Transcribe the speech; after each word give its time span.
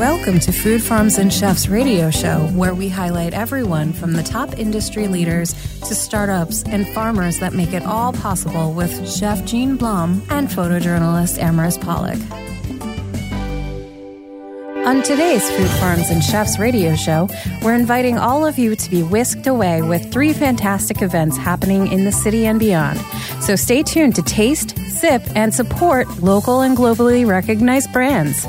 Welcome 0.00 0.38
to 0.40 0.52
Food 0.52 0.82
Farms 0.82 1.18
and 1.18 1.30
Chefs 1.30 1.68
radio 1.68 2.08
show, 2.10 2.38
where 2.54 2.74
we 2.74 2.88
highlight 2.88 3.34
everyone 3.34 3.92
from 3.92 4.14
the 4.14 4.22
top 4.22 4.58
industry 4.58 5.08
leaders 5.08 5.52
to 5.80 5.94
startups 5.94 6.62
and 6.62 6.88
farmers 6.94 7.38
that 7.40 7.52
make 7.52 7.74
it 7.74 7.82
all 7.82 8.14
possible 8.14 8.72
with 8.72 9.06
Chef 9.14 9.44
Jean 9.44 9.76
Blum 9.76 10.22
and 10.30 10.48
photojournalist 10.48 11.38
Amaris 11.38 11.78
Pollock. 11.78 12.18
On 14.86 15.02
today's 15.02 15.50
Food 15.50 15.68
Farms 15.78 16.08
and 16.08 16.24
Chefs 16.24 16.58
radio 16.58 16.96
show, 16.96 17.28
we're 17.60 17.74
inviting 17.74 18.16
all 18.16 18.46
of 18.46 18.58
you 18.58 18.74
to 18.76 18.90
be 18.90 19.02
whisked 19.02 19.46
away 19.46 19.82
with 19.82 20.10
three 20.10 20.32
fantastic 20.32 21.02
events 21.02 21.36
happening 21.36 21.92
in 21.92 22.06
the 22.06 22.12
city 22.12 22.46
and 22.46 22.58
beyond. 22.58 22.98
So 23.42 23.54
stay 23.54 23.82
tuned 23.82 24.14
to 24.14 24.22
taste, 24.22 24.78
sip, 24.88 25.20
and 25.36 25.54
support 25.54 26.08
local 26.22 26.62
and 26.62 26.74
globally 26.74 27.26
recognized 27.26 27.92
brands. 27.92 28.46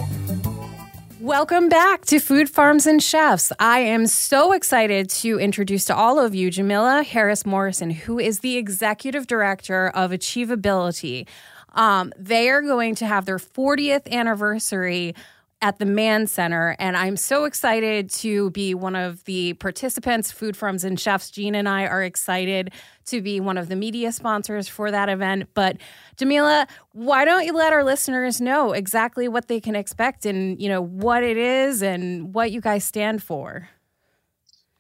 Welcome 1.21 1.69
back 1.69 2.05
to 2.07 2.17
Food 2.17 2.49
Farms 2.49 2.88
and 2.88 3.02
Chefs. 3.02 3.52
I 3.59 3.81
am 3.81 4.07
so 4.07 4.53
excited 4.53 5.07
to 5.11 5.39
introduce 5.39 5.85
to 5.85 5.95
all 5.95 6.17
of 6.17 6.34
you 6.34 6.49
Jamila 6.49 7.03
Harris 7.03 7.45
Morrison, 7.45 7.91
who 7.91 8.17
is 8.17 8.39
the 8.39 8.57
executive 8.57 9.27
director 9.27 9.89
of 9.89 10.09
Achievability. 10.09 11.27
Um, 11.73 12.11
they 12.17 12.49
are 12.49 12.63
going 12.63 12.95
to 12.95 13.05
have 13.05 13.25
their 13.25 13.38
40th 13.38 14.11
anniversary 14.11 15.13
at 15.61 15.77
the 15.77 15.85
Mann 15.85 16.27
Center. 16.27 16.75
And 16.79 16.97
I'm 16.97 17.15
so 17.15 17.45
excited 17.45 18.09
to 18.11 18.49
be 18.52 18.73
one 18.73 18.95
of 18.95 19.23
the 19.25 19.53
participants. 19.53 20.31
Food 20.31 20.57
Farms 20.57 20.83
and 20.83 20.99
Chefs, 20.99 21.29
Jean 21.29 21.55
and 21.55 21.69
I 21.69 21.85
are 21.85 22.03
excited 22.03 22.71
to 23.05 23.21
be 23.21 23.39
one 23.39 23.57
of 23.57 23.69
the 23.69 23.75
media 23.75 24.11
sponsors 24.11 24.67
for 24.67 24.91
that 24.91 25.09
event. 25.09 25.49
But 25.53 25.77
Jamila, 26.17 26.67
why 26.93 27.25
don't 27.25 27.45
you 27.45 27.53
let 27.53 27.73
our 27.73 27.83
listeners 27.83 28.41
know 28.41 28.73
exactly 28.73 29.27
what 29.27 29.47
they 29.47 29.59
can 29.59 29.75
expect 29.75 30.25
and, 30.25 30.61
you 30.61 30.69
know, 30.69 30.81
what 30.81 31.23
it 31.23 31.38
is 31.38 31.81
and 31.81 32.33
what 32.33 32.52
you 32.52 32.61
guys 32.61 32.83
stand 32.83 33.21
for? 33.21 33.69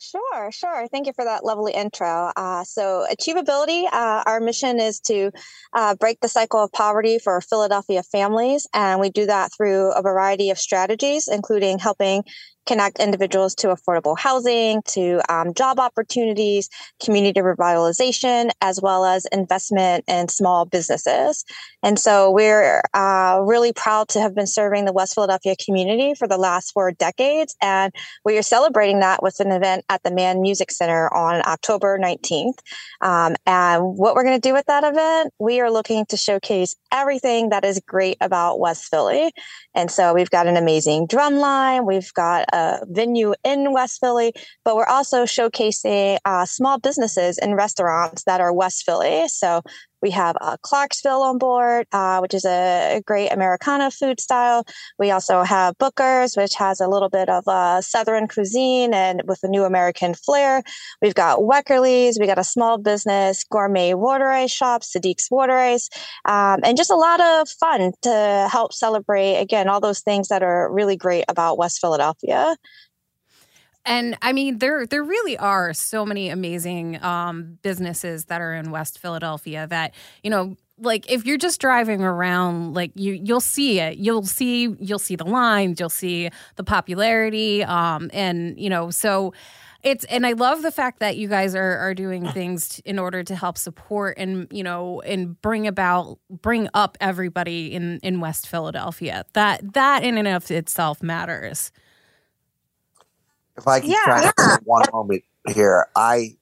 Sure, 0.01 0.51
sure. 0.51 0.87
Thank 0.87 1.05
you 1.05 1.13
for 1.13 1.23
that 1.25 1.45
lovely 1.45 1.73
intro. 1.73 2.31
Uh, 2.35 2.63
so, 2.63 3.05
achievability, 3.11 3.85
uh, 3.85 4.23
our 4.25 4.39
mission 4.39 4.79
is 4.79 4.99
to 5.01 5.29
uh, 5.73 5.93
break 5.93 6.19
the 6.21 6.27
cycle 6.27 6.63
of 6.63 6.71
poverty 6.71 7.19
for 7.19 7.39
Philadelphia 7.39 8.01
families. 8.01 8.65
And 8.73 8.99
we 8.99 9.11
do 9.11 9.27
that 9.27 9.51
through 9.55 9.91
a 9.91 10.01
variety 10.01 10.49
of 10.49 10.57
strategies, 10.57 11.27
including 11.27 11.77
helping 11.77 12.23
connect 12.65 12.99
individuals 12.99 13.55
to 13.55 13.67
affordable 13.67 14.17
housing, 14.17 14.81
to 14.89 15.21
um, 15.29 15.53
job 15.53 15.79
opportunities, 15.79 16.69
community 17.03 17.39
revitalization, 17.39 18.51
as 18.61 18.79
well 18.81 19.05
as 19.05 19.25
investment 19.27 20.03
in 20.07 20.27
small 20.27 20.65
businesses. 20.65 21.43
And 21.83 21.99
so 21.99 22.31
we're 22.31 22.81
uh, 22.93 23.39
really 23.43 23.73
proud 23.73 24.07
to 24.09 24.21
have 24.21 24.35
been 24.35 24.47
serving 24.47 24.85
the 24.85 24.93
West 24.93 25.15
Philadelphia 25.15 25.55
community 25.63 26.13
for 26.13 26.27
the 26.27 26.37
last 26.37 26.71
four 26.71 26.91
decades. 26.91 27.55
And 27.61 27.93
we 28.23 28.37
are 28.37 28.43
celebrating 28.43 28.99
that 28.99 29.23
with 29.23 29.39
an 29.39 29.51
event 29.51 29.85
at 29.89 30.03
the 30.03 30.11
Mann 30.11 30.41
Music 30.41 30.71
Center 30.71 31.11
on 31.13 31.41
October 31.45 31.97
19th. 31.97 32.59
Um, 33.01 33.35
and 33.45 33.83
what 33.83 34.15
we're 34.15 34.23
going 34.23 34.39
to 34.39 34.47
do 34.47 34.53
with 34.53 34.65
that 34.67 34.83
event, 34.83 35.33
we 35.39 35.59
are 35.59 35.71
looking 35.71 36.05
to 36.07 36.17
showcase 36.17 36.75
everything 36.91 37.49
that 37.49 37.65
is 37.65 37.81
great 37.85 38.17
about 38.21 38.59
West 38.59 38.85
Philly. 38.85 39.31
And 39.73 39.89
so 39.89 40.13
we've 40.13 40.29
got 40.29 40.47
an 40.47 40.57
amazing 40.57 41.07
drum 41.07 41.35
line, 41.35 41.85
we've 41.85 42.13
got 42.13 42.45
a 42.53 42.85
venue 42.89 43.33
in 43.43 43.73
West 43.73 43.99
Philly, 43.99 44.33
but 44.65 44.75
we're 44.75 44.85
also 44.85 45.23
showcasing 45.23 46.17
uh, 46.25 46.45
small 46.45 46.79
businesses 46.79 47.37
and 47.37 47.55
restaurants 47.55 48.23
that 48.23 48.41
are 48.41 48.53
West 48.53 48.83
Philly. 48.85 49.27
So 49.27 49.61
we 50.01 50.11
have 50.11 50.35
uh, 50.41 50.57
Clarksville 50.61 51.21
on 51.21 51.37
board, 51.37 51.87
uh, 51.91 52.19
which 52.19 52.33
is 52.33 52.45
a 52.45 53.01
great 53.05 53.29
Americana 53.29 53.91
food 53.91 54.19
style. 54.19 54.63
We 54.99 55.11
also 55.11 55.43
have 55.43 55.77
Booker's, 55.77 56.35
which 56.35 56.55
has 56.55 56.79
a 56.79 56.87
little 56.87 57.09
bit 57.09 57.29
of 57.29 57.47
uh, 57.47 57.81
Southern 57.81 58.27
cuisine 58.27 58.93
and 58.93 59.21
with 59.25 59.39
a 59.43 59.47
new 59.47 59.63
American 59.63 60.13
flair. 60.13 60.63
We've 61.01 61.15
got 61.15 61.39
Weckerly's, 61.39 62.19
we 62.19 62.27
got 62.27 62.39
a 62.39 62.43
small 62.43 62.77
business 62.77 63.43
gourmet 63.43 63.93
water 63.93 64.29
ice 64.29 64.51
shop, 64.51 64.81
Sadiq's 64.81 65.29
Water 65.29 65.57
Ice, 65.57 65.89
um, 66.25 66.59
and 66.63 66.77
just 66.77 66.91
a 66.91 66.95
lot 66.95 67.19
of 67.19 67.49
fun 67.49 67.93
to 68.01 68.47
help 68.51 68.73
celebrate, 68.73 69.37
again, 69.37 69.67
all 69.67 69.79
those 69.79 70.01
things 70.01 70.27
that 70.29 70.43
are 70.43 70.71
really 70.71 70.95
great 70.95 71.25
about 71.27 71.57
West 71.57 71.79
Philadelphia. 71.79 72.55
And 73.85 74.17
I 74.21 74.33
mean, 74.33 74.59
there 74.59 74.85
there 74.85 75.03
really 75.03 75.37
are 75.37 75.73
so 75.73 76.05
many 76.05 76.29
amazing 76.29 77.01
um, 77.03 77.57
businesses 77.61 78.25
that 78.25 78.41
are 78.41 78.53
in 78.53 78.71
West 78.71 78.99
Philadelphia 78.99 79.67
that 79.67 79.93
you 80.23 80.29
know 80.29 80.55
like 80.77 81.09
if 81.11 81.25
you're 81.25 81.37
just 81.37 81.61
driving 81.61 82.01
around 82.03 82.73
like 82.73 82.91
you 82.95 83.13
you'll 83.13 83.41
see 83.41 83.79
it. 83.79 83.97
You'll 83.97 84.25
see 84.25 84.75
you'll 84.79 84.99
see 84.99 85.15
the 85.15 85.25
lines 85.25 85.79
you'll 85.79 85.89
see 85.89 86.29
the 86.55 86.63
popularity 86.63 87.63
um 87.63 88.09
and 88.13 88.59
you 88.59 88.69
know 88.69 88.91
so 88.91 89.33
it's 89.83 90.05
and 90.05 90.25
I 90.25 90.33
love 90.33 90.61
the 90.61 90.71
fact 90.71 90.99
that 90.99 91.17
you 91.17 91.27
guys 91.27 91.55
are 91.55 91.77
are 91.77 91.93
doing 91.93 92.27
things 92.27 92.79
in 92.85 92.99
order 92.99 93.23
to 93.23 93.35
help 93.35 93.57
support 93.57 94.17
and 94.17 94.47
you 94.51 94.63
know 94.63 95.01
and 95.01 95.39
bring 95.41 95.65
about 95.67 96.19
bring 96.29 96.69
up 96.73 96.97
everybody 97.01 97.73
in 97.73 97.99
in 98.03 98.19
West 98.19 98.47
Philadelphia. 98.47 99.25
That 99.33 99.73
that 99.73 100.03
in 100.03 100.17
and 100.17 100.27
of 100.27 100.51
itself 100.51 101.01
matters 101.01 101.71
if 103.61 103.67
I 103.67 103.79
can 103.79 103.91
yeah, 103.91 104.03
try 104.03 104.31
yeah. 104.37 104.57
one 104.63 104.85
moment 104.91 105.23
here, 105.53 105.87
I 105.95 106.37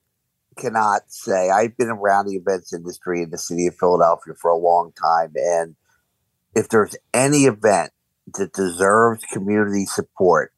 cannot 0.56 1.02
say 1.08 1.50
I've 1.50 1.76
been 1.76 1.88
around 1.88 2.26
the 2.26 2.36
events 2.36 2.72
industry 2.72 3.22
in 3.22 3.30
the 3.30 3.38
city 3.38 3.66
of 3.66 3.76
Philadelphia 3.76 4.34
for 4.40 4.50
a 4.50 4.56
long 4.56 4.92
time, 5.00 5.32
and 5.36 5.76
if 6.54 6.68
there's 6.70 6.96
any 7.14 7.44
event 7.44 7.92
that 8.34 8.52
deserves 8.52 9.24
community 9.32 9.84
support 9.86 10.52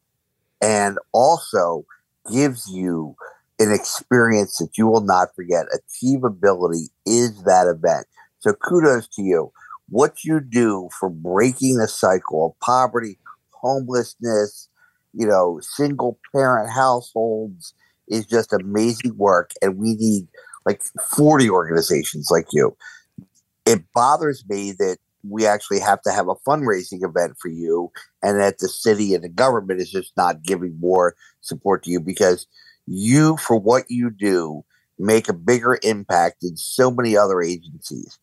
and 0.61 0.99
also 1.13 1.85
gives 2.33 2.71
you 2.71 3.17
an 3.59 3.73
experience 3.73 4.59
that 4.59 4.79
you 4.79 4.87
will 4.87 5.03
not 5.03 5.35
forget, 5.35 5.67
achievability 5.75 6.87
is 7.07 7.43
that 7.43 7.67
event. 7.67 8.07
So 8.39 8.55
kudos 8.55 9.09
to 9.09 9.23
you. 9.23 9.53
What 9.89 10.25
you 10.25 10.41
do 10.41 10.89
for 10.99 11.11
breaking 11.11 11.77
the 11.77 11.89
cycle 11.89 12.47
of 12.47 12.61
poverty, 12.61 13.19
homelessness, 13.51 14.69
you 15.13 15.27
know, 15.27 15.61
single 15.61 16.19
parent 16.33 16.71
households 16.71 17.75
is 18.09 18.27
just 18.27 18.53
amazing 18.53 19.17
work. 19.17 19.53
And 19.61 19.79
we 19.79 19.95
need 19.95 20.27
like 20.67 20.83
40 21.17 21.51
organizations 21.51 22.29
like 22.31 22.47
you. 22.53 22.77
It 23.67 23.85
bothers 23.95 24.45
me 24.49 24.73
that 24.73 24.99
we 25.29 25.47
actually 25.47 25.81
have 25.81 26.03
to 26.03 26.11
have 26.11 26.29
a 26.29 26.35
fundraising 26.35 27.05
event 27.05 27.37
for 27.41 27.49
you 27.49 27.93
and 28.23 28.41
that 28.41 28.59
the 28.59 28.69
city 28.69 29.15
and 29.15 29.23
the 29.23 29.29
government 29.29 29.81
is 29.81 29.91
just 29.91 30.13
not 30.17 30.43
giving 30.43 30.79
more 30.81 31.15
support 31.41 31.85
to 31.85 31.91
you 31.91 32.01
because 32.01 32.47
you, 32.87 33.37
for 33.37 33.57
what 33.57 33.85
you 33.89 34.11
do, 34.11 34.65
make 34.99 35.29
a 35.29 35.33
bigger 35.33 35.79
impact 35.83 36.41
than 36.43 36.57
so 36.57 36.91
many 36.91 37.17
other 37.17 37.41
agencies. 37.41 38.19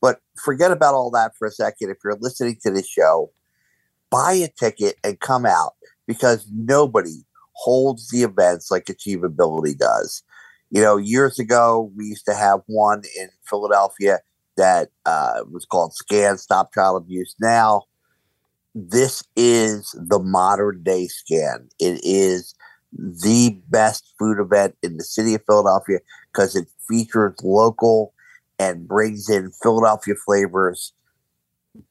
But 0.00 0.20
forget 0.42 0.70
about 0.70 0.94
all 0.94 1.10
that 1.12 1.32
for 1.38 1.46
a 1.46 1.52
second. 1.52 1.90
If 1.90 1.98
you're 2.02 2.18
listening 2.20 2.58
to 2.62 2.70
this 2.70 2.88
show, 2.88 3.30
buy 4.10 4.32
a 4.32 4.48
ticket 4.48 4.96
and 5.04 5.20
come 5.20 5.46
out 5.46 5.74
because 6.10 6.44
nobody 6.52 7.22
holds 7.52 8.08
the 8.08 8.24
events 8.24 8.68
like 8.68 8.86
Achievability 8.86 9.78
does. 9.78 10.24
You 10.70 10.82
know, 10.82 10.96
years 10.96 11.38
ago, 11.38 11.92
we 11.96 12.06
used 12.06 12.24
to 12.26 12.34
have 12.34 12.62
one 12.66 13.02
in 13.16 13.28
Philadelphia 13.48 14.18
that 14.56 14.88
uh, 15.06 15.44
was 15.52 15.64
called 15.66 15.94
Scan 15.94 16.36
Stop 16.36 16.74
Child 16.74 17.04
Abuse. 17.04 17.36
Now, 17.40 17.82
this 18.74 19.22
is 19.36 19.94
the 20.08 20.18
modern 20.18 20.82
day 20.82 21.06
scan. 21.06 21.68
It 21.78 22.00
is 22.02 22.56
the 22.92 23.56
best 23.68 24.12
food 24.18 24.40
event 24.40 24.74
in 24.82 24.96
the 24.96 25.04
city 25.04 25.36
of 25.36 25.42
Philadelphia 25.46 26.00
because 26.32 26.56
it 26.56 26.66
features 26.88 27.36
local 27.44 28.14
and 28.58 28.88
brings 28.88 29.30
in 29.30 29.52
Philadelphia 29.62 30.14
flavors, 30.26 30.92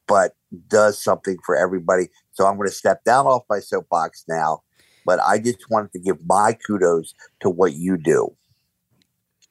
but 0.10 0.34
does 0.68 1.02
something 1.02 1.38
for 1.46 1.56
everybody. 1.56 2.10
So 2.32 2.46
I'm 2.46 2.58
going 2.58 2.68
to 2.68 2.76
step 2.76 3.04
down 3.06 3.28
off 3.28 3.44
my 3.50 3.60
soapbox 3.60 4.26
now, 4.28 4.64
but 5.06 5.20
I 5.22 5.38
just 5.38 5.70
wanted 5.70 5.94
to 5.94 6.00
give 6.00 6.18
my 6.26 6.58
kudos 6.66 7.14
to 7.42 7.50
what 7.50 7.74
you 7.74 7.96
do. 7.96 8.36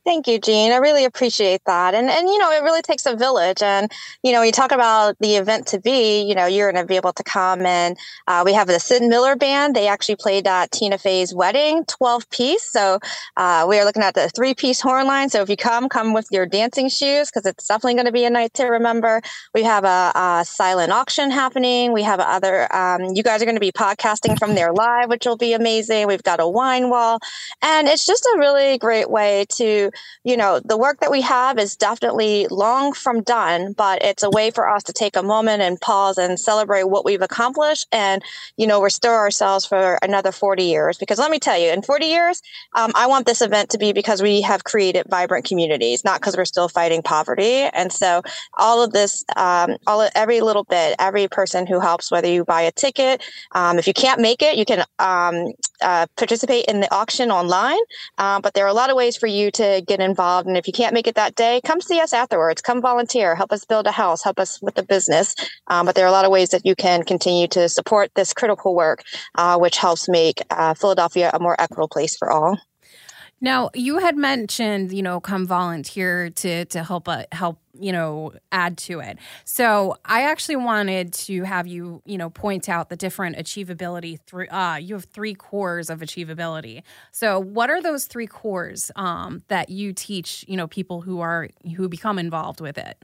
Thank 0.08 0.26
you, 0.26 0.38
Jean. 0.38 0.72
I 0.72 0.76
really 0.76 1.05
appreciate 1.05 1.60
that. 1.66 1.94
And 1.94 2.08
and 2.08 2.31
you 2.31 2.38
know, 2.38 2.50
it 2.50 2.62
really 2.62 2.81
takes 2.81 3.05
a 3.05 3.14
village. 3.14 3.60
And 3.60 3.93
you 4.22 4.32
know, 4.32 4.40
you 4.40 4.52
talk 4.52 4.72
about 4.72 5.19
the 5.20 5.37
event 5.37 5.66
to 5.66 5.78
be, 5.78 6.22
you 6.22 6.34
know, 6.34 6.46
you're 6.46 6.72
going 6.72 6.82
to 6.82 6.88
be 6.88 6.96
able 6.96 7.12
to 7.12 7.22
come 7.22 7.66
and 7.66 7.94
uh, 8.26 8.43
we 8.43 8.55
have 8.55 8.69
the 8.69 8.81
Sid 8.81 9.02
Miller 9.02 9.37
band. 9.37 9.76
They 9.76 9.87
actually 9.87 10.16
played 10.16 10.46
at 10.46 10.70
Tina 10.70 10.96
Fey's 10.96 11.34
wedding, 11.34 11.84
12 11.88 12.31
piece. 12.31 12.72
So 12.72 13.00
uh, 13.37 13.66
we 13.69 13.78
are 13.78 13.84
looking 13.84 14.02
at 14.02 14.14
the 14.14 14.31
three 14.31 14.55
piece 14.55 14.81
horn 14.81 15.06
line. 15.06 15.28
So 15.28 15.43
if 15.43 15.50
you 15.50 15.58
come, 15.58 15.90
come 15.90 16.14
with 16.14 16.26
your 16.31 16.46
dancing 16.46 16.88
shoes 16.88 17.31
because 17.31 17.44
it's 17.44 17.66
definitely 17.66 17.93
going 17.96 18.06
to 18.06 18.12
be 18.12 18.25
a 18.25 18.31
night 18.31 18.54
to 18.54 18.64
remember. 18.64 19.20
We 19.52 19.62
have 19.64 19.84
a, 19.84 20.12
a 20.14 20.44
silent 20.46 20.90
auction 20.90 21.31
happening. 21.31 21.93
We 21.93 22.02
have 22.04 22.19
other. 22.19 22.75
Um, 22.75 23.11
you 23.12 23.22
guys 23.22 23.43
are 23.43 23.44
going 23.44 23.56
to 23.56 23.61
be 23.61 23.72
podcasting 23.72 24.38
from 24.38 24.54
there 24.54 24.72
live, 24.72 25.11
which 25.11 25.26
will 25.26 25.37
be 25.37 25.52
amazing. 25.52 26.06
We've 26.06 26.22
got 26.22 26.40
a 26.40 26.49
wine 26.49 26.88
wall, 26.88 27.19
and 27.61 27.88
it's 27.88 28.06
just 28.06 28.25
a 28.25 28.38
really 28.38 28.78
great 28.78 29.11
way 29.11 29.44
to 29.56 29.90
you 30.24 30.36
know, 30.36 30.60
the 30.60 30.76
work 30.76 31.00
that 31.00 31.10
we 31.10 31.20
have 31.22 31.58
is 31.58 31.76
definitely 31.76 32.46
long 32.50 32.92
from 32.92 33.22
done, 33.22 33.72
but 33.72 34.02
it's 34.02 34.22
a 34.22 34.30
way 34.30 34.50
for 34.50 34.68
us 34.68 34.82
to 34.84 34.92
take 34.92 35.16
a 35.16 35.22
moment 35.22 35.62
and 35.62 35.80
pause 35.80 36.18
and 36.18 36.38
celebrate 36.38 36.84
what 36.84 37.04
we've 37.04 37.22
accomplished 37.22 37.86
and, 37.92 38.22
you 38.56 38.66
know, 38.66 38.82
restore 38.82 39.14
ourselves 39.14 39.64
for 39.64 39.98
another 40.02 40.32
40 40.32 40.64
years. 40.64 40.98
Because 40.98 41.18
let 41.18 41.30
me 41.30 41.38
tell 41.38 41.58
you, 41.58 41.70
in 41.70 41.82
40 41.82 42.06
years, 42.06 42.42
um, 42.74 42.92
I 42.94 43.06
want 43.06 43.26
this 43.26 43.40
event 43.40 43.70
to 43.70 43.78
be 43.78 43.92
because 43.92 44.20
we 44.20 44.42
have 44.42 44.64
created 44.64 45.06
vibrant 45.08 45.44
communities, 45.44 46.04
not 46.04 46.20
because 46.20 46.36
we're 46.36 46.44
still 46.44 46.68
fighting 46.68 47.02
poverty. 47.02 47.62
And 47.72 47.92
so 47.92 48.22
all 48.58 48.82
of 48.82 48.92
this, 48.92 49.24
um, 49.36 49.76
all 49.86 50.02
of, 50.02 50.10
every 50.14 50.40
little 50.40 50.64
bit, 50.64 50.96
every 50.98 51.28
person 51.28 51.66
who 51.66 51.80
helps, 51.80 52.10
whether 52.10 52.28
you 52.28 52.44
buy 52.44 52.62
a 52.62 52.72
ticket, 52.72 53.22
um, 53.52 53.78
if 53.78 53.86
you 53.86 53.94
can't 53.94 54.20
make 54.20 54.42
it, 54.42 54.56
you 54.56 54.64
can 54.64 54.84
um, 54.98 55.52
uh, 55.80 56.06
participate 56.16 56.66
in 56.66 56.80
the 56.80 56.92
auction 56.94 57.30
online. 57.30 57.78
Uh, 58.18 58.40
but 58.40 58.54
there 58.54 58.64
are 58.64 58.68
a 58.68 58.74
lot 58.74 58.90
of 58.90 58.96
ways 58.96 59.16
for 59.16 59.26
you 59.26 59.50
to 59.52 59.80
get 59.88 60.00
involved. 60.00 60.46
And 60.46 60.56
if 60.56 60.67
you 60.67 60.73
can't 60.73 60.94
make 60.94 61.06
it 61.06 61.17
that 61.17 61.35
day, 61.35 61.61
come 61.64 61.81
see 61.81 62.00
us 62.00 62.12
afterwards. 62.12 62.62
Come 62.62 62.81
volunteer. 62.81 63.35
Help 63.35 63.52
us 63.52 63.64
build 63.64 63.87
a 63.87 63.93
house. 63.93 64.23
Help 64.23 64.38
us 64.38 64.61
with 64.62 64.75
the 64.75 64.82
business. 64.82 65.35
Um, 65.67 65.87
but 65.87 65.94
there 65.94 66.05
are 66.05 66.08
a 66.08 66.12
lot 66.12 66.25
of 66.25 66.31
ways 66.31 66.50
that 66.50 66.64
you 66.64 66.75
can 66.75 67.02
continue 67.02 67.49
to 67.49 67.69
support 67.69 68.11
this 68.14 68.32
critical 68.32 68.75
work, 68.75 69.02
uh, 69.35 69.58
which 69.58 69.76
helps 69.76 70.08
make 70.08 70.43
uh, 70.50 70.75
Philadelphia 70.75 71.31
a 71.32 71.40
more 71.40 71.61
equitable 71.61 71.88
place 71.88 72.17
for 72.17 72.31
all. 72.31 72.58
Now, 73.40 73.70
you 73.75 73.99
had 73.99 74.17
mentioned, 74.17 74.93
you 74.93 75.02
know, 75.02 75.20
come 75.20 75.46
volunteer 75.46 76.29
to 76.31 76.64
to 76.67 76.82
help 76.82 77.08
uh, 77.08 77.23
help, 77.31 77.58
you 77.79 77.93
know, 77.93 78.32
add 78.50 78.76
to 78.79 78.99
it. 78.99 79.19
So, 79.44 79.96
I 80.05 80.23
actually 80.23 80.56
wanted 80.56 81.12
to 81.14 81.44
have 81.44 81.67
you, 81.69 82.02
you 82.05 82.19
know, 82.19 82.31
point 82.31 82.69
out 82.69 82.88
the 82.88 82.96
different 82.96 83.37
achievability 83.37 84.19
through 84.26 84.49
uh 84.49 84.76
you 84.82 84.94
have 84.94 85.05
three 85.05 85.35
cores 85.35 85.88
of 85.88 86.00
achievability. 86.00 86.82
So, 87.12 87.38
what 87.38 87.70
are 87.70 87.81
those 87.81 88.06
three 88.06 88.26
cores 88.26 88.90
um 88.96 89.43
that 89.49 89.69
you 89.69 89.93
teach, 89.93 90.44
you 90.49 90.56
know, 90.56 90.67
people 90.67 91.00
who 91.02 91.20
are 91.20 91.49
who 91.76 91.88
become 91.88 92.19
involved 92.19 92.61
with 92.61 92.76
it? 92.76 92.96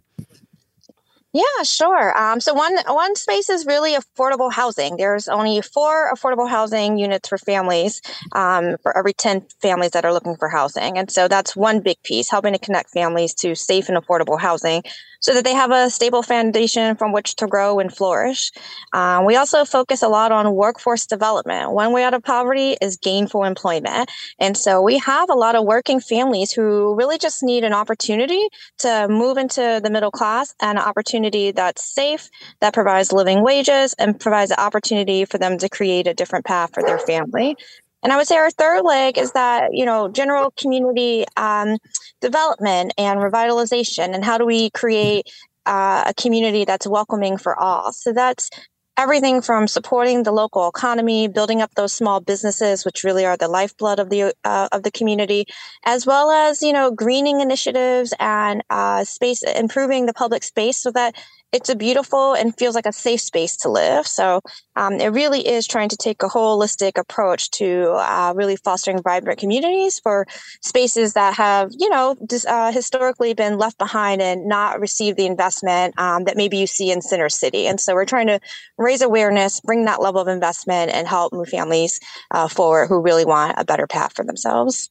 Yeah, 1.36 1.64
sure. 1.64 2.16
Um, 2.16 2.40
so 2.40 2.54
one 2.54 2.76
one 2.86 3.16
space 3.16 3.50
is 3.50 3.66
really 3.66 3.96
affordable 3.96 4.52
housing. 4.52 4.96
There's 4.96 5.26
only 5.26 5.60
four 5.62 6.12
affordable 6.14 6.48
housing 6.48 6.96
units 6.96 7.28
for 7.28 7.38
families 7.38 8.00
um, 8.32 8.76
for 8.84 8.96
every 8.96 9.14
ten 9.14 9.44
families 9.60 9.90
that 9.92 10.04
are 10.04 10.12
looking 10.12 10.36
for 10.36 10.48
housing, 10.48 10.96
and 10.96 11.10
so 11.10 11.26
that's 11.26 11.56
one 11.56 11.80
big 11.80 12.00
piece, 12.04 12.30
helping 12.30 12.52
to 12.52 12.60
connect 12.60 12.90
families 12.90 13.34
to 13.36 13.56
safe 13.56 13.88
and 13.88 13.98
affordable 13.98 14.38
housing 14.40 14.84
so 15.24 15.32
that 15.32 15.42
they 15.42 15.54
have 15.54 15.70
a 15.70 15.88
stable 15.88 16.22
foundation 16.22 16.94
from 16.96 17.10
which 17.10 17.34
to 17.36 17.46
grow 17.46 17.78
and 17.78 17.96
flourish. 17.96 18.52
Um, 18.92 19.24
we 19.24 19.36
also 19.36 19.64
focus 19.64 20.02
a 20.02 20.08
lot 20.08 20.32
on 20.32 20.54
workforce 20.54 21.06
development. 21.06 21.72
One 21.72 21.92
way 21.92 22.04
out 22.04 22.12
of 22.12 22.22
poverty 22.22 22.76
is 22.82 22.98
gainful 22.98 23.44
employment. 23.44 24.10
And 24.38 24.54
so 24.54 24.82
we 24.82 24.98
have 24.98 25.30
a 25.30 25.34
lot 25.34 25.54
of 25.54 25.64
working 25.64 25.98
families 25.98 26.52
who 26.52 26.94
really 26.94 27.16
just 27.16 27.42
need 27.42 27.64
an 27.64 27.72
opportunity 27.72 28.48
to 28.80 29.06
move 29.08 29.38
into 29.38 29.80
the 29.82 29.88
middle 29.88 30.10
class 30.10 30.54
and 30.60 30.78
an 30.78 30.84
opportunity 30.84 31.52
that's 31.52 31.94
safe, 31.94 32.28
that 32.60 32.74
provides 32.74 33.10
living 33.10 33.42
wages, 33.42 33.94
and 33.98 34.20
provides 34.20 34.50
an 34.50 34.58
opportunity 34.58 35.24
for 35.24 35.38
them 35.38 35.56
to 35.56 35.70
create 35.70 36.06
a 36.06 36.12
different 36.12 36.44
path 36.44 36.74
for 36.74 36.82
their 36.82 36.98
family. 36.98 37.56
And 38.04 38.12
I 38.12 38.16
would 38.16 38.28
say 38.28 38.36
our 38.36 38.50
third 38.50 38.82
leg 38.82 39.18
is 39.18 39.32
that, 39.32 39.70
you 39.72 39.86
know, 39.86 40.08
general 40.08 40.52
community 40.58 41.24
um, 41.38 41.78
development 42.20 42.92
and 42.98 43.18
revitalization. 43.18 44.14
And 44.14 44.24
how 44.24 44.38
do 44.38 44.44
we 44.46 44.70
create 44.70 45.26
uh, 45.66 46.04
a 46.06 46.14
community 46.14 46.66
that's 46.66 46.86
welcoming 46.86 47.38
for 47.38 47.58
all? 47.58 47.92
So 47.92 48.12
that's 48.12 48.50
everything 48.96 49.40
from 49.40 49.66
supporting 49.66 50.22
the 50.22 50.32
local 50.32 50.68
economy, 50.68 51.28
building 51.28 51.62
up 51.62 51.74
those 51.74 51.92
small 51.94 52.20
businesses, 52.20 52.84
which 52.84 53.04
really 53.04 53.24
are 53.24 53.38
the 53.38 53.48
lifeblood 53.48 53.98
of 53.98 54.10
the 54.10 54.34
uh, 54.44 54.68
of 54.70 54.82
the 54.82 54.90
community, 54.90 55.46
as 55.84 56.06
well 56.06 56.30
as 56.30 56.62
you 56.62 56.72
know 56.72 56.90
greening 56.90 57.40
initiatives 57.40 58.14
and 58.20 58.62
uh, 58.70 59.04
space 59.04 59.42
improving 59.42 60.06
the 60.06 60.14
public 60.14 60.44
space 60.44 60.76
so 60.76 60.90
that 60.92 61.16
it's 61.54 61.68
a 61.68 61.76
beautiful 61.76 62.34
and 62.34 62.56
feels 62.58 62.74
like 62.74 62.84
a 62.84 62.92
safe 62.92 63.20
space 63.20 63.56
to 63.58 63.68
live. 63.68 64.06
So 64.08 64.40
um, 64.74 64.94
it 64.94 65.06
really 65.08 65.46
is 65.46 65.68
trying 65.68 65.88
to 65.90 65.96
take 65.96 66.20
a 66.24 66.26
holistic 66.26 66.98
approach 66.98 67.48
to 67.52 67.92
uh, 67.92 68.32
really 68.34 68.56
fostering 68.56 69.00
vibrant 69.00 69.38
communities 69.38 70.00
for 70.00 70.26
spaces 70.62 71.14
that 71.14 71.34
have, 71.34 71.70
you 71.78 71.88
know, 71.88 72.16
dis- 72.26 72.44
uh, 72.44 72.72
historically 72.72 73.34
been 73.34 73.56
left 73.56 73.78
behind 73.78 74.20
and 74.20 74.48
not 74.48 74.80
received 74.80 75.16
the 75.16 75.26
investment 75.26 75.96
um, 75.96 76.24
that 76.24 76.36
maybe 76.36 76.56
you 76.56 76.66
see 76.66 76.90
in 76.90 77.00
Center 77.00 77.28
City. 77.28 77.68
And 77.68 77.78
so 77.78 77.94
we're 77.94 78.04
trying 78.04 78.26
to 78.26 78.40
raise 78.76 79.00
awareness, 79.00 79.60
bring 79.60 79.84
that 79.84 80.02
level 80.02 80.20
of 80.20 80.26
investment, 80.26 80.90
and 80.92 81.06
help 81.06 81.32
move 81.32 81.48
families 81.48 82.00
uh, 82.32 82.48
forward 82.48 82.88
who 82.88 83.00
really 83.00 83.24
want 83.24 83.54
a 83.58 83.64
better 83.64 83.86
path 83.86 84.12
for 84.16 84.24
themselves. 84.24 84.90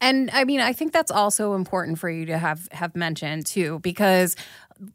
And 0.00 0.30
I 0.32 0.44
mean, 0.44 0.60
I 0.60 0.72
think 0.72 0.92
that's 0.92 1.10
also 1.10 1.54
important 1.54 1.98
for 1.98 2.08
you 2.08 2.24
to 2.26 2.38
have 2.38 2.68
have 2.72 2.96
mentioned 2.96 3.44
too, 3.44 3.80
because 3.80 4.34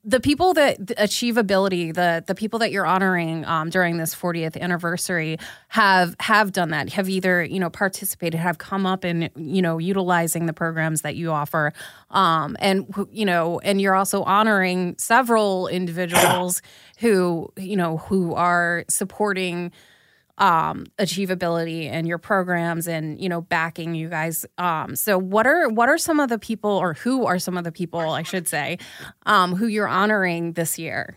the 0.03 0.19
people 0.19 0.53
that 0.53 0.85
the 0.85 0.95
achievability 0.95 1.93
the 1.93 2.23
the 2.25 2.33
people 2.33 2.59
that 2.59 2.71
you're 2.71 2.85
honoring 2.85 3.45
um, 3.45 3.69
during 3.69 3.97
this 3.97 4.15
40th 4.15 4.59
anniversary 4.59 5.37
have 5.67 6.15
have 6.19 6.51
done 6.51 6.69
that 6.69 6.89
have 6.93 7.07
either 7.07 7.43
you 7.43 7.59
know 7.59 7.69
participated 7.69 8.39
have 8.39 8.57
come 8.57 8.85
up 8.85 9.03
and 9.03 9.29
you 9.35 9.61
know 9.61 9.77
utilizing 9.77 10.45
the 10.45 10.53
programs 10.53 11.01
that 11.01 11.15
you 11.15 11.31
offer. 11.31 11.71
Um, 12.09 12.57
and 12.59 12.93
you 13.11 13.25
know 13.25 13.59
and 13.59 13.79
you're 13.79 13.95
also 13.95 14.23
honoring 14.23 14.95
several 14.97 15.67
individuals 15.67 16.61
who 16.99 17.51
you 17.57 17.75
know 17.75 17.97
who 17.97 18.33
are 18.33 18.85
supporting 18.89 19.71
um, 20.37 20.85
achievability 20.99 21.89
and 21.89 22.07
your 22.07 22.17
programs 22.17 22.87
and 22.87 23.21
you 23.21 23.29
know 23.29 23.41
backing 23.41 23.95
you 23.95 24.09
guys. 24.09 24.45
Um, 24.57 24.95
so 24.95 25.17
what 25.17 25.47
are 25.47 25.69
what 25.69 25.89
are 25.89 25.97
some 25.97 26.19
of 26.19 26.29
the 26.29 26.39
people 26.39 26.71
or 26.71 26.93
who 26.93 27.25
are 27.25 27.39
some 27.39 27.57
of 27.57 27.63
the 27.63 27.71
people 27.71 27.99
i 27.99 28.23
should 28.23 28.47
say 28.47 28.77
um, 29.25 29.55
who 29.55 29.67
you're 29.67 29.87
honoring 29.87 30.53
this 30.53 30.77
year 30.77 31.15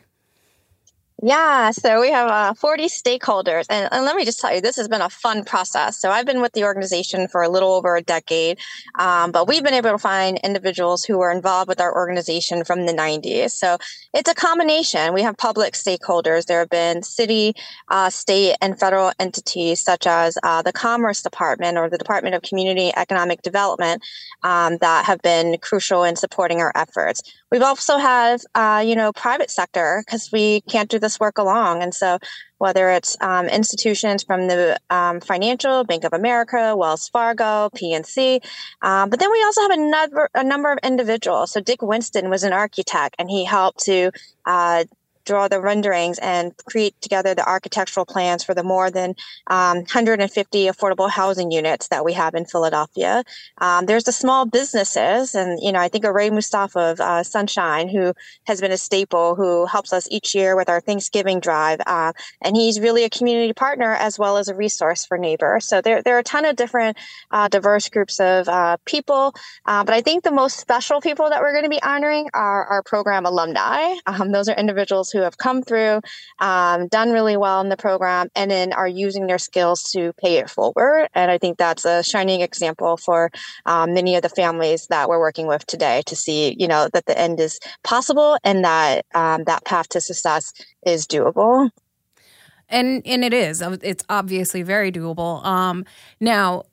yeah, 1.21 1.73
so 1.73 2.01
we 2.01 2.13
have 2.13 2.31
uh, 2.31 2.55
40 2.55 2.87
stakeholders. 2.87 3.67
And, 3.69 3.89
and, 3.91 4.05
let 4.05 4.15
me 4.15 4.25
just 4.25 4.41
tell 4.41 4.55
you, 4.55 4.61
this 4.61 4.77
has 4.77 4.87
been 4.87 5.01
a 5.01 5.11
fun 5.11 5.43
process. 5.43 6.01
So 6.01 6.11
I've 6.11 6.27
been 6.27 6.41
with 6.41 6.53
the 6.53 6.63
organization 6.63 7.27
for 7.27 7.43
a 7.43 7.49
little 7.49 7.73
over 7.73 7.97
a 7.97 8.03
decade, 8.03 8.59
um, 9.01 9.33
but 9.33 9.49
we've 9.49 9.65
been 9.65 9.75
able 9.75 9.91
to 9.91 9.99
find 9.99 10.39
individuals 10.45 11.05
who 11.05 11.21
are 11.21 11.33
involved 11.33 11.69
with 11.69 11.81
our 11.81 11.93
organization 11.93 12.63
from 12.63 12.87
the 12.87 12.93
90s. 12.93 13.51
So 13.51 13.79
it's 14.15 14.31
a 14.31 14.35
combination. 14.35 15.13
We 15.13 15.23
have 15.23 15.37
public 15.37 15.75
stakeholders. 15.75 16.47
There 16.47 16.61
have 16.61 16.71
been 16.71 17.03
city, 17.03 17.55
uh, 17.89 18.11
state, 18.11 18.55
and 18.63 18.79
federal 18.79 19.11
entities 19.19 19.83
such 19.83 20.07
as 20.07 20.39
uh, 20.45 20.63
the 20.63 20.73
Commerce 20.73 21.23
Department 21.23 21.79
or 21.79 21.91
the 21.91 21.99
Department 21.99 22.37
of 22.37 22.43
Community 22.43 22.93
Economic 22.97 23.43
Development 23.43 24.01
um, 24.45 24.79
that 24.79 25.05
have 25.07 25.21
been 25.23 25.59
crucial 25.59 26.05
in 26.05 26.15
supporting 26.15 26.61
our 26.61 26.71
efforts. 26.77 27.23
We've 27.51 27.63
also 27.63 27.97
had, 27.97 28.43
uh, 28.55 28.85
you 28.87 28.95
know, 28.95 29.13
private 29.13 29.51
sector 29.51 30.05
because 30.07 30.31
we 30.31 30.61
can't 30.63 30.91
do 30.91 30.99
this 30.99 31.08
work 31.21 31.39
along. 31.39 31.83
And 31.83 31.95
so 31.95 32.19
whether 32.59 32.91
it's 32.91 33.17
um, 33.21 33.47
institutions 33.47 34.25
from 34.25 34.49
the 34.49 34.79
um, 34.91 35.21
financial, 35.21 35.85
Bank 35.85 36.05
of 36.05 36.13
America, 36.13 36.77
Wells 36.77 37.09
Fargo, 37.09 37.71
PNC. 37.75 38.45
Um, 38.83 39.11
but 39.11 39.21
then 39.21 39.31
we 39.31 39.43
also 39.45 39.63
have 39.63 39.71
another, 39.71 40.29
a 40.35 40.45
number 40.45 40.73
of 40.73 40.79
individuals. 40.83 41.53
So 41.53 41.61
Dick 41.61 41.83
Winston 41.83 42.29
was 42.31 42.43
an 42.43 42.53
architect 42.53 43.15
and 43.19 43.31
he 43.31 43.45
helped 43.45 43.85
to 43.85 44.11
uh, 44.45 44.85
draw 45.29 45.47
the 45.47 45.61
renderings 45.61 46.19
and 46.19 46.57
create 46.65 46.95
together 47.03 47.35
the 47.35 47.47
architectural 47.47 48.07
plans 48.07 48.43
for 48.43 48.55
the 48.55 48.63
more 48.63 48.91
than 48.91 49.15
um, 49.49 49.79
150 49.79 50.67
affordable 50.67 51.11
housing 51.11 51.51
units 51.51 51.89
that 51.89 52.05
we 52.05 52.15
have 52.15 52.35
in 52.35 52.47
Philadelphia. 52.47 53.23
Um, 53.59 53.85
there's 53.87 54.05
the 54.05 54.13
small 54.13 54.47
businesses, 54.47 55.35
and 55.35 55.61
you 55.63 55.71
know 55.71 55.81
I 55.81 55.89
think 55.89 56.05
Ray 56.09 56.31
Mustafa 56.31 56.81
of 56.81 57.01
uh, 57.01 57.23
Sunshine, 57.23 57.89
who 57.89 58.15
has 58.47 58.61
been 58.61 58.73
a 58.73 58.79
staple, 58.79 59.35
who 59.35 59.67
helps 59.67 59.93
us 59.93 60.09
each 60.11 60.35
year 60.35 60.57
with 60.57 60.71
our 60.71 60.81
Thanksgiving 60.81 61.41
drive, 61.41 61.81
uh, 61.87 62.13
and 62.43 62.57
he's 62.57 62.81
really 62.81 63.05
a 63.05 63.11
community 63.11 63.53
partner 63.53 63.93
as 63.95 64.19
well 64.19 64.39
as 64.39 64.49
a 64.49 64.55
resource 64.55 65.05
for 65.05 65.19
neighbors. 65.19 65.67
So 65.67 65.83
there, 65.83 66.03
there 66.03 66.17
are 66.17 66.21
a 66.21 66.25
ton 66.25 66.47
of 66.47 66.57
different 66.57 66.97
uh, 67.31 67.49
diverse 67.49 67.89
groups 67.91 68.19
of 68.21 68.49
uh, 68.49 68.79
people, 68.87 69.35
uh, 69.67 69.85
but 69.85 69.95
I 69.95 70.01
think 70.01 70.25
the 70.25 70.33
most 70.33 70.59
special 70.59 71.01
people 71.03 71.29
that 71.29 71.43
we're 71.43 71.53
going 71.53 71.65
to 71.65 71.71
be 71.71 71.83
honoring 71.83 72.31
are 72.33 72.65
our 72.65 72.83
program 72.83 73.27
alumni. 73.27 73.95
Um, 74.07 74.33
those 74.33 74.49
are 74.49 74.57
individuals 74.57 75.11
who 75.11 75.18
who 75.19 75.25
have 75.25 75.39
come 75.39 75.63
through, 75.63 76.01
um, 76.39 76.87
done 76.89 77.11
really 77.11 77.37
well 77.37 77.61
in 77.61 77.69
the 77.69 77.77
program, 77.77 78.29
and 78.37 78.51
then 78.51 78.73
are 78.73 78.89
using 78.89 79.27
their 79.27 79.39
skills 79.39 79.83
to 79.91 80.13
pay 80.15 80.37
it 80.37 80.49
forward. 80.49 81.09
And 81.15 81.31
I 81.31 81.39
think 81.39 81.59
that's 81.59 81.85
a 81.85 82.03
shining 82.03 82.41
example 82.41 82.97
for 82.97 83.31
um, 83.67 83.95
many 83.95 84.15
of 84.15 84.23
the 84.23 84.29
families 84.29 84.87
that 84.87 85.09
we're 85.09 85.19
working 85.19 85.47
with 85.47 85.67
today 85.67 86.03
to 86.07 86.15
see, 86.15 86.55
you 86.59 86.69
know, 86.69 86.89
that 86.93 87.07
the 87.07 87.19
end 87.19 87.41
is 87.41 87.59
possible 87.83 88.39
and 88.45 88.65
that 88.65 89.05
um, 89.15 89.45
that 89.45 89.65
path 89.65 89.89
to 89.91 90.01
success 90.01 90.53
is 90.87 91.07
doable. 91.07 91.71
And 92.69 93.03
and 93.07 93.25
it 93.25 93.33
is. 93.33 93.63
It's 93.83 94.05
obviously 94.09 94.63
very 94.63 94.93
doable. 94.93 95.43
Um, 95.45 95.87
now, 96.21 96.65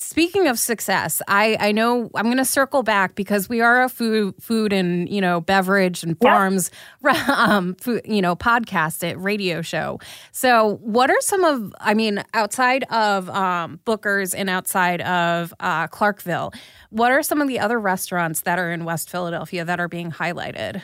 speaking 0.00 0.48
of 0.48 0.58
success, 0.58 1.20
I, 1.28 1.56
I 1.60 1.72
know 1.72 2.10
I'm 2.14 2.24
going 2.24 2.38
to 2.38 2.44
circle 2.44 2.82
back 2.82 3.14
because 3.14 3.48
we 3.48 3.60
are 3.60 3.82
a 3.82 3.88
food 3.88 4.34
food 4.40 4.72
and 4.72 5.08
you 5.08 5.20
know 5.20 5.40
beverage 5.40 6.02
and 6.02 6.18
farms 6.18 6.70
yep. 7.04 7.28
um, 7.28 7.74
food, 7.74 8.02
you 8.04 8.22
know 8.22 8.34
podcast 8.34 9.08
at 9.08 9.20
radio 9.20 9.62
show. 9.62 10.00
So, 10.32 10.78
what 10.82 11.10
are 11.10 11.20
some 11.20 11.44
of 11.44 11.72
I 11.80 11.94
mean 11.94 12.24
outside 12.34 12.84
of 12.84 13.28
um, 13.30 13.80
Booker's 13.84 14.34
and 14.34 14.50
outside 14.50 15.02
of 15.02 15.54
uh, 15.60 15.86
Clarkville, 15.88 16.52
what 16.88 17.12
are 17.12 17.22
some 17.22 17.40
of 17.40 17.48
the 17.48 17.60
other 17.60 17.78
restaurants 17.78 18.40
that 18.42 18.58
are 18.58 18.72
in 18.72 18.84
West 18.84 19.10
Philadelphia 19.10 19.64
that 19.64 19.78
are 19.78 19.88
being 19.88 20.10
highlighted? 20.10 20.82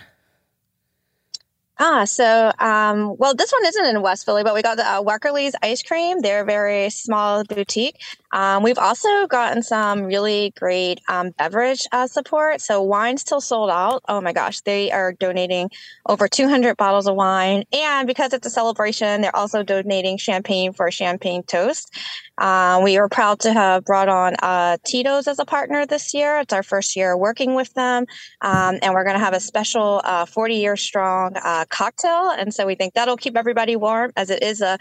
Ah, 1.79 2.07
so 2.07 2.53
um, 2.59 3.17
well, 3.19 3.35
this 3.35 3.53
one 3.53 3.67
isn't 3.67 3.85
in 3.85 4.01
West 4.01 4.25
Philly, 4.25 4.43
but 4.43 4.55
we 4.55 4.63
got 4.63 4.79
the 4.79 4.87
uh, 4.87 5.03
Weckerly's 5.03 5.55
ice 5.63 5.83
cream. 5.83 6.21
They're 6.21 6.41
a 6.41 6.45
very 6.45 6.89
small 6.89 7.45
boutique. 7.45 8.01
Um, 8.37 8.63
we've 8.63 8.77
also 8.77 9.27
gotten 9.29 9.63
some 9.63 10.03
really 10.03 10.53
great 10.59 11.01
um, 11.09 11.31
beverage 11.31 11.87
uh, 11.91 12.07
support. 12.07 12.61
So 12.61 12.83
wine's 12.83 13.23
still 13.23 13.41
sold 13.41 13.71
out. 13.71 14.03
Oh 14.09 14.21
my 14.21 14.35
gosh, 14.35 14.61
they 14.61 14.93
are 14.93 15.15
donating 15.15 15.71
over 16.05 16.29
200 16.29 16.77
bottles 16.77 17.07
of 17.07 17.17
wine, 17.17 17.65
and 17.73 18.07
because 18.07 18.35
it's 18.35 18.47
a 18.47 18.51
celebration, 18.51 19.23
they're 19.23 19.35
also 19.35 19.63
donating 19.63 20.19
champagne 20.19 20.75
for 20.75 20.91
champagne 20.91 21.45
toast. 21.45 21.91
Uh, 22.37 22.83
we 22.85 22.99
are 22.99 23.09
proud 23.09 23.41
to 23.41 23.53
have 23.55 23.87
brought 23.87 24.11
on 24.11 24.35
uh, 24.43 24.77
Tito's 24.85 25.27
as 25.27 25.39
a 25.39 25.47
partner 25.47 25.87
this 25.87 26.13
year. 26.13 26.39
It's 26.41 26.53
our 26.53 26.63
first 26.63 26.95
year 26.95 27.17
working 27.17 27.55
with 27.55 27.73
them, 27.73 28.05
um, 28.43 28.79
and 28.83 28.93
we're 28.93 29.05
going 29.05 29.17
to 29.17 29.25
have 29.25 29.33
a 29.33 29.41
special 29.41 30.03
40 30.29 30.55
uh, 30.55 30.59
year 30.59 30.77
strong 30.77 31.37
uh, 31.43 31.65
cocktail. 31.71 32.31
And 32.37 32.53
so 32.53 32.67
we 32.67 32.75
think 32.75 32.93
that'll 32.93 33.17
keep 33.17 33.35
everybody 33.35 33.77
warm 33.77 34.13
as 34.15 34.29
it 34.29 34.43
is 34.43 34.61
a 34.61 34.79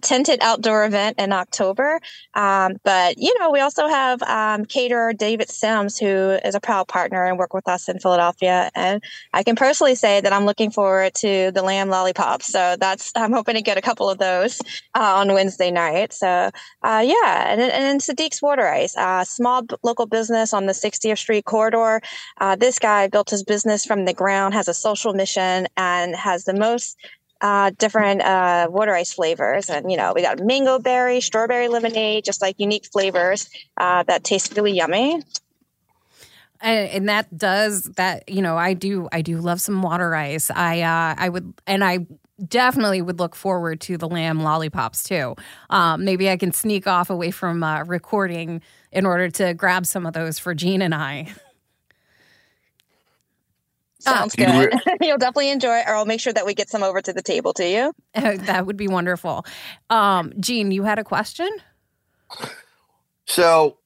tented 0.00 0.38
outdoor 0.40 0.84
event 0.84 1.18
in 1.18 1.32
October. 1.32 2.00
Um, 2.34 2.75
but, 2.84 3.18
you 3.18 3.36
know, 3.38 3.50
we 3.50 3.60
also 3.60 3.88
have 3.88 4.22
um, 4.22 4.64
caterer 4.64 5.12
David 5.12 5.50
Sims, 5.50 5.98
who 5.98 6.38
is 6.44 6.54
a 6.54 6.60
proud 6.60 6.88
partner 6.88 7.24
and 7.24 7.38
work 7.38 7.54
with 7.54 7.68
us 7.68 7.88
in 7.88 7.98
Philadelphia. 7.98 8.70
And 8.74 9.02
I 9.32 9.42
can 9.42 9.56
personally 9.56 9.94
say 9.94 10.20
that 10.20 10.32
I'm 10.32 10.44
looking 10.44 10.70
forward 10.70 11.14
to 11.16 11.50
the 11.52 11.62
lamb 11.62 11.88
lollipops. 11.88 12.46
So 12.46 12.76
that's, 12.78 13.12
I'm 13.16 13.32
hoping 13.32 13.54
to 13.54 13.62
get 13.62 13.78
a 13.78 13.82
couple 13.82 14.08
of 14.10 14.18
those 14.18 14.60
uh, 14.94 15.14
on 15.16 15.32
Wednesday 15.32 15.70
night. 15.70 16.12
So, 16.12 16.50
uh, 16.82 17.04
yeah. 17.04 17.52
And, 17.52 17.60
and 17.60 18.00
Sadiq's 18.00 18.42
Water 18.42 18.68
Ice, 18.68 18.96
uh, 18.96 19.24
small 19.24 19.62
local 19.82 20.06
business 20.06 20.52
on 20.52 20.66
the 20.66 20.72
60th 20.72 21.18
Street 21.18 21.44
corridor. 21.44 22.00
Uh, 22.40 22.56
this 22.56 22.78
guy 22.78 23.08
built 23.08 23.30
his 23.30 23.42
business 23.42 23.84
from 23.84 24.04
the 24.04 24.14
ground, 24.14 24.54
has 24.54 24.68
a 24.68 24.74
social 24.74 25.12
mission, 25.12 25.66
and 25.76 26.14
has 26.16 26.44
the 26.44 26.54
most 26.54 26.96
uh, 27.40 27.70
different 27.76 28.22
uh, 28.22 28.68
water 28.70 28.94
ice 28.94 29.12
flavors. 29.12 29.68
And, 29.68 29.90
you 29.90 29.96
know, 29.96 30.12
we 30.14 30.22
got 30.22 30.40
mango 30.40 30.78
berry, 30.78 31.20
strawberry 31.20 31.68
lemonade, 31.68 32.24
just 32.24 32.40
like 32.40 32.56
unique 32.58 32.86
flavors 32.86 33.48
uh, 33.76 34.02
that 34.04 34.24
taste 34.24 34.56
really 34.56 34.72
yummy. 34.72 35.22
And, 36.60 36.88
and, 36.88 37.08
that 37.10 37.36
does 37.36 37.84
that, 37.96 38.28
you 38.30 38.40
know, 38.40 38.56
I 38.56 38.72
do, 38.72 39.08
I 39.12 39.20
do 39.20 39.38
love 39.38 39.60
some 39.60 39.82
water 39.82 40.14
ice. 40.14 40.50
I, 40.50 40.80
uh, 40.80 41.14
I 41.18 41.28
would, 41.28 41.52
and 41.66 41.84
I 41.84 42.06
definitely 42.44 43.02
would 43.02 43.18
look 43.18 43.34
forward 43.34 43.80
to 43.82 43.98
the 43.98 44.08
lamb 44.08 44.40
lollipops 44.40 45.04
too. 45.04 45.36
Um, 45.68 46.04
maybe 46.04 46.30
I 46.30 46.36
can 46.38 46.52
sneak 46.52 46.86
off 46.86 47.10
away 47.10 47.30
from 47.30 47.62
uh, 47.62 47.84
recording 47.84 48.62
in 48.90 49.04
order 49.04 49.28
to 49.30 49.52
grab 49.52 49.84
some 49.84 50.06
of 50.06 50.14
those 50.14 50.38
for 50.38 50.54
Jean 50.54 50.80
and 50.80 50.94
I. 50.94 51.34
Sounds 54.06 54.34
good. 54.34 54.72
You'll 55.00 55.18
definitely 55.18 55.50
enjoy 55.50 55.78
it, 55.78 55.84
or 55.86 55.94
I'll 55.94 56.06
make 56.06 56.20
sure 56.20 56.32
that 56.32 56.46
we 56.46 56.54
get 56.54 56.70
some 56.70 56.82
over 56.82 57.00
to 57.00 57.12
the 57.12 57.22
table 57.22 57.52
to 57.54 57.68
you. 57.68 57.92
that 58.14 58.66
would 58.66 58.76
be 58.76 58.88
wonderful. 58.88 59.44
Um, 59.90 60.32
Jean, 60.38 60.70
you 60.70 60.84
had 60.84 60.98
a 60.98 61.04
question? 61.04 61.50
So, 63.26 63.78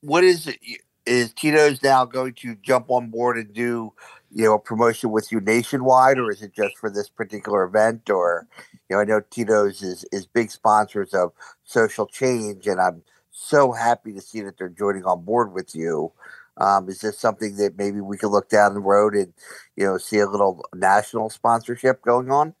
what 0.00 0.24
is 0.24 0.46
it? 0.46 0.58
Is 1.06 1.32
Tito's 1.32 1.82
now 1.82 2.04
going 2.04 2.34
to 2.34 2.54
jump 2.56 2.90
on 2.90 3.08
board 3.08 3.38
and 3.38 3.52
do, 3.54 3.92
you 4.30 4.44
know, 4.44 4.54
a 4.54 4.58
promotion 4.58 5.10
with 5.10 5.32
you 5.32 5.40
nationwide, 5.40 6.18
or 6.18 6.30
is 6.30 6.42
it 6.42 6.52
just 6.54 6.76
for 6.76 6.90
this 6.90 7.08
particular 7.08 7.64
event? 7.64 8.10
Or, 8.10 8.46
you 8.88 8.96
know, 8.96 9.00
I 9.00 9.04
know 9.04 9.20
Tito's 9.30 9.82
is 9.82 10.04
is 10.12 10.26
big 10.26 10.50
sponsors 10.50 11.14
of 11.14 11.32
social 11.64 12.06
change, 12.06 12.66
and 12.66 12.80
I'm 12.80 13.02
so 13.30 13.72
happy 13.72 14.12
to 14.12 14.20
see 14.20 14.40
that 14.42 14.58
they're 14.58 14.68
joining 14.68 15.04
on 15.04 15.24
board 15.24 15.52
with 15.52 15.74
you. 15.74 16.12
Um, 16.58 16.88
is 16.88 17.00
this 17.00 17.18
something 17.18 17.56
that 17.56 17.78
maybe 17.78 18.00
we 18.00 18.18
could 18.18 18.30
look 18.30 18.48
down 18.50 18.74
the 18.74 18.80
road 18.80 19.14
and 19.14 19.32
you 19.76 19.86
know 19.86 19.98
see 19.98 20.18
a 20.18 20.26
little 20.28 20.64
national 20.74 21.30
sponsorship 21.30 22.02
going 22.02 22.30
on? 22.30 22.54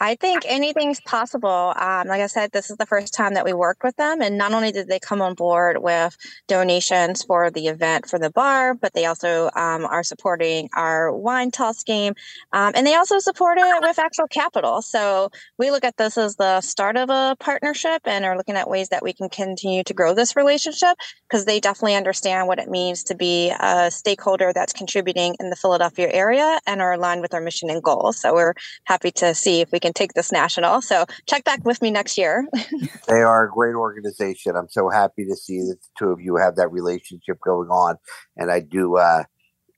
I 0.00 0.14
think 0.14 0.44
anything's 0.46 1.00
possible. 1.00 1.74
Um, 1.76 2.06
like 2.06 2.20
I 2.20 2.28
said, 2.28 2.52
this 2.52 2.70
is 2.70 2.76
the 2.76 2.86
first 2.86 3.12
time 3.12 3.34
that 3.34 3.44
we 3.44 3.52
worked 3.52 3.82
with 3.82 3.96
them. 3.96 4.22
And 4.22 4.38
not 4.38 4.52
only 4.52 4.70
did 4.70 4.86
they 4.86 5.00
come 5.00 5.20
on 5.20 5.34
board 5.34 5.82
with 5.82 6.16
donations 6.46 7.24
for 7.24 7.50
the 7.50 7.66
event 7.66 8.08
for 8.08 8.18
the 8.18 8.30
bar, 8.30 8.74
but 8.74 8.92
they 8.94 9.06
also 9.06 9.50
um, 9.56 9.84
are 9.84 10.04
supporting 10.04 10.68
our 10.74 11.12
wine 11.12 11.50
toss 11.50 11.82
game. 11.82 12.14
Um, 12.52 12.72
and 12.76 12.86
they 12.86 12.94
also 12.94 13.18
support 13.18 13.58
it 13.58 13.64
with 13.80 13.98
actual 13.98 14.28
capital. 14.28 14.82
So 14.82 15.30
we 15.58 15.72
look 15.72 15.82
at 15.82 15.96
this 15.96 16.16
as 16.16 16.36
the 16.36 16.60
start 16.60 16.96
of 16.96 17.10
a 17.10 17.36
partnership 17.40 18.02
and 18.04 18.24
are 18.24 18.36
looking 18.36 18.56
at 18.56 18.70
ways 18.70 18.90
that 18.90 19.02
we 19.02 19.12
can 19.12 19.28
continue 19.28 19.82
to 19.82 19.94
grow 19.94 20.14
this 20.14 20.36
relationship 20.36 20.96
because 21.28 21.44
they 21.44 21.58
definitely 21.58 21.96
understand 21.96 22.46
what 22.46 22.60
it 22.60 22.68
means 22.68 23.02
to 23.04 23.16
be 23.16 23.52
a 23.58 23.90
stakeholder 23.90 24.52
that's 24.54 24.72
contributing 24.72 25.34
in 25.40 25.50
the 25.50 25.56
Philadelphia 25.56 26.08
area 26.12 26.60
and 26.66 26.80
are 26.80 26.92
aligned 26.92 27.20
with 27.20 27.34
our 27.34 27.40
mission 27.40 27.68
and 27.68 27.82
goals. 27.82 28.18
So 28.18 28.32
we're 28.32 28.54
happy 28.84 29.10
to 29.12 29.34
see 29.34 29.60
if 29.60 29.72
we 29.72 29.80
can 29.80 29.87
can 29.88 29.94
take 29.94 30.12
this 30.12 30.30
national. 30.30 30.82
So 30.82 31.06
check 31.26 31.44
back 31.44 31.64
with 31.64 31.80
me 31.80 31.90
next 31.90 32.18
year. 32.18 32.46
they 33.08 33.22
are 33.22 33.46
a 33.46 33.50
great 33.50 33.74
organization. 33.74 34.54
I'm 34.56 34.68
so 34.68 34.88
happy 34.88 35.24
to 35.24 35.36
see 35.36 35.60
that 35.60 35.78
the 35.80 35.88
two 35.98 36.10
of 36.10 36.20
you 36.20 36.36
have 36.36 36.56
that 36.56 36.70
relationship 36.70 37.38
going 37.44 37.70
on. 37.70 37.96
And 38.36 38.50
I 38.50 38.60
do, 38.60 38.96
uh, 38.96 39.24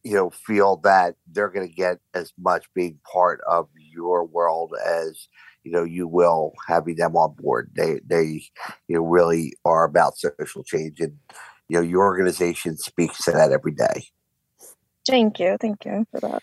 you 0.02 0.14
know, 0.14 0.30
feel 0.30 0.76
that 0.78 1.14
they're 1.30 1.50
going 1.50 1.68
to 1.68 1.74
get 1.74 1.98
as 2.14 2.32
much 2.38 2.66
being 2.74 2.98
part 3.10 3.40
of 3.48 3.68
your 3.76 4.24
world 4.24 4.74
as 4.84 5.28
you 5.62 5.70
know 5.70 5.84
you 5.84 6.08
will 6.08 6.54
having 6.66 6.96
them 6.96 7.16
on 7.16 7.34
board. 7.34 7.70
They 7.76 8.00
they 8.06 8.42
you 8.88 8.96
know 8.96 9.02
really 9.02 9.52
are 9.66 9.84
about 9.84 10.14
social 10.16 10.64
change, 10.64 11.00
and 11.00 11.18
you 11.68 11.76
know 11.76 11.82
your 11.82 12.04
organization 12.04 12.78
speaks 12.78 13.22
to 13.24 13.32
that 13.32 13.52
every 13.52 13.72
day. 13.72 14.06
Thank 15.06 15.38
you, 15.38 15.58
thank 15.60 15.84
you 15.84 16.06
for 16.10 16.20
that. 16.20 16.42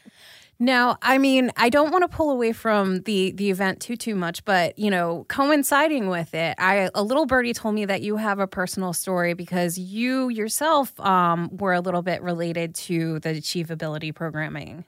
Now, 0.59 0.97
I 1.03 1.19
mean, 1.19 1.51
I 1.55 1.69
don't 1.69 1.91
want 1.91 2.03
to 2.03 2.07
pull 2.07 2.31
away 2.31 2.51
from 2.51 3.01
the 3.01 3.31
the 3.31 3.51
event 3.51 3.79
too 3.79 3.95
too 3.95 4.15
much, 4.15 4.43
but 4.43 4.77
you 4.79 4.89
know, 4.89 5.25
coinciding 5.27 6.09
with 6.09 6.33
it, 6.33 6.55
I 6.57 6.89
a 6.95 7.03
little 7.03 7.27
birdie 7.27 7.53
told 7.53 7.75
me 7.75 7.85
that 7.85 8.01
you 8.01 8.17
have 8.17 8.39
a 8.39 8.47
personal 8.47 8.93
story 8.93 9.35
because 9.35 9.77
you 9.77 10.29
yourself 10.29 10.99
um, 10.99 11.55
were 11.57 11.73
a 11.73 11.81
little 11.81 12.01
bit 12.01 12.23
related 12.23 12.73
to 12.75 13.19
the 13.19 13.29
achievability 13.29 14.15
programming. 14.15 14.83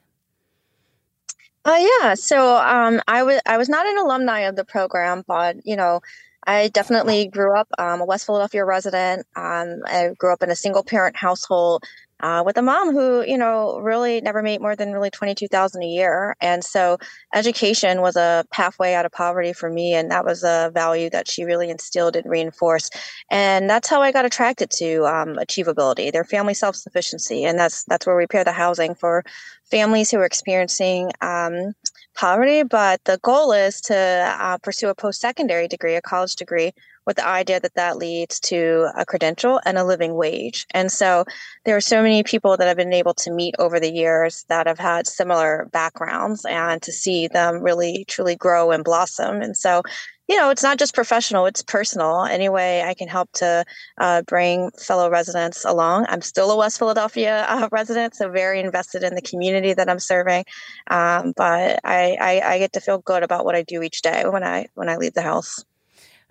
Uh, 1.66 1.78
yeah, 2.02 2.16
so 2.16 2.56
um, 2.58 3.00
I 3.08 3.22
was 3.22 3.40
I 3.46 3.58
was 3.58 3.70
not 3.70 3.86
an 3.86 4.00
alumni 4.00 4.42
of 4.42 4.56
the 4.56 4.66
program, 4.66 5.24
but 5.28 5.58
you 5.66 5.76
know, 5.76 6.02
I 6.48 6.70
definitely 6.70 7.28
grew 7.28 7.56
up 7.56 7.68
um, 7.78 8.02
a 8.02 8.06
West 8.06 8.26
Philadelphia 8.26 8.66
resident. 8.66 9.28
Um, 9.36 9.82
I 9.86 10.10
grew 10.18 10.34
up 10.34 10.42
in 10.42 10.50
a 10.50 10.56
single 10.56 10.84
parent 10.84 11.16
household 11.16 11.84
uh, 12.22 12.44
with 12.46 12.58
a 12.58 12.62
mom 12.62 12.92
who, 12.92 13.24
you 13.26 13.38
know, 13.38 13.80
really 13.80 14.22
never 14.22 14.42
made 14.42 14.62
more 14.62 14.76
than 14.76 14.92
really 14.92 15.10
22,000 15.10 15.82
a 15.82 15.86
year. 15.86 16.36
And 16.42 16.64
so 16.64 16.98
education 17.34 18.02
was 18.02 18.16
a 18.16 18.46
pathway 18.52 18.94
out 18.94 19.06
of 19.06 19.12
poverty 19.12 19.54
for 19.54 19.70
me. 19.70 19.94
And 19.94 20.12
that 20.12 20.26
was 20.26 20.44
a 20.44 20.72
value 20.74 21.10
that 21.12 21.30
she 21.30 21.44
really 21.44 21.70
instilled 21.70 22.16
and 22.16 22.30
reinforced. 22.30 22.96
And 23.32 23.70
that's 23.70 23.88
how 23.88 24.02
I 24.02 24.12
got 24.12 24.26
attracted 24.26 24.70
to 24.72 25.06
um, 25.06 25.36
achievability, 25.36 26.12
their 26.12 26.26
family 26.26 26.54
self-sufficiency. 26.54 27.46
And 27.46 27.58
that's, 27.58 27.84
that's 27.86 28.06
where 28.06 28.18
we 28.18 28.28
pair 28.28 28.44
the 28.44 28.52
housing 28.52 28.96
for 28.96 29.24
families 29.72 30.12
who 30.12 30.18
are 30.18 30.26
experiencing 30.26 31.12
um, 31.22 31.74
poverty. 32.16 32.64
But 32.64 33.04
the 33.06 33.20
goal 33.24 33.54
is 33.54 33.80
to 33.82 34.36
uh, 34.40 34.58
pursue 34.58 34.90
a 34.90 34.96
post-secondary 34.96 35.68
degree, 35.68 35.96
a 35.96 36.02
college 36.02 36.36
degree 36.36 36.74
with 37.10 37.18
the 37.18 37.28
idea 37.28 37.60
that 37.60 37.74
that 37.74 37.98
leads 37.98 38.40
to 38.40 38.88
a 38.96 39.04
credential 39.04 39.60
and 39.66 39.80
a 39.80 39.84
living 39.84 40.14
wage. 40.14 40.68
And 40.76 40.92
so 40.92 41.26
there 41.66 41.76
are 41.76 41.82
so 41.82 42.04
many 42.04 42.22
people 42.22 42.56
that 42.56 42.68
I've 42.68 42.78
been 42.78 42.94
able 42.94 43.16
to 43.16 43.32
meet 43.32 43.56
over 43.58 43.80
the 43.80 43.92
years 43.92 44.46
that 44.48 44.68
have 44.68 44.78
had 44.78 45.08
similar 45.08 45.68
backgrounds 45.72 46.46
and 46.46 46.80
to 46.84 46.92
see 46.92 47.28
them 47.28 47.64
really 47.64 48.06
truly 48.08 48.36
grow 48.36 48.70
and 48.70 48.84
blossom. 48.84 49.42
And 49.42 49.58
so 49.58 49.82
you 50.28 50.38
know, 50.38 50.52
it's 50.52 50.62
not 50.62 50.78
just 50.78 50.94
professional, 50.94 51.48
it's 51.48 51.64
personal. 51.64 52.26
Any 52.26 52.50
way 52.50 52.84
I 52.84 52.94
can 52.94 53.08
help 53.08 53.32
to 53.42 53.66
uh, 53.98 54.22
bring 54.22 54.70
fellow 54.78 55.10
residents 55.10 55.66
along. 55.66 56.06
I'm 56.08 56.22
still 56.22 56.52
a 56.52 56.56
West 56.56 56.78
Philadelphia 56.78 57.48
uh, 57.50 57.68
resident, 57.72 58.14
so 58.14 58.30
very 58.30 58.60
invested 58.60 59.02
in 59.02 59.16
the 59.16 59.24
community 59.24 59.74
that 59.74 59.90
I'm 59.90 59.98
serving. 59.98 60.46
Um, 60.92 61.34
but 61.36 61.80
I, 61.84 62.16
I, 62.22 62.42
I 62.46 62.60
get 62.60 62.74
to 62.74 62.80
feel 62.80 63.00
good 63.00 63.24
about 63.24 63.44
what 63.44 63.56
I 63.56 63.64
do 63.64 63.82
each 63.82 64.04
day 64.04 64.24
when 64.28 64.44
I 64.44 64.68
when 64.76 64.88
I 64.88 64.98
leave 64.98 65.16
the 65.16 65.24
house 65.24 65.66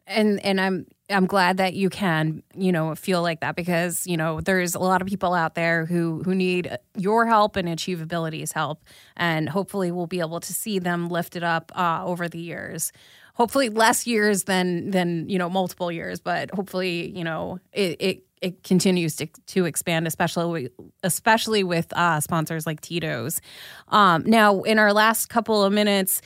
and 0.09 0.45
and 0.45 0.61
I'm 0.61 0.87
I'm 1.11 1.27
glad 1.27 1.57
that 1.57 1.75
you 1.75 1.89
can, 1.91 2.43
you 2.55 2.71
know, 2.71 2.95
feel 2.95 3.23
like 3.23 3.41
that 3.41 3.57
because, 3.57 4.07
you 4.07 4.17
know, 4.17 4.41
there's 4.43 4.75
a 4.75 4.79
lot 4.79 5.01
of 5.01 5.09
people 5.09 5.35
out 5.35 5.55
there 5.55 5.87
who 5.87 6.23
who 6.23 6.35
need 6.35 6.77
your 6.97 7.27
help 7.27 7.57
and 7.57 7.69
Achievability's 7.69 8.53
help 8.53 8.85
and 9.17 9.49
hopefully 9.49 9.91
we'll 9.91 10.07
be 10.07 10.21
able 10.21 10.41
to 10.41 10.53
see 10.53 10.79
them 10.79 11.09
lifted 11.09 11.43
up 11.43 11.73
uh, 11.77 12.03
over 12.05 12.29
the 12.29 12.39
years. 12.39 12.93
hopefully 13.35 13.69
less 13.69 14.07
years 14.07 14.45
than 14.45 14.91
than 14.91 15.29
you 15.29 15.39
know 15.39 15.49
multiple 15.49 15.91
years, 15.93 16.21
but 16.21 16.51
hopefully 16.51 17.11
you 17.17 17.25
know 17.25 17.59
it, 17.73 17.97
it 18.01 18.25
it 18.41 18.63
continues 18.63 19.17
to, 19.17 19.27
to 19.47 19.65
expand, 19.65 20.07
especially 20.07 20.71
especially 21.03 21.65
with 21.65 21.93
uh, 21.97 22.21
sponsors 22.21 22.67
like 22.67 22.81
Tito's. 22.81 23.41
Um, 23.89 24.23
now, 24.27 24.63
in 24.63 24.79
our 24.79 24.93
last 24.93 25.29
couple 25.29 25.65
of 25.65 25.73
minutes 25.73 26.21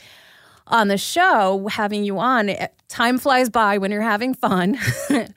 on 0.66 0.88
the 0.88 0.98
show, 0.98 1.68
having 1.70 2.04
you 2.04 2.18
on, 2.18 2.48
eh, 2.48 2.68
time 2.88 3.18
flies 3.18 3.50
by 3.50 3.78
when 3.78 3.90
you're 3.90 4.02
having 4.02 4.34
fun. 4.34 4.78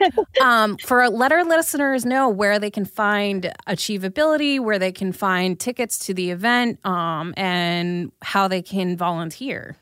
um, 0.40 0.76
for 0.78 1.08
let 1.08 1.32
our 1.32 1.44
listeners 1.44 2.04
know 2.04 2.28
where 2.28 2.58
they 2.58 2.70
can 2.70 2.84
find 2.84 3.52
achievability, 3.66 4.60
where 4.60 4.78
they 4.78 4.92
can 4.92 5.12
find 5.12 5.58
tickets 5.58 5.98
to 6.06 6.14
the 6.14 6.30
event, 6.30 6.84
um, 6.86 7.34
and 7.36 8.12
how 8.22 8.48
they 8.48 8.62
can 8.62 8.96
volunteer. 8.96 9.76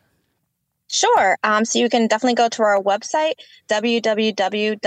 Sure. 0.89 1.39
Um, 1.43 1.65
so 1.65 1.79
you 1.79 1.89
can 1.89 2.07
definitely 2.07 2.35
go 2.35 2.49
to 2.51 2.63
our 2.63 2.83
website, 2.83 3.35
www.achieve.com 3.69 4.83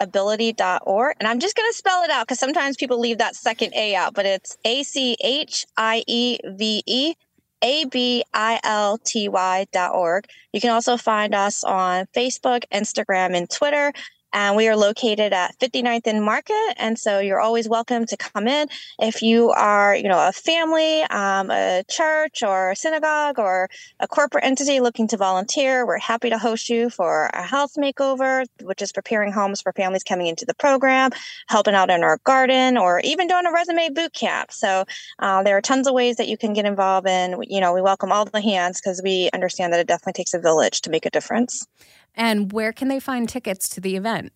ability.org. 0.00 1.16
And 1.20 1.28
I'm 1.28 1.38
just 1.38 1.54
going 1.54 1.70
to 1.70 1.76
spell 1.76 2.02
it 2.02 2.10
out 2.10 2.26
because 2.26 2.38
sometimes 2.38 2.76
people 2.76 2.98
leave 2.98 3.18
that 3.18 3.36
second 3.36 3.74
A 3.74 3.94
out, 3.94 4.14
but 4.14 4.26
it's 4.26 4.56
A 4.64 4.82
C 4.82 5.16
H 5.22 5.66
I 5.76 6.02
E 6.06 6.38
V 6.44 6.82
E 6.86 7.14
A 7.62 7.84
B 7.84 8.24
I 8.32 8.60
L 8.64 8.98
T 8.98 9.28
Y 9.28 9.66
dot 9.72 9.94
org. 9.94 10.26
You 10.52 10.60
can 10.60 10.70
also 10.70 10.96
find 10.96 11.34
us 11.34 11.64
on 11.64 12.06
Facebook, 12.14 12.64
Instagram, 12.72 13.36
and 13.36 13.48
Twitter. 13.50 13.92
And 14.32 14.56
we 14.56 14.68
are 14.68 14.76
located 14.76 15.32
at 15.32 15.58
59th 15.58 16.06
and 16.06 16.24
Market. 16.24 16.74
And 16.76 16.98
so 16.98 17.18
you're 17.18 17.40
always 17.40 17.68
welcome 17.68 18.06
to 18.06 18.16
come 18.16 18.46
in. 18.46 18.68
If 18.98 19.22
you 19.22 19.50
are, 19.50 19.94
you 19.96 20.08
know, 20.08 20.28
a 20.28 20.32
family, 20.32 21.02
um, 21.02 21.50
a 21.50 21.82
church 21.88 22.42
or 22.42 22.70
a 22.70 22.76
synagogue 22.76 23.38
or 23.38 23.68
a 23.98 24.06
corporate 24.06 24.44
entity 24.44 24.80
looking 24.80 25.08
to 25.08 25.16
volunteer, 25.16 25.84
we're 25.84 25.98
happy 25.98 26.30
to 26.30 26.38
host 26.38 26.68
you 26.68 26.90
for 26.90 27.26
a 27.32 27.42
health 27.42 27.72
makeover, 27.76 28.44
which 28.62 28.82
is 28.82 28.92
preparing 28.92 29.32
homes 29.32 29.60
for 29.60 29.72
families 29.72 30.04
coming 30.04 30.28
into 30.28 30.44
the 30.44 30.54
program, 30.54 31.10
helping 31.48 31.74
out 31.74 31.90
in 31.90 32.04
our 32.04 32.18
garden, 32.24 32.76
or 32.76 33.00
even 33.00 33.26
doing 33.26 33.46
a 33.46 33.52
resume 33.52 33.90
boot 33.90 34.12
camp. 34.12 34.52
So 34.52 34.84
uh, 35.18 35.42
there 35.42 35.56
are 35.56 35.62
tons 35.62 35.88
of 35.88 35.94
ways 35.94 36.16
that 36.16 36.28
you 36.28 36.38
can 36.38 36.52
get 36.52 36.66
involved 36.66 37.08
in. 37.08 37.42
You 37.48 37.60
know, 37.60 37.72
we 37.72 37.82
welcome 37.82 38.12
all 38.12 38.24
the 38.24 38.40
hands 38.40 38.80
because 38.80 39.00
we 39.02 39.28
understand 39.32 39.72
that 39.72 39.80
it 39.80 39.88
definitely 39.88 40.12
takes 40.12 40.34
a 40.34 40.38
village 40.38 40.82
to 40.82 40.90
make 40.90 41.04
a 41.04 41.10
difference. 41.10 41.66
And 42.14 42.52
where 42.52 42.72
can 42.72 42.88
they 42.88 43.00
find 43.00 43.28
tickets 43.28 43.68
to 43.70 43.80
the 43.80 43.96
event? 43.96 44.32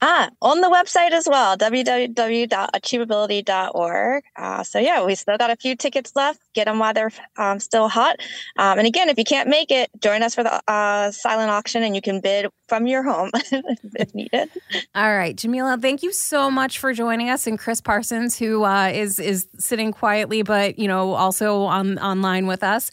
Ah, 0.00 0.30
on 0.40 0.60
the 0.60 0.68
website 0.68 1.10
as 1.10 1.28
well, 1.28 1.56
www.achievability.org. 1.56 4.24
Uh, 4.36 4.62
so, 4.62 4.78
yeah, 4.78 5.04
we 5.04 5.16
still 5.16 5.36
got 5.36 5.50
a 5.50 5.56
few 5.56 5.74
tickets 5.74 6.12
left. 6.14 6.40
Get 6.54 6.66
them 6.66 6.78
while 6.78 6.94
they're 6.94 7.10
um, 7.36 7.58
still 7.58 7.88
hot. 7.88 8.20
Um, 8.58 8.78
and 8.78 8.86
again, 8.86 9.08
if 9.08 9.18
you 9.18 9.24
can't 9.24 9.48
make 9.48 9.72
it, 9.72 9.90
join 10.00 10.22
us 10.22 10.36
for 10.36 10.44
the 10.44 10.62
uh, 10.70 11.10
silent 11.10 11.50
auction 11.50 11.82
and 11.82 11.96
you 11.96 12.02
can 12.02 12.20
bid 12.20 12.46
from 12.68 12.86
your 12.86 13.02
home 13.02 13.30
if 13.34 14.14
needed. 14.14 14.50
All 14.94 15.16
right, 15.16 15.36
Jamila, 15.36 15.78
thank 15.80 16.02
you 16.02 16.12
so 16.12 16.50
much 16.50 16.78
for 16.78 16.92
joining 16.92 17.30
us. 17.30 17.46
And 17.46 17.58
Chris 17.58 17.80
Parsons, 17.80 18.38
who 18.38 18.64
uh, 18.64 18.90
is 18.94 19.18
is 19.18 19.48
sitting 19.58 19.90
quietly, 19.90 20.42
but, 20.42 20.78
you 20.78 20.86
know, 20.86 21.14
also 21.14 21.62
on 21.62 21.98
online 21.98 22.46
with 22.46 22.62
us. 22.62 22.90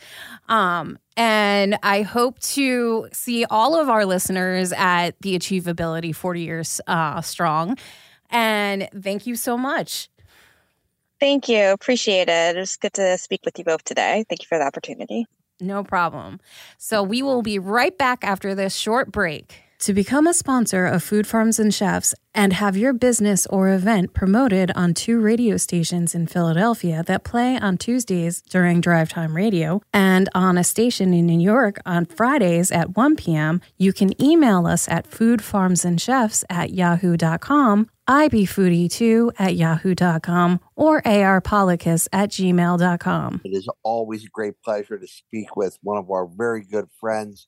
Um, 0.48 0.98
and 1.18 1.78
I 1.84 2.02
hope 2.02 2.40
to 2.40 3.08
see 3.14 3.46
all 3.46 3.80
of 3.80 3.90
our 3.90 4.06
listeners 4.06 4.74
at 4.74 5.20
the 5.22 5.38
Achievability 5.38 6.16
40 6.16 6.42
Years 6.42 6.82
uh, 6.88 7.22
Strong. 7.22 7.78
And 8.30 8.90
thank 9.00 9.28
you 9.28 9.36
so 9.36 9.58
much. 9.58 10.10
Thank 11.20 11.48
you. 11.48 11.70
Appreciate 11.70 12.28
it. 12.28 12.58
It 12.58 12.60
was 12.60 12.76
good 12.76 12.94
to 12.94 13.18
speak 13.18 13.42
with 13.46 13.58
you 13.58 13.66
both 13.66 13.84
today. 13.84 14.26
Thank 14.28 14.42
you 14.42 14.48
for 14.48 14.58
the 14.58 14.66
opportunity. 14.66 15.26
No 15.62 15.84
problem. 15.84 16.42
So 16.78 17.02
we 17.02 17.22
will 17.22 17.42
be 17.42 17.60
right 17.60 17.98
back 17.98 18.24
after 18.24 18.54
this 18.54 18.76
short 18.76 19.12
break. 19.12 19.65
To 19.86 19.94
become 19.94 20.26
a 20.26 20.34
sponsor 20.34 20.88
of 20.88 21.04
Food 21.04 21.28
Farms 21.28 21.60
and 21.60 21.72
Chefs 21.72 22.16
and 22.34 22.54
have 22.54 22.76
your 22.76 22.92
business 22.92 23.46
or 23.46 23.70
event 23.70 24.16
promoted 24.16 24.72
on 24.76 24.96
two 24.96 25.20
radio 25.20 25.58
stations 25.58 26.16
in 26.16 26.26
Philadelphia 26.26 27.04
that 27.06 27.24
play 27.24 27.60
on 27.60 27.78
Tuesdays 27.78 28.42
during 28.42 28.82
drive 28.82 29.10
time 29.10 29.36
radio 29.36 29.84
and 29.94 30.28
on 30.34 30.58
a 30.58 30.64
station 30.64 31.14
in 31.14 31.28
New 31.28 31.40
York 31.40 31.78
on 31.86 32.08
Fridays 32.08 32.72
at 32.72 32.98
1 32.98 33.16
p.m., 33.16 33.62
you 33.78 33.94
can 33.94 34.20
email 34.20 34.66
us 34.66 34.90
at 34.90 35.08
foodfarmsandchefs 35.08 36.44
at 36.50 36.72
yahoo.com, 36.72 37.88
ibfoodie2 38.10 39.32
at 39.38 39.56
yahoo.com, 39.56 40.62
or 40.76 41.04
arpolicus 41.04 42.08
at 42.12 42.30
gmail.com. 42.32 43.42
It 43.44 43.50
is 43.50 43.70
always 43.84 44.26
a 44.26 44.30
great 44.30 44.60
pleasure 44.64 44.98
to 44.98 45.08
speak 45.08 45.56
with 45.56 45.78
one 45.84 46.00
of 46.00 46.10
our 46.10 46.26
very 46.26 46.64
good 46.64 46.88
friends, 47.00 47.48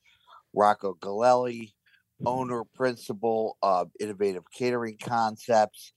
Rocco 0.53 0.94
Galelli 1.01 1.74
owner, 2.25 2.63
principal 2.75 3.57
of 3.62 3.89
Innovative 4.00 4.43
Catering 4.51 4.98
Concepts, 5.01 5.94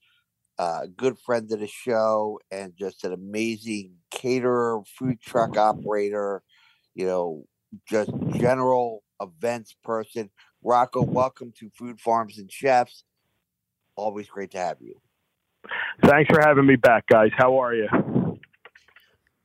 a 0.59 0.63
uh, 0.63 0.85
good 0.95 1.17
friend 1.19 1.51
of 1.51 1.59
the 1.59 1.67
show, 1.67 2.39
and 2.51 2.73
just 2.77 3.03
an 3.03 3.13
amazing 3.13 3.93
caterer, 4.11 4.81
food 4.97 5.19
truck 5.21 5.57
operator, 5.57 6.43
you 6.93 7.05
know, 7.05 7.45
just 7.87 8.11
general 8.35 9.03
events 9.21 9.75
person. 9.83 10.29
Rocco, 10.63 11.01
welcome 11.01 11.53
to 11.59 11.69
Food 11.71 11.99
Farms 11.99 12.37
and 12.37 12.51
Chefs. 12.51 13.03
Always 13.95 14.27
great 14.27 14.51
to 14.51 14.57
have 14.57 14.77
you. 14.81 14.95
Thanks 16.05 16.29
for 16.29 16.41
having 16.41 16.65
me 16.65 16.75
back, 16.75 17.05
guys. 17.07 17.31
How 17.37 17.57
are 17.57 17.73
you? 17.73 17.87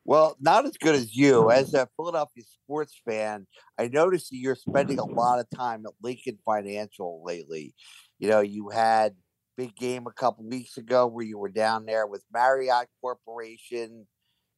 Well, 0.07 0.37
not 0.38 0.64
as 0.66 0.77
good 0.79 0.95
as 0.95 1.16
you. 1.16 1.51
As 1.51 1.75
a 1.75 1.88
Philadelphia 1.97 2.45
sports 2.45 2.95
fan, 3.05 3.45
I 3.77 3.88
noticed 3.88 4.31
that 4.31 4.37
you're 4.37 4.55
spending 4.55 5.01
a 5.01 5.05
lot 5.05 5.40
of 5.40 5.51
time 5.51 5.85
at 5.85 5.95
Lincoln 6.01 6.38
Financial 6.45 7.25
lately. 7.25 7.75
You 8.21 8.29
know, 8.29 8.38
you 8.38 8.69
had 8.69 9.16
big 9.57 9.75
game 9.75 10.07
a 10.07 10.12
couple 10.12 10.45
weeks 10.45 10.77
ago 10.77 11.09
where 11.09 11.25
you 11.25 11.38
were 11.38 11.49
down 11.49 11.87
there 11.87 12.07
with 12.07 12.23
Marriott 12.33 12.87
Corporation, 13.01 14.07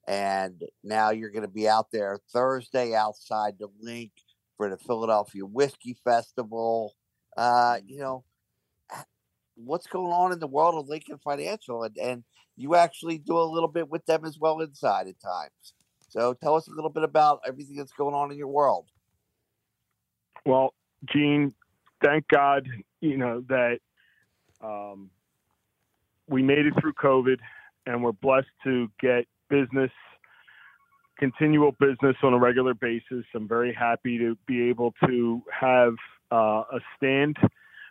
and 0.07 0.63
now 0.85 1.13
you're 1.13 1.31
going 1.31 1.47
to 1.47 1.49
be 1.49 1.67
out 1.67 1.87
there 1.95 2.19
Thursday 2.31 2.95
outside 2.95 3.55
the 3.59 3.69
Linc 3.81 4.13
for 4.59 4.69
the 4.69 4.77
Philadelphia 4.77 5.47
Whiskey 5.47 5.97
Festival. 6.05 6.93
Uh, 7.39 7.79
you 7.87 8.01
know, 8.01 8.23
what's 9.65 9.87
going 9.87 10.13
on 10.13 10.33
in 10.33 10.39
the 10.39 10.47
world 10.47 10.77
of 10.77 10.89
Lincoln 10.89 11.19
Financial, 11.19 11.83
and, 11.83 11.97
and 11.97 12.25
you 12.57 12.75
actually 12.75 13.19
do 13.19 13.39
a 13.39 13.43
little 13.43 13.69
bit 13.69 13.89
with 13.89 14.05
them 14.07 14.25
as 14.25 14.39
well 14.39 14.61
inside 14.61 15.07
at 15.09 15.21
times. 15.21 15.75
So 16.09 16.35
tell 16.35 16.55
us 16.55 16.69
a 16.69 16.71
little 16.71 16.91
bit 16.91 17.03
about 17.03 17.41
everything 17.47 17.77
that's 17.77 17.93
going 17.93 18.15
on 18.15 18.31
in 18.31 18.39
your 18.39 18.49
world. 18.49 18.87
Well, 20.47 20.75
Gene, 21.13 21.55
thank 22.03 22.27
God, 22.29 22.67
you 23.01 23.17
know, 23.17 23.45
that 23.49 23.79
um, 24.63 25.11
we 26.29 26.43
made 26.43 26.67
it 26.67 26.75
through 26.81 26.95
COVID 26.95 27.39
and 27.87 28.03
we're 28.03 28.13
blessed 28.13 28.49
to 28.65 28.89
get 29.01 29.27
business, 29.51 29.91
continual 31.19 31.73
business 31.79 32.17
on 32.23 32.33
a 32.33 32.39
regular 32.39 32.75
basis. 32.75 33.25
I'm 33.35 33.49
very 33.49 33.75
happy 33.75 34.19
to 34.19 34.37
be 34.47 34.69
able 34.69 34.95
to 35.07 35.43
have 35.61 35.95
uh, 36.33 36.65
a 36.73 36.81
stand 36.97 37.37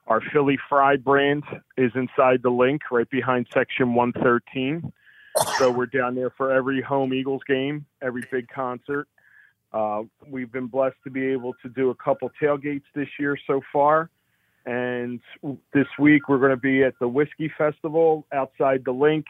our 0.07 0.21
Philly 0.31 0.57
Fry 0.69 0.95
brand 0.95 1.43
is 1.77 1.91
inside 1.95 2.41
the 2.41 2.49
Linc 2.49 2.81
right 2.91 3.09
behind 3.09 3.47
section 3.53 3.93
113. 3.93 4.91
So 5.59 5.69
we're 5.69 5.85
down 5.85 6.15
there 6.15 6.31
for 6.31 6.51
every 6.51 6.81
home 6.81 7.13
Eagles 7.13 7.41
game, 7.47 7.85
every 8.01 8.23
big 8.31 8.47
concert. 8.47 9.07
Uh, 9.73 10.03
we've 10.27 10.51
been 10.51 10.67
blessed 10.67 10.95
to 11.03 11.11
be 11.11 11.25
able 11.27 11.53
to 11.61 11.69
do 11.69 11.89
a 11.89 11.95
couple 11.95 12.31
tailgates 12.41 12.85
this 12.95 13.09
year 13.19 13.37
so 13.45 13.61
far. 13.71 14.09
And 14.65 15.19
this 15.73 15.87
week 15.99 16.29
we're 16.29 16.39
going 16.39 16.51
to 16.51 16.57
be 16.57 16.83
at 16.83 16.93
the 16.99 17.07
Whiskey 17.07 17.51
Festival 17.57 18.25
outside 18.33 18.83
the 18.85 18.91
Linc 18.91 19.25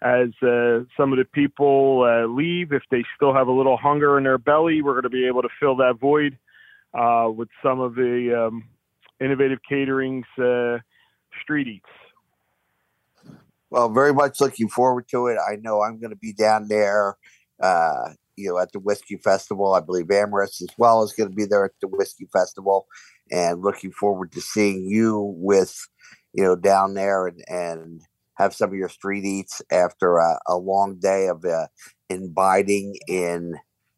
as 0.00 0.28
uh, 0.42 0.84
some 0.96 1.12
of 1.12 1.18
the 1.18 1.26
people 1.32 2.04
uh, 2.04 2.26
leave. 2.26 2.72
If 2.72 2.82
they 2.90 3.04
still 3.16 3.34
have 3.34 3.48
a 3.48 3.52
little 3.52 3.76
hunger 3.76 4.16
in 4.16 4.24
their 4.24 4.38
belly, 4.38 4.80
we're 4.80 4.92
going 4.92 5.02
to 5.02 5.10
be 5.10 5.26
able 5.26 5.42
to 5.42 5.48
fill 5.60 5.76
that 5.76 5.98
void 6.00 6.38
uh, 6.92 7.28
with 7.34 7.48
some 7.62 7.80
of 7.80 7.94
the 7.94 8.46
um, 8.46 8.64
Innovative 9.20 9.58
Catering's 9.68 10.26
uh, 10.38 10.78
Street 11.42 11.68
Eats. 11.68 13.34
Well, 13.70 13.88
very 13.88 14.14
much 14.14 14.40
looking 14.40 14.68
forward 14.68 15.08
to 15.08 15.26
it. 15.26 15.36
I 15.36 15.56
know 15.56 15.82
I'm 15.82 15.98
going 15.98 16.10
to 16.10 16.16
be 16.16 16.32
down 16.32 16.68
there, 16.68 17.16
uh, 17.60 18.10
you 18.36 18.48
know, 18.48 18.58
at 18.58 18.72
the 18.72 18.78
Whiskey 18.78 19.16
Festival. 19.16 19.74
I 19.74 19.80
believe 19.80 20.06
Amaris 20.06 20.62
as 20.62 20.68
well 20.78 21.02
is 21.02 21.12
going 21.12 21.28
to 21.28 21.34
be 21.34 21.44
there 21.44 21.64
at 21.64 21.72
the 21.80 21.88
Whiskey 21.88 22.28
Festival, 22.32 22.86
and 23.32 23.62
looking 23.62 23.90
forward 23.90 24.32
to 24.32 24.40
seeing 24.40 24.84
you 24.84 25.34
with, 25.38 25.74
you 26.32 26.44
know, 26.44 26.54
down 26.54 26.94
there 26.94 27.26
and 27.26 27.42
and 27.48 28.00
have 28.36 28.54
some 28.54 28.70
of 28.70 28.76
your 28.76 28.88
street 28.88 29.24
eats 29.24 29.62
after 29.70 30.18
a, 30.18 30.38
a 30.48 30.56
long 30.56 30.96
day 31.00 31.28
of 31.28 31.44
uh, 31.44 31.66
imbibing 32.10 32.96
in 33.08 33.54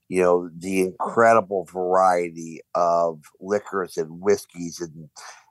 you 0.08 0.22
know 0.22 0.48
the 0.58 0.80
incredible 0.80 1.64
variety 1.72 2.60
of 2.74 3.22
liquors 3.40 3.96
and 3.96 4.20
whiskeys 4.20 4.80
and 4.80 5.08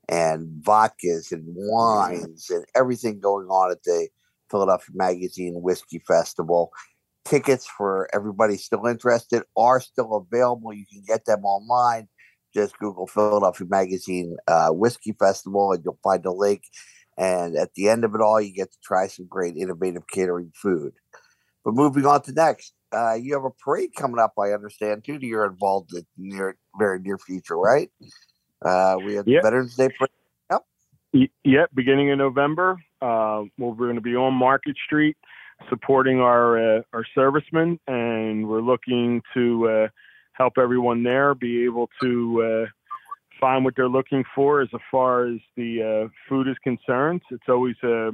and 0.08 0.64
vodkas 0.64 1.32
and 1.32 1.44
wines 1.48 2.50
and 2.50 2.66
everything 2.76 3.20
going 3.20 3.48
on 3.48 3.72
at 3.72 3.84
the 3.84 4.08
Philadelphia 4.50 4.96
Magazine 4.96 5.62
Whiskey 5.62 6.00
Festival. 6.00 6.72
tickets 7.26 7.66
for 7.66 8.08
everybody 8.14 8.56
still 8.56 8.86
interested 8.86 9.42
are 9.58 9.80
still 9.82 10.16
available. 10.16 10.72
You 10.72 10.86
can 10.86 11.04
get 11.08 11.26
them 11.26 11.44
online. 11.44 12.08
Just 12.54 12.78
Google 12.78 13.08
Philadelphia 13.08 13.68
Magazine 13.68 14.38
uh, 14.48 14.70
Whiskey 14.70 15.14
Festival 15.14 15.74
and 15.74 15.84
you'll 15.84 16.00
find 16.04 16.26
a 16.26 16.32
link. 16.32 16.62
And 17.18 17.58
at 17.58 17.74
the 17.74 17.90
end 17.90 18.06
of 18.06 18.14
it 18.14 18.22
all, 18.22 18.40
you 18.40 18.54
get 18.54 18.72
to 18.72 18.78
try 18.84 19.08
some 19.08 19.26
great 19.26 19.58
innovative 19.58 20.08
catering 20.08 20.52
food. 20.54 20.94
But 21.64 21.74
moving 21.74 22.06
on 22.06 22.22
to 22.24 22.32
next, 22.32 22.74
uh, 22.96 23.14
you 23.16 23.34
have 23.34 23.44
a 23.44 23.50
parade 23.50 23.92
coming 23.96 24.20
up, 24.20 24.34
I 24.40 24.52
understand, 24.52 25.04
too, 25.04 25.20
that 25.20 25.26
you're 25.26 25.46
involved 25.46 25.94
in 25.94 26.06
near 26.18 26.56
very 26.78 27.00
near 27.00 27.18
future, 27.18 27.58
right? 27.58 27.90
Uh, 28.64 28.98
we 29.06 29.16
have 29.16 29.28
yep. 29.28 29.44
Veterans 29.44 29.76
Day 29.76 29.90
parade. 29.90 30.12
Yep. 31.14 31.30
Yep, 31.44 31.70
beginning 31.74 32.10
in 32.10 32.18
November. 32.18 32.78
Uh, 33.02 33.44
we're 33.58 33.74
going 33.76 33.96
to 33.96 34.02
be 34.02 34.16
on 34.16 34.34
Market 34.34 34.76
Street 34.86 35.18
supporting 35.70 36.20
our 36.20 36.78
uh, 36.78 36.82
our 36.94 37.06
servicemen, 37.14 37.80
and 37.88 38.48
we're 38.48 38.62
looking 38.62 39.22
to 39.34 39.68
uh, 39.70 39.88
help 40.34 40.54
everyone 40.58 41.04
there 41.04 41.36
be 41.36 41.64
able 41.64 41.90
to 42.02 42.44
uh, 42.44 42.66
find 43.40 43.66
what 43.66 43.76
they're 43.76 43.90
looking 43.90 44.24
for 44.34 44.62
as 44.62 44.70
far 44.92 45.28
as 45.28 45.40
the 45.56 46.06
uh, 46.06 46.10
food 46.30 46.48
is 46.48 46.58
concerned. 46.64 47.22
It's 47.32 47.50
always 47.50 47.76
a 47.84 48.12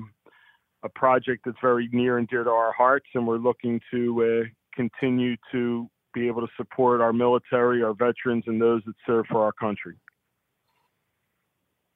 a 0.83 0.89
project 0.89 1.43
that's 1.45 1.57
very 1.61 1.87
near 1.91 2.17
and 2.17 2.27
dear 2.27 2.43
to 2.43 2.49
our 2.49 2.71
hearts, 2.73 3.05
and 3.13 3.27
we're 3.27 3.37
looking 3.37 3.79
to 3.91 4.43
uh, 4.43 4.49
continue 4.75 5.35
to 5.51 5.89
be 6.13 6.27
able 6.27 6.41
to 6.41 6.53
support 6.57 7.01
our 7.01 7.13
military, 7.13 7.83
our 7.83 7.93
veterans, 7.93 8.43
and 8.47 8.61
those 8.61 8.81
that 8.85 8.93
serve 9.05 9.25
for 9.27 9.43
our 9.43 9.53
country. 9.53 9.95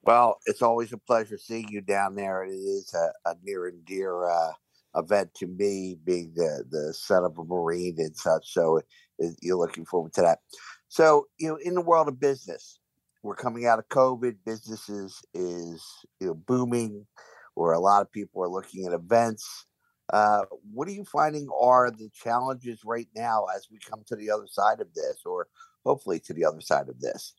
Well, 0.03 0.37
it's 0.45 0.61
always 0.61 0.93
a 0.93 0.97
pleasure 0.97 1.37
seeing 1.37 1.67
you 1.69 1.81
down 1.81 2.15
there. 2.15 2.43
It 2.43 2.51
is 2.51 2.93
a, 2.93 3.29
a 3.29 3.35
near 3.43 3.67
and 3.67 3.83
dear 3.85 4.29
uh, 4.29 4.51
event 4.95 5.33
to 5.35 5.47
me, 5.47 5.97
being 6.03 6.31
the 6.35 6.63
the 6.69 6.93
son 6.93 7.23
of 7.23 7.37
a 7.37 7.43
Marine 7.43 7.95
and 7.97 8.15
such. 8.15 8.53
So 8.53 8.81
it, 9.17 9.35
you're 9.41 9.57
looking 9.57 9.85
forward 9.85 10.13
to 10.13 10.21
that. 10.21 10.39
So 10.87 11.27
you 11.39 11.49
know, 11.49 11.57
in 11.63 11.73
the 11.73 11.81
world 11.81 12.07
of 12.07 12.19
business, 12.19 12.79
we're 13.23 13.35
coming 13.35 13.65
out 13.65 13.79
of 13.79 13.89
COVID. 13.89 14.35
Businesses 14.45 15.21
is 15.33 15.83
you 16.19 16.27
know 16.27 16.35
booming, 16.35 17.07
where 17.55 17.73
a 17.73 17.79
lot 17.79 18.01
of 18.01 18.11
people 18.11 18.43
are 18.43 18.49
looking 18.49 18.85
at 18.85 18.93
events. 18.93 19.65
Uh, 20.11 20.43
what 20.71 20.87
are 20.87 20.91
you 20.91 21.03
finding 21.03 21.47
are 21.49 21.89
the 21.89 22.09
challenges 22.13 22.79
right 22.85 23.07
now 23.15 23.45
as 23.55 23.67
we 23.71 23.79
come 23.79 24.03
to 24.05 24.15
the 24.15 24.29
other 24.29 24.47
side 24.47 24.79
of 24.79 24.93
this, 24.93 25.21
or 25.25 25.47
hopefully 25.83 26.19
to 26.19 26.33
the 26.33 26.45
other 26.45 26.61
side 26.61 26.89
of 26.89 26.99
this? 26.99 27.33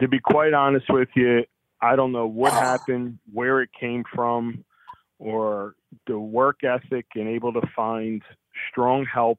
To 0.00 0.08
be 0.08 0.20
quite 0.20 0.54
honest 0.54 0.86
with 0.88 1.08
you, 1.16 1.44
I 1.80 1.96
don't 1.96 2.12
know 2.12 2.26
what 2.26 2.52
happened, 2.52 3.18
where 3.32 3.60
it 3.60 3.70
came 3.78 4.04
from 4.14 4.64
or 5.18 5.74
the 6.06 6.18
work 6.18 6.62
ethic 6.62 7.06
and 7.14 7.28
able 7.28 7.52
to 7.52 7.62
find 7.74 8.22
strong 8.70 9.06
help 9.06 9.38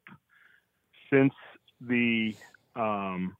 since 1.12 1.32
the 1.80 2.34
um, 2.76 3.36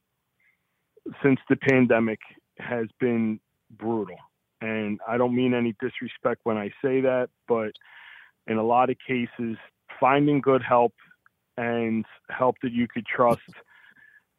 since 1.23 1.39
the 1.49 1.55
pandemic 1.55 2.19
has 2.57 2.87
been 2.99 3.39
brutal. 3.71 4.17
And 4.61 4.99
I 5.07 5.17
don't 5.17 5.35
mean 5.35 5.53
any 5.53 5.73
disrespect 5.79 6.41
when 6.43 6.57
I 6.57 6.69
say 6.83 7.01
that, 7.01 7.29
but 7.47 7.71
in 8.47 8.57
a 8.57 8.63
lot 8.63 8.89
of 8.89 8.97
cases, 9.07 9.57
finding 9.99 10.41
good 10.41 10.61
help 10.61 10.93
and 11.57 12.05
help 12.29 12.55
that 12.63 12.71
you 12.71 12.87
could 12.87 13.05
trust 13.05 13.41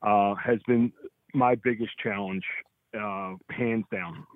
uh, 0.02 0.34
has 0.34 0.58
been 0.66 0.92
my 1.34 1.54
biggest 1.54 1.92
challenge, 2.02 2.44
uh, 2.98 3.34
hands 3.50 3.84
down. 3.92 4.26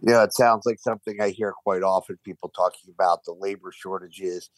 Yeah, 0.00 0.24
it 0.24 0.32
sounds 0.32 0.64
like 0.66 0.78
something 0.78 1.20
I 1.20 1.30
hear 1.30 1.52
quite 1.52 1.82
often 1.82 2.18
people 2.24 2.48
talking 2.48 2.92
about 2.92 3.24
the 3.24 3.32
labor 3.32 3.72
shortages, 3.72 4.50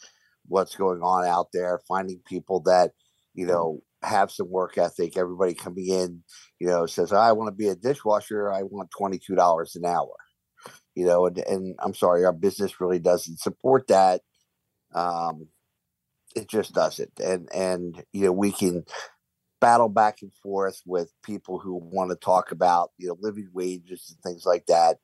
what's 0.47 0.77
going 0.77 1.03
on 1.03 1.27
out 1.27 1.49
there, 1.53 1.81
finding 1.87 2.21
people 2.27 2.61
that, 2.61 2.93
you 3.35 3.45
mm-hmm. 3.45 3.53
know, 3.53 3.83
have 4.03 4.31
some 4.31 4.51
work 4.51 4.79
ethic. 4.79 5.17
Everybody 5.17 5.55
coming 5.55 5.87
in, 5.89 6.23
you 6.59 6.67
know, 6.67 6.87
says, 6.87 7.13
I 7.13 7.33
want 7.33 7.49
to 7.49 7.57
be 7.57 7.69
a 7.69 7.77
dishwasher. 7.77 8.53
I 8.53 8.63
want 8.63 8.91
$22 8.99 9.77
an 9.77 9.85
hour, 9.85 10.15
you 10.95 11.07
know, 11.07 11.27
and, 11.27 11.39
and 11.39 11.75
I'm 11.81 11.95
sorry, 11.95 12.25
our 12.25 12.33
business 12.33 12.81
really 12.81 12.99
doesn't 12.99 13.41
support 13.41 13.87
that. 13.89 14.23
Um, 14.95 15.49
it 16.35 16.49
just 16.49 16.73
doesn't. 16.73 17.19
And, 17.21 17.49
and, 17.55 18.03
you 18.13 18.25
know, 18.25 18.33
we 18.33 18.53
can 18.53 18.85
battle 19.61 19.89
back 19.89 20.23
and 20.23 20.33
forth 20.43 20.81
with 20.87 21.13
people 21.23 21.59
who 21.59 21.75
want 21.75 22.11
to 22.11 22.17
talk 22.17 22.53
about, 22.53 22.91
you 22.99 23.09
know, 23.09 23.17
living 23.21 23.49
wages 23.53 24.07
and 24.09 24.23
things 24.23 24.45
like 24.47 24.67
that 24.67 24.97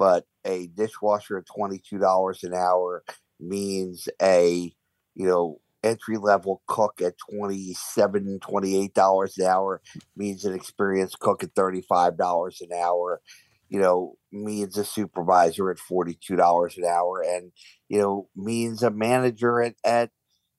but 0.00 0.24
a 0.46 0.66
dishwasher 0.68 1.36
at 1.36 1.44
$22 1.46 2.42
an 2.42 2.54
hour 2.54 3.04
means 3.38 4.08
a 4.20 4.72
you 5.14 5.26
know 5.26 5.60
entry 5.82 6.16
level 6.16 6.62
cook 6.66 7.00
at 7.00 7.14
27 7.30 8.40
$28 8.40 9.38
an 9.38 9.46
hour 9.46 9.80
means 10.16 10.44
an 10.44 10.54
experienced 10.54 11.18
cook 11.20 11.42
at 11.42 11.54
$35 11.54 12.60
an 12.60 12.72
hour. 12.72 13.20
You 13.68 13.80
know 13.80 14.14
means 14.32 14.76
a 14.76 14.84
supervisor 14.84 15.70
at 15.70 15.78
$42 15.78 16.76
an 16.76 16.84
hour 16.84 17.22
and 17.26 17.52
you 17.88 17.98
know 17.98 18.28
means 18.36 18.82
a 18.82 18.90
manager 18.90 19.62
at 19.62 19.74
at 19.84 20.10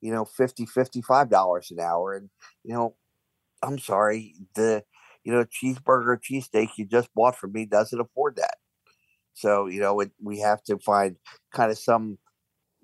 you 0.01 0.13
know 0.13 0.25
50 0.25 0.65
$55 0.65 1.71
an 1.71 1.79
hour. 1.79 2.15
And 2.15 2.29
you 2.63 2.73
know 2.73 2.95
i'm 3.63 3.77
sorry 3.77 4.33
the 4.55 4.83
you 5.23 5.31
know 5.31 5.45
cheeseburger 5.45 6.17
cheesesteak 6.17 6.69
you 6.77 6.85
just 6.85 7.13
bought 7.13 7.35
from 7.35 7.51
me 7.51 7.65
doesn't 7.65 7.99
afford 7.99 8.37
that. 8.37 8.55
So, 9.33 9.67
you 9.67 9.79
know, 9.79 9.99
it, 10.01 10.11
we 10.21 10.39
have 10.39 10.63
to 10.63 10.77
find 10.79 11.15
kind 11.53 11.71
of 11.71 11.77
some 11.77 12.17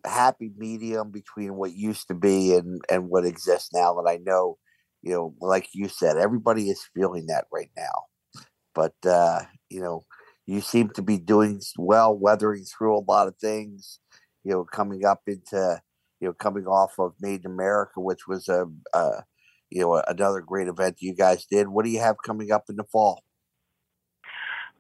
happy 0.07 0.51
medium 0.57 1.11
between 1.11 1.55
what 1.55 1.73
used 1.73 2.07
to 2.07 2.13
be 2.13 2.53
and, 2.55 2.81
and 2.89 3.09
what 3.09 3.25
exists 3.25 3.71
now. 3.73 3.97
And 3.99 4.07
I 4.07 4.17
know, 4.17 4.57
you 5.01 5.11
know, 5.11 5.35
like 5.39 5.69
you 5.73 5.87
said, 5.87 6.17
everybody 6.17 6.69
is 6.69 6.89
feeling 6.93 7.27
that 7.27 7.45
right 7.51 7.71
now. 7.75 8.41
But, 8.73 8.95
uh, 9.05 9.41
you 9.69 9.81
know, 9.81 10.05
you 10.45 10.61
seem 10.61 10.89
to 10.91 11.01
be 11.01 11.17
doing 11.17 11.61
well, 11.77 12.17
weathering 12.17 12.63
through 12.63 12.97
a 12.97 13.05
lot 13.07 13.27
of 13.27 13.35
things, 13.37 13.99
you 14.43 14.51
know, 14.51 14.63
coming 14.63 15.05
up 15.05 15.21
into, 15.27 15.81
you 16.19 16.27
know, 16.27 16.33
coming 16.33 16.65
off 16.65 16.99
of 16.99 17.13
Made 17.19 17.45
in 17.45 17.51
America, 17.51 17.99
which 17.99 18.27
was 18.27 18.47
a, 18.47 18.65
a 18.93 19.23
you 19.69 19.81
know, 19.81 20.01
another 20.07 20.41
great 20.41 20.67
event 20.67 20.97
you 20.99 21.13
guys 21.13 21.45
did. 21.45 21.67
What 21.67 21.85
do 21.85 21.91
you 21.91 21.99
have 21.99 22.15
coming 22.25 22.51
up 22.51 22.65
in 22.69 22.77
the 22.77 22.85
fall? 22.85 23.23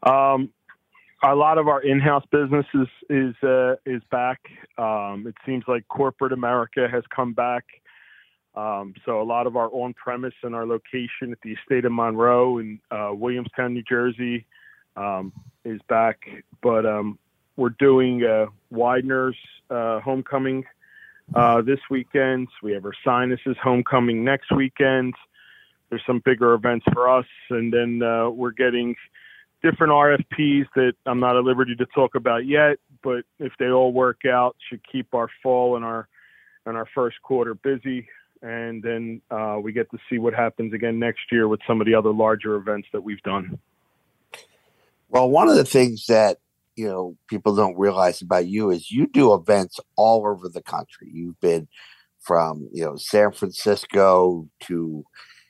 Um, 0.03 0.53
a 1.23 1.35
lot 1.35 1.57
of 1.57 1.67
our 1.67 1.81
in-house 1.81 2.23
business 2.31 2.65
is 2.73 2.87
is 3.09 3.35
uh, 3.43 3.75
is 3.85 4.01
back. 4.11 4.39
Um, 4.77 5.25
it 5.27 5.35
seems 5.45 5.63
like 5.67 5.87
corporate 5.87 6.33
America 6.33 6.87
has 6.91 7.03
come 7.15 7.33
back. 7.33 7.65
Um, 8.55 8.95
so 9.05 9.21
a 9.21 9.23
lot 9.23 9.45
of 9.45 9.55
our 9.55 9.69
on-premise 9.71 10.33
and 10.41 10.55
our 10.55 10.65
location 10.65 11.31
at 11.31 11.37
the 11.43 11.53
estate 11.53 11.85
of 11.85 11.91
Monroe 11.91 12.57
in 12.57 12.79
uh, 12.89 13.11
Williamstown, 13.13 13.75
New 13.75 13.83
Jersey, 13.83 14.47
um, 14.95 15.31
is 15.63 15.79
back. 15.87 16.21
But 16.63 16.85
um, 16.85 17.19
we're 17.55 17.69
doing 17.69 18.23
uh, 18.23 18.47
Widener's 18.73 19.37
uh, 19.69 19.99
homecoming 19.99 20.65
uh, 21.35 21.61
this 21.61 21.79
weekend. 21.89 22.47
We 22.63 22.73
have 22.73 22.85
our 22.85 22.93
Sinus's 23.05 23.57
homecoming 23.61 24.23
next 24.23 24.51
weekend. 24.51 25.13
There's 25.89 26.03
some 26.05 26.21
bigger 26.25 26.53
events 26.53 26.85
for 26.93 27.09
us, 27.09 27.27
and 27.49 27.71
then 27.71 28.01
uh, 28.01 28.29
we're 28.29 28.51
getting 28.51 28.95
different 29.63 29.91
RFPs 29.91 30.67
that 30.75 30.93
I'm 31.05 31.19
not 31.19 31.35
at 31.35 31.43
liberty 31.43 31.75
to 31.75 31.85
talk 31.87 32.15
about 32.15 32.45
yet, 32.45 32.77
but 33.03 33.25
if 33.39 33.53
they 33.59 33.67
all 33.67 33.91
work 33.91 34.21
out, 34.25 34.55
should 34.69 34.81
keep 34.89 35.13
our 35.13 35.29
fall 35.41 35.75
and 35.75 35.85
our 35.85 36.07
and 36.65 36.75
our 36.75 36.87
first 36.93 37.21
quarter 37.21 37.53
busy, 37.53 38.07
and 38.41 38.83
then 38.83 39.21
uh, 39.31 39.57
we 39.61 39.71
get 39.71 39.89
to 39.91 39.97
see 40.09 40.19
what 40.19 40.33
happens 40.33 40.73
again 40.73 40.99
next 40.99 41.21
year 41.31 41.47
with 41.47 41.61
some 41.65 41.79
of 41.79 41.87
the 41.87 41.95
other 41.95 42.11
larger 42.11 42.55
events 42.55 42.87
that 42.91 43.01
we've 43.01 43.21
done. 43.21 43.57
Well, 45.09 45.29
one 45.29 45.47
of 45.47 45.55
the 45.55 45.65
things 45.65 46.07
that 46.07 46.37
you 46.75 46.87
know 46.87 47.17
people 47.27 47.55
don't 47.55 47.77
realize 47.77 48.21
about 48.21 48.47
you 48.47 48.69
is 48.69 48.91
you 48.91 49.07
do 49.07 49.33
events 49.33 49.79
all 49.95 50.27
over 50.27 50.49
the 50.49 50.61
country. 50.61 51.09
You've 51.11 51.39
been 51.39 51.67
from 52.19 52.69
you 52.73 52.83
know 52.83 52.97
San 52.97 53.31
Francisco 53.31 54.47
to 54.61 55.05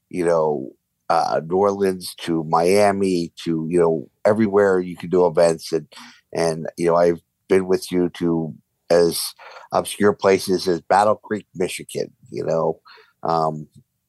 you 0.09 0.25
know 0.25 0.71
uh, 1.09 1.41
New 1.45 1.57
Orleans 1.57 2.15
to 2.15 2.43
Miami 2.43 3.31
to 3.43 3.65
you 3.69 3.79
know 3.79 4.09
everywhere 4.25 4.79
you 4.79 4.97
can 4.97 5.09
do 5.09 5.25
events 5.25 5.71
and 5.71 5.87
and 6.33 6.67
you 6.77 6.87
know 6.87 6.95
I've 6.95 7.21
been 7.47 7.67
with 7.67 7.91
you 7.91 8.09
to 8.09 8.53
as 8.89 9.33
obscure 9.71 10.13
places 10.13 10.67
as 10.67 10.81
Battle 10.81 11.15
Creek, 11.15 11.45
Michigan. 11.55 12.13
You 12.29 12.45
know, 12.45 12.79
um, 13.23 13.67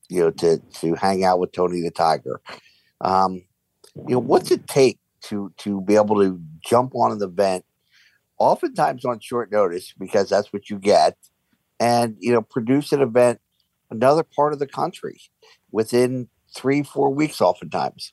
you 0.08 0.20
know 0.20 0.30
to 0.30 0.58
to 0.80 0.94
hang 0.94 1.24
out 1.24 1.38
with 1.38 1.52
Tony 1.52 1.80
the 1.80 1.90
Tiger. 1.90 2.40
Um, 3.00 3.42
you 4.06 4.14
know, 4.14 4.20
what's 4.20 4.50
it 4.50 4.66
take 4.66 4.98
to 5.22 5.52
to 5.58 5.80
be 5.80 5.96
able 5.96 6.16
to 6.22 6.40
jump 6.64 6.94
on 6.94 7.12
an 7.12 7.22
event, 7.22 7.64
oftentimes 8.38 9.04
on 9.04 9.20
short 9.20 9.50
notice 9.52 9.94
because 9.98 10.28
that's 10.28 10.52
what 10.52 10.70
you 10.70 10.78
get, 10.78 11.16
and 11.78 12.16
you 12.18 12.32
know 12.32 12.42
produce 12.42 12.92
an 12.92 13.02
event 13.02 13.40
another 13.90 14.22
part 14.22 14.52
of 14.52 14.58
the 14.58 14.66
country 14.66 15.20
within 15.70 16.28
three, 16.54 16.82
four 16.82 17.10
weeks 17.10 17.40
oftentimes? 17.40 18.12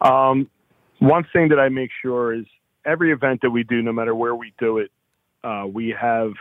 Um, 0.00 0.50
one 0.98 1.26
thing 1.32 1.48
that 1.48 1.58
I 1.58 1.68
make 1.68 1.90
sure 2.02 2.32
is 2.32 2.44
every 2.84 3.12
event 3.12 3.40
that 3.42 3.50
we 3.50 3.62
do, 3.62 3.82
no 3.82 3.92
matter 3.92 4.14
where 4.14 4.34
we 4.34 4.52
do 4.58 4.78
it, 4.78 4.90
uh, 5.44 5.66
we 5.66 5.94
have 5.98 6.32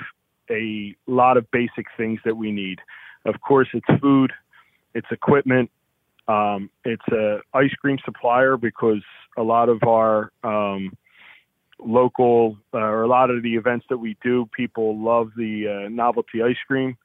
a 0.49 0.95
lot 1.07 1.37
of 1.37 1.49
basic 1.51 1.85
things 1.97 2.19
that 2.25 2.35
we 2.35 2.51
need. 2.51 2.79
Of 3.25 3.41
course, 3.41 3.67
it's 3.73 4.01
food, 4.01 4.31
it's 4.93 5.07
equipment, 5.11 5.69
um, 6.27 6.69
it's 6.83 7.07
a 7.11 7.39
ice 7.53 7.73
cream 7.81 7.97
supplier 8.03 8.57
because 8.57 9.03
a 9.37 9.43
lot 9.43 9.69
of 9.69 9.81
our 9.83 10.31
um, 10.43 10.95
local 11.79 12.57
uh, 12.73 12.77
or 12.77 13.03
a 13.03 13.07
lot 13.07 13.29
of 13.29 13.43
the 13.43 13.55
events 13.55 13.85
that 13.89 13.97
we 13.97 14.17
do, 14.23 14.49
people 14.55 14.97
love 15.03 15.31
the 15.35 15.85
uh, 15.85 15.89
novelty 15.89 16.41
ice 16.41 16.57
cream, 16.67 16.97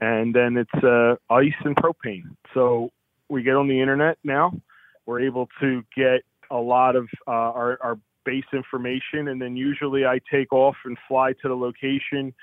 and 0.00 0.34
then 0.34 0.56
it's 0.56 0.84
uh, 0.84 1.16
ice 1.32 1.52
and 1.64 1.76
propane. 1.76 2.36
So 2.54 2.90
we 3.28 3.42
get 3.42 3.56
on 3.56 3.68
the 3.68 3.80
internet 3.80 4.18
now. 4.24 4.52
We're 5.06 5.20
able 5.20 5.48
to 5.60 5.82
get 5.96 6.22
a 6.50 6.56
lot 6.56 6.96
of 6.96 7.08
uh, 7.26 7.30
our, 7.30 7.78
our 7.82 7.98
base 8.24 8.44
information, 8.52 9.28
and 9.28 9.40
then 9.40 9.56
usually 9.56 10.04
I 10.04 10.20
take 10.30 10.52
off 10.52 10.76
and 10.84 10.96
fly 11.08 11.32
to 11.42 11.48
the 11.48 11.54
location 11.54 12.34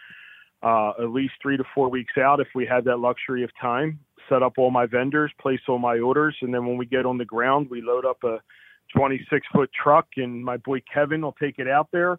uh, 0.64 0.92
at 1.00 1.12
least 1.12 1.34
three 1.42 1.58
to 1.58 1.64
four 1.76 1.90
weeks 1.90 2.14
out 2.18 2.40
if 2.40 2.48
we 2.56 2.66
have 2.66 2.84
that 2.86 2.98
luxury 2.98 3.44
of 3.44 3.50
time. 3.62 4.00
Set 4.30 4.42
up 4.44 4.54
all 4.58 4.72
my 4.72 4.86
vendors, 4.86 5.32
place 5.40 5.60
all 5.68 5.80
my 5.80 6.00
orders, 6.00 6.36
and 6.42 6.54
then 6.54 6.66
when 6.66 6.78
we 6.78 6.86
get 6.86 7.06
on 7.06 7.18
the 7.18 7.26
ground, 7.26 7.68
we 7.70 7.82
load 7.82 8.06
up 8.06 8.18
a 8.24 8.40
26 8.96 9.46
foot 9.54 9.70
truck, 9.72 10.08
and 10.18 10.44
my 10.44 10.58
boy 10.58 10.82
Kevin 10.92 11.22
will 11.22 11.36
take 11.40 11.60
it 11.60 11.68
out 11.68 11.90
there, 11.92 12.18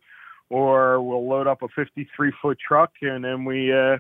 or 0.50 1.02
we'll 1.02 1.28
load 1.28 1.46
up 1.46 1.62
a 1.62 1.68
53 1.68 2.32
foot 2.40 2.58
truck, 2.66 2.92
and 3.02 3.24
then 3.24 3.44
we 3.44 3.72
uh, 3.72 3.96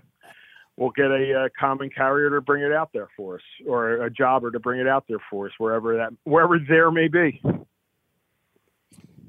we'll 0.78 0.90
get 0.90 1.10
a, 1.10 1.44
a, 1.46 1.50
common 1.50 1.90
carrier 1.90 2.30
to 2.30 2.40
bring 2.40 2.62
it 2.62 2.72
out 2.72 2.90
there 2.94 3.08
for 3.16 3.34
us, 3.34 3.42
or 3.66 4.04
a 4.04 4.10
jobber 4.10 4.50
to 4.52 4.60
bring 4.60 4.80
it 4.80 4.86
out 4.86 5.04
there 5.08 5.18
for 5.28 5.46
us, 5.46 5.52
wherever 5.58 5.96
that 5.96 6.12
wherever 6.24 6.58
there 6.58 6.90
may 6.90 7.08
be. 7.08 7.42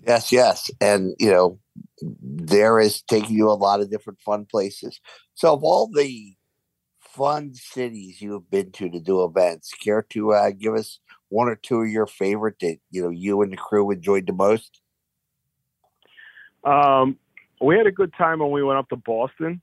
Yes, 0.08 0.32
yes, 0.32 0.72
and 0.80 1.16
you 1.20 1.32
know, 1.32 1.60
there 2.02 2.80
is 2.80 3.02
taking 3.02 3.36
you 3.36 3.50
a 3.50 3.54
lot 3.54 3.82
of 3.82 3.92
different 3.92 4.22
fun 4.22 4.46
places. 4.46 5.02
So, 5.34 5.54
of 5.54 5.64
all 5.64 5.90
the 5.92 6.36
fun 7.00 7.54
cities 7.54 8.22
you 8.22 8.34
have 8.34 8.50
been 8.50 8.72
to 8.74 8.90
to 8.90 9.00
do 9.00 9.24
events, 9.24 9.72
care 9.74 10.06
to 10.12 10.34
uh, 10.34 10.52
give 10.52 10.76
us 10.76 11.00
one 11.30 11.50
or 11.50 11.56
two 11.56 11.82
of 11.82 11.90
your 11.90 12.08
favorite 12.08 12.60
that 12.62 12.78
you 12.92 13.02
know 13.02 13.10
you 13.10 13.42
and 13.42 13.52
the 13.52 13.58
crew 13.58 13.92
enjoyed 13.92 14.28
the 14.28 14.34
most? 14.34 14.80
Um, 16.64 17.18
we 17.62 17.76
had 17.76 17.88
a 17.88 17.92
good 17.92 18.14
time 18.18 18.40
when 18.40 18.52
we 18.52 18.64
went 18.64 18.78
up 18.78 18.90
to 18.90 18.96
Boston 18.96 19.62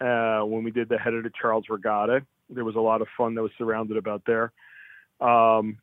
uh, 0.00 0.40
when 0.40 0.64
we 0.64 0.70
did 0.70 0.88
the 0.88 0.98
head 0.98 1.14
of 1.14 1.22
the 1.22 1.30
Charles 1.40 1.64
Regatta. 1.68 2.24
There 2.50 2.64
was 2.64 2.76
a 2.76 2.80
lot 2.80 3.00
of 3.00 3.08
fun 3.16 3.34
that 3.34 3.42
was 3.42 3.52
surrounded 3.56 3.96
about 3.96 4.22
there. 4.26 4.52
Um, 5.20 5.78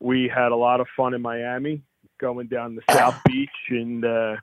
we 0.00 0.30
had 0.32 0.52
a 0.52 0.56
lot 0.56 0.80
of 0.80 0.86
fun 0.96 1.14
in 1.14 1.22
Miami, 1.22 1.82
going 2.18 2.46
down 2.48 2.76
the 2.76 2.94
South 2.94 3.20
Beach 3.26 3.50
and 3.68 4.04
uh, 4.04 4.36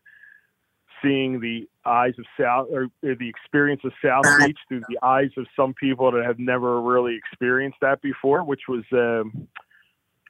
seeing 1.02 1.40
the 1.40 1.68
eyes 1.86 2.14
of 2.18 2.26
South 2.40 2.68
or 2.72 2.88
the 3.02 3.30
experience 3.30 3.82
of 3.84 3.92
South 4.04 4.26
Beach 4.40 4.58
through 4.68 4.82
the 4.90 5.00
eyes 5.04 5.32
of 5.38 5.46
some 5.56 5.74
people 5.74 6.12
that 6.12 6.24
have 6.24 6.40
never 6.40 6.82
really 6.82 7.16
experienced 7.16 7.78
that 7.82 8.02
before, 8.02 8.44
which 8.44 8.62
was 8.68 8.84
um, 8.94 9.48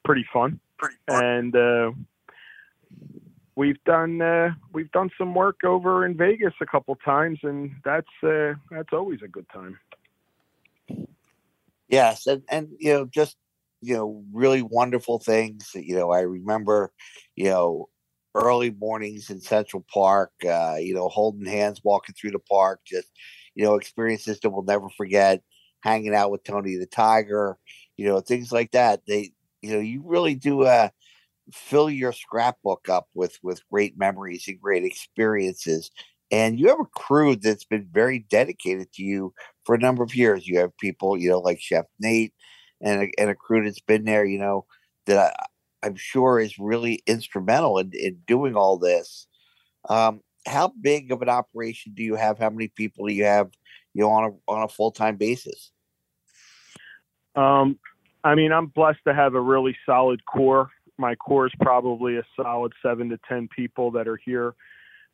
pretty 0.04 0.26
fun. 0.34 0.60
Pretty 0.78 0.96
fun. 1.08 1.24
And 1.24 1.56
uh, 1.56 1.92
we've 3.56 3.82
done 3.86 4.22
uh, 4.22 4.52
we've 4.72 4.92
done 4.92 5.10
some 5.18 5.34
work 5.34 5.64
over 5.64 6.06
in 6.06 6.18
Vegas 6.18 6.54
a 6.62 6.66
couple 6.66 6.96
times, 6.98 7.40
and 7.44 7.72
that's 7.84 8.08
uh, 8.24 8.54
that's 8.72 8.94
always 8.94 9.22
a 9.24 9.28
good 9.28 9.46
time. 9.54 9.80
Yes, 11.88 12.28
and 12.28 12.44
and 12.50 12.70
you 12.80 12.94
know 12.94 13.06
just 13.06 13.38
you 13.82 13.96
know 13.96 14.24
really 14.32 14.62
wonderful 14.62 15.20
things. 15.20 15.72
You 15.76 15.96
know, 15.96 16.12
I 16.12 16.22
remember 16.22 16.92
you 17.36 17.50
know 17.50 17.90
early 18.36 18.72
mornings 18.72 19.30
in 19.30 19.40
Central 19.40 19.86
Park. 19.94 20.32
Uh, 20.44 20.76
you 20.80 20.94
know, 20.94 21.10
holding 21.10 21.46
hands, 21.46 21.82
walking 21.84 22.16
through 22.16 22.32
the 22.32 22.40
park, 22.40 22.82
just 22.86 23.08
you 23.56 23.64
know 23.64 23.76
experiences 23.76 24.40
that 24.40 24.50
we'll 24.50 24.64
never 24.64 24.90
forget. 24.90 25.42
Hanging 25.82 26.16
out 26.16 26.32
with 26.32 26.46
Tony 26.46 26.78
the 26.78 26.86
Tiger, 26.86 27.58
you 27.98 28.06
know, 28.08 28.22
things 28.22 28.54
like 28.54 28.72
that. 28.72 29.02
They, 29.06 29.34
you 29.62 29.74
know, 29.74 29.80
you 29.80 30.02
really 30.06 30.34
do 30.34 30.64
uh, 30.64 30.88
fill 31.52 31.90
your 31.90 32.14
scrapbook 32.14 32.90
up 32.90 33.08
with 33.14 33.38
with 33.44 33.62
great 33.72 33.98
memories 33.98 34.46
and 34.48 34.60
great 34.60 34.84
experiences. 34.84 35.92
And 36.32 36.60
you 36.60 36.68
have 36.70 36.80
a 36.80 36.86
crew 36.86 37.36
that's 37.36 37.66
been 37.66 37.88
very 37.92 38.20
dedicated 38.30 38.92
to 38.94 39.04
you 39.04 39.34
for 39.66 39.76
a 39.76 39.80
number 39.80 40.04
of 40.04 40.16
years. 40.16 40.48
You 40.48 40.60
have 40.60 40.76
people, 40.78 41.18
you 41.18 41.30
know, 41.30 41.40
like 41.40 41.60
Chef 41.60 41.86
Nate, 42.00 42.34
and 42.82 43.04
a, 43.04 43.12
and 43.20 43.30
a 43.30 43.36
crew 43.36 43.64
that's 43.64 43.80
been 43.80 44.06
there, 44.06 44.26
you 44.26 44.40
know, 44.40 44.66
that 45.06 45.34
I, 45.84 45.88
am 45.88 45.96
sure 45.96 46.40
is 46.40 46.58
really 46.58 47.04
instrumental 47.08 47.78
in, 47.78 47.92
in 47.94 48.20
doing 48.28 48.56
all 48.56 48.78
this. 48.78 49.28
Um, 49.90 50.22
how 50.48 50.74
big 50.82 51.12
of 51.12 51.22
an 51.22 51.30
operation 51.30 51.94
do 51.94 52.04
you 52.04 52.16
have? 52.16 52.40
How 52.40 52.50
many 52.50 52.68
people 52.68 53.08
do 53.08 53.14
you 53.14 53.26
have, 53.26 53.52
you 53.94 54.02
know, 54.02 54.10
on 54.10 54.24
a 54.24 54.52
on 54.52 54.64
a 54.64 54.68
full 54.68 54.92
time 54.92 55.18
basis? 55.18 55.72
Um, 57.36 57.80
I 58.24 58.36
mean, 58.36 58.52
I'm 58.52 58.68
blessed 58.68 59.00
to 59.08 59.14
have 59.14 59.36
a 59.36 59.42
really 59.42 59.76
solid 59.86 60.26
core. 60.26 60.70
My 60.98 61.16
core 61.16 61.48
is 61.48 61.54
probably 61.62 62.18
a 62.18 62.24
solid 62.36 62.74
seven 62.82 63.10
to 63.10 63.20
ten 63.28 63.48
people 63.54 63.92
that 63.92 64.08
are 64.08 64.18
here 64.18 64.54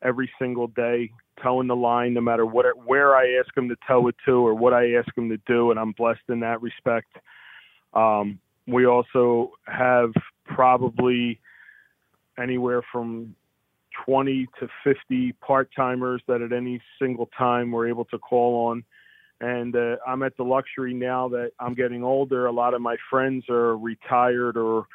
every 0.02 0.30
single 0.40 0.68
day, 0.68 1.12
towing 1.42 1.68
the 1.68 1.76
line, 1.76 2.14
no 2.14 2.22
matter 2.22 2.46
what 2.46 2.66
where 2.86 3.16
I 3.16 3.38
ask 3.40 3.54
them 3.56 3.70
to 3.70 3.76
tow 3.88 4.08
it 4.08 4.16
to 4.26 4.46
or 4.46 4.54
what 4.54 4.74
I 4.74 4.94
ask 4.94 5.14
them 5.16 5.30
to 5.30 5.38
do, 5.48 5.72
and 5.72 5.80
I'm 5.80 5.94
blessed 5.94 6.30
in 6.30 6.40
that 6.42 6.62
respect. 6.62 7.16
Um, 7.94 8.40
we 8.68 8.86
also 8.86 9.52
have 9.66 10.12
probably 10.46 11.40
anywhere 12.38 12.82
from 12.92 13.36
20 14.06 14.48
to 14.60 14.68
50 14.84 15.34
part 15.42 15.70
timers 15.76 16.22
that 16.28 16.42
at 16.42 16.54
any 16.54 16.82
single 17.02 17.30
time 17.38 17.72
we're 17.72 17.88
able 17.88 18.06
to 18.06 18.18
call 18.20 18.68
on 18.68 18.84
and 19.42 19.76
uh, 19.76 19.96
I'm 20.06 20.24
at 20.24 20.36
the 20.38 20.44
luxury 20.44 20.94
now 20.94 21.30
that 21.30 21.52
I'm 21.60 21.74
getting 21.74 22.04
older. 22.04 22.48
A 22.48 22.52
lot 22.52 22.74
of 22.74 22.82
my 22.82 22.98
friends 23.10 23.46
are 23.50 23.78
retired 23.78 24.58
or 24.58 24.86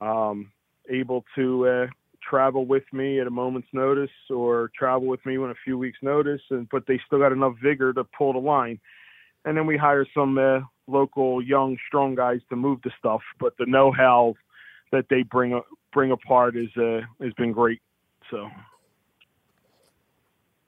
um, 0.00 0.50
able 0.90 1.24
to 1.34 1.66
uh, 1.66 1.86
travel 2.22 2.66
with 2.66 2.84
me 2.92 3.20
at 3.20 3.26
a 3.26 3.30
moment's 3.30 3.68
notice 3.72 4.10
or 4.30 4.70
travel 4.76 5.06
with 5.06 5.24
me 5.26 5.38
when 5.38 5.50
a 5.50 5.54
few 5.64 5.78
weeks' 5.78 5.98
notice, 6.02 6.40
and 6.50 6.68
but 6.70 6.84
they 6.86 7.00
still 7.06 7.18
got 7.18 7.32
enough 7.32 7.54
vigor 7.62 7.92
to 7.92 8.04
pull 8.04 8.32
the 8.32 8.38
line. 8.38 8.78
And 9.44 9.56
then 9.56 9.66
we 9.66 9.76
hire 9.76 10.06
some 10.14 10.38
uh, 10.38 10.60
local 10.86 11.42
young, 11.42 11.76
strong 11.86 12.14
guys 12.14 12.40
to 12.48 12.56
move 12.56 12.80
the 12.82 12.90
stuff. 12.98 13.20
But 13.38 13.52
the 13.58 13.66
know-how 13.66 14.34
that 14.90 15.06
they 15.10 15.22
bring 15.22 15.60
bring 15.92 16.12
apart 16.12 16.56
is 16.56 16.70
uh, 16.76 17.00
has 17.22 17.32
been 17.34 17.52
great. 17.52 17.80
So. 18.30 18.48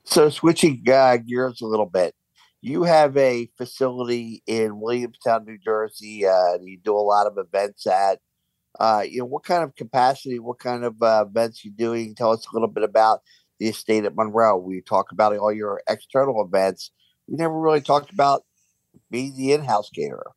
So 0.05 0.31
switching 0.31 0.85
uh, 0.89 1.17
gears 1.17 1.61
a 1.63 1.67
little 1.67 1.87
bit, 1.87 2.15
you 2.61 2.85
have 2.85 3.17
a 3.17 3.49
facility 3.57 4.43
in 4.47 4.81
Williamstown, 4.81 5.45
New 5.45 5.59
Jersey. 5.59 6.25
Uh, 6.25 6.59
you 6.63 6.79
do 6.79 6.95
a 6.97 6.99
lot 6.99 7.27
of 7.27 7.39
events 7.39 7.87
at. 7.89 8.21
Uh, 8.79 9.03
you 9.09 9.21
know, 9.21 9.25
what 9.25 9.45
kind 9.45 9.63
of 9.63 9.75
capacity, 9.75 10.39
what 10.39 10.59
kind 10.59 10.85
of 10.85 11.03
uh, 11.03 11.25
events 11.29 11.65
you 11.65 11.71
doing? 11.71 12.15
Tell 12.15 12.33
us 12.33 12.47
a 12.47 12.55
little 12.55 12.69
bit 12.69 12.83
about 12.83 13.21
the 13.59 13.69
estate 13.69 14.05
at 14.05 14.15
Monroe. 14.15 14.57
We 14.57 14.81
talk 14.81 15.13
about 15.13 15.37
all 15.37 15.53
your 15.53 15.83
external 15.89 16.45
events. 16.45 16.91
We 17.27 17.37
never 17.37 17.59
really 17.59 17.81
talked 17.81 18.13
about 18.13 18.45
being 19.11 19.37
the 19.37 19.53
in-house 19.53 19.91
caterer. 19.91 20.33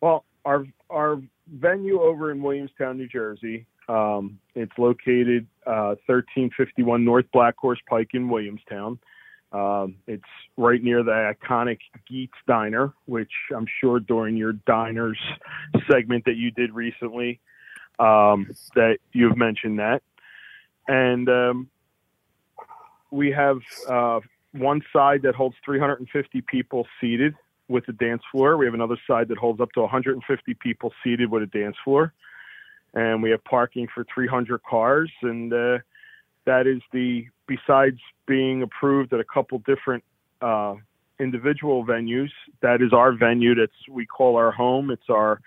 Well, 0.00 0.24
our 0.44 0.66
our 0.90 1.20
venue 1.52 2.00
over 2.00 2.30
in 2.30 2.42
Williamstown, 2.42 2.98
New 2.98 3.08
Jersey. 3.08 3.66
Um, 3.88 4.38
it's 4.54 4.72
located 4.78 5.46
uh, 5.66 5.96
1351 6.06 7.04
North 7.04 7.26
Black 7.32 7.56
Horse 7.58 7.80
Pike 7.88 8.10
in 8.14 8.28
Williamstown. 8.28 8.98
Um, 9.54 9.94
it's 10.08 10.24
right 10.56 10.82
near 10.82 11.04
the 11.04 11.32
iconic 11.32 11.78
Geets 12.10 12.34
Diner, 12.48 12.92
which 13.06 13.30
I'm 13.54 13.66
sure 13.80 14.00
during 14.00 14.36
your 14.36 14.52
diners 14.52 15.18
segment 15.90 16.24
that 16.24 16.34
you 16.34 16.50
did 16.50 16.74
recently, 16.74 17.40
um, 18.00 18.50
that 18.74 18.98
you've 19.12 19.36
mentioned 19.36 19.78
that. 19.78 20.02
And 20.88 21.28
um, 21.28 21.68
we 23.12 23.30
have 23.30 23.58
uh, 23.88 24.20
one 24.52 24.82
side 24.92 25.22
that 25.22 25.36
holds 25.36 25.54
350 25.64 26.40
people 26.42 26.88
seated 27.00 27.34
with 27.68 27.86
a 27.88 27.92
dance 27.92 28.22
floor. 28.32 28.56
We 28.56 28.64
have 28.66 28.74
another 28.74 28.98
side 29.06 29.28
that 29.28 29.38
holds 29.38 29.60
up 29.60 29.70
to 29.72 29.82
150 29.82 30.54
people 30.54 30.92
seated 31.04 31.30
with 31.30 31.44
a 31.44 31.46
dance 31.46 31.76
floor. 31.84 32.12
And 32.92 33.22
we 33.22 33.30
have 33.30 33.42
parking 33.44 33.86
for 33.94 34.04
300 34.12 34.62
cars. 34.64 35.12
And 35.22 35.52
uh, 35.52 35.78
that 36.44 36.66
is 36.66 36.82
the 36.92 37.26
besides 37.46 37.98
being 38.26 38.62
approved 38.62 39.12
at 39.12 39.20
a 39.20 39.24
couple 39.24 39.58
different 39.66 40.02
uh, 40.40 40.74
individual 41.20 41.84
venues. 41.84 42.30
That 42.62 42.82
is 42.82 42.92
our 42.92 43.12
venue. 43.12 43.54
That's 43.54 43.72
we 43.88 44.06
call 44.06 44.36
our 44.36 44.50
home. 44.50 44.90
It's 44.90 45.08
our 45.10 45.40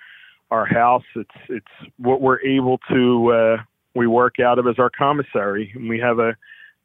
our 0.52 0.66
house. 0.66 1.04
It's 1.16 1.30
it's 1.50 1.92
what 1.98 2.22
we're 2.22 2.42
able 2.42 2.80
to 2.90 3.32
uh, 3.32 3.58
we 3.96 4.08
work 4.08 4.40
out 4.40 4.60
of 4.60 4.68
as 4.68 4.80
our 4.80 4.90
commissary. 4.90 5.72
And 5.76 5.90
we 5.90 6.00
have 6.00 6.20
a 6.20 6.36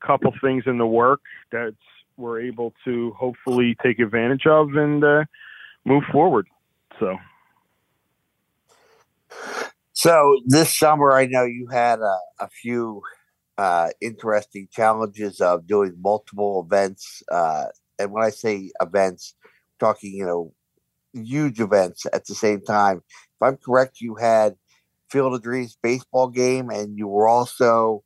couple 0.05 0.33
things 0.41 0.65
in 0.67 0.79
the 0.79 0.87
work 0.87 1.21
that 1.53 1.75
we're 2.17 2.41
able 2.41 2.75
to 2.85 3.13
hopefully 3.13 3.77
take 3.83 3.99
advantage 3.99 4.47
of 4.47 4.75
and 4.75 5.03
uh, 5.05 5.25
move 5.85 6.05
forward. 6.11 6.47
So. 6.99 7.17
So 9.95 10.41
this 10.47 10.77
summer, 10.77 11.13
I 11.13 11.27
know 11.27 11.45
you 11.45 11.69
had 11.71 12.01
a, 12.01 12.19
a 12.41 12.49
few 12.49 13.03
uh, 13.63 13.89
interesting 14.01 14.67
challenges 14.73 15.41
of 15.41 15.69
doing 15.69 15.95
multiple 16.01 16.67
events. 16.67 17.23
Uh, 17.31 17.67
and 17.97 18.11
when 18.11 18.25
I 18.25 18.31
say 18.31 18.73
events, 18.81 19.35
talking, 19.79 20.13
you 20.21 20.27
know, 20.27 20.53
huge 21.13 21.61
events 21.61 22.05
at 22.13 22.27
the 22.27 22.35
same 22.35 22.61
time. 22.61 23.03
If 23.07 23.41
I'm 23.43 23.57
correct, 23.57 24.01
you 24.01 24.17
had 24.17 24.57
Field 25.11 25.35
of 25.35 25.43
Dreams 25.43 25.79
baseball 25.81 26.29
game, 26.29 26.71
and 26.71 26.99
you 26.99 27.07
were 27.07 27.29
also 27.29 28.03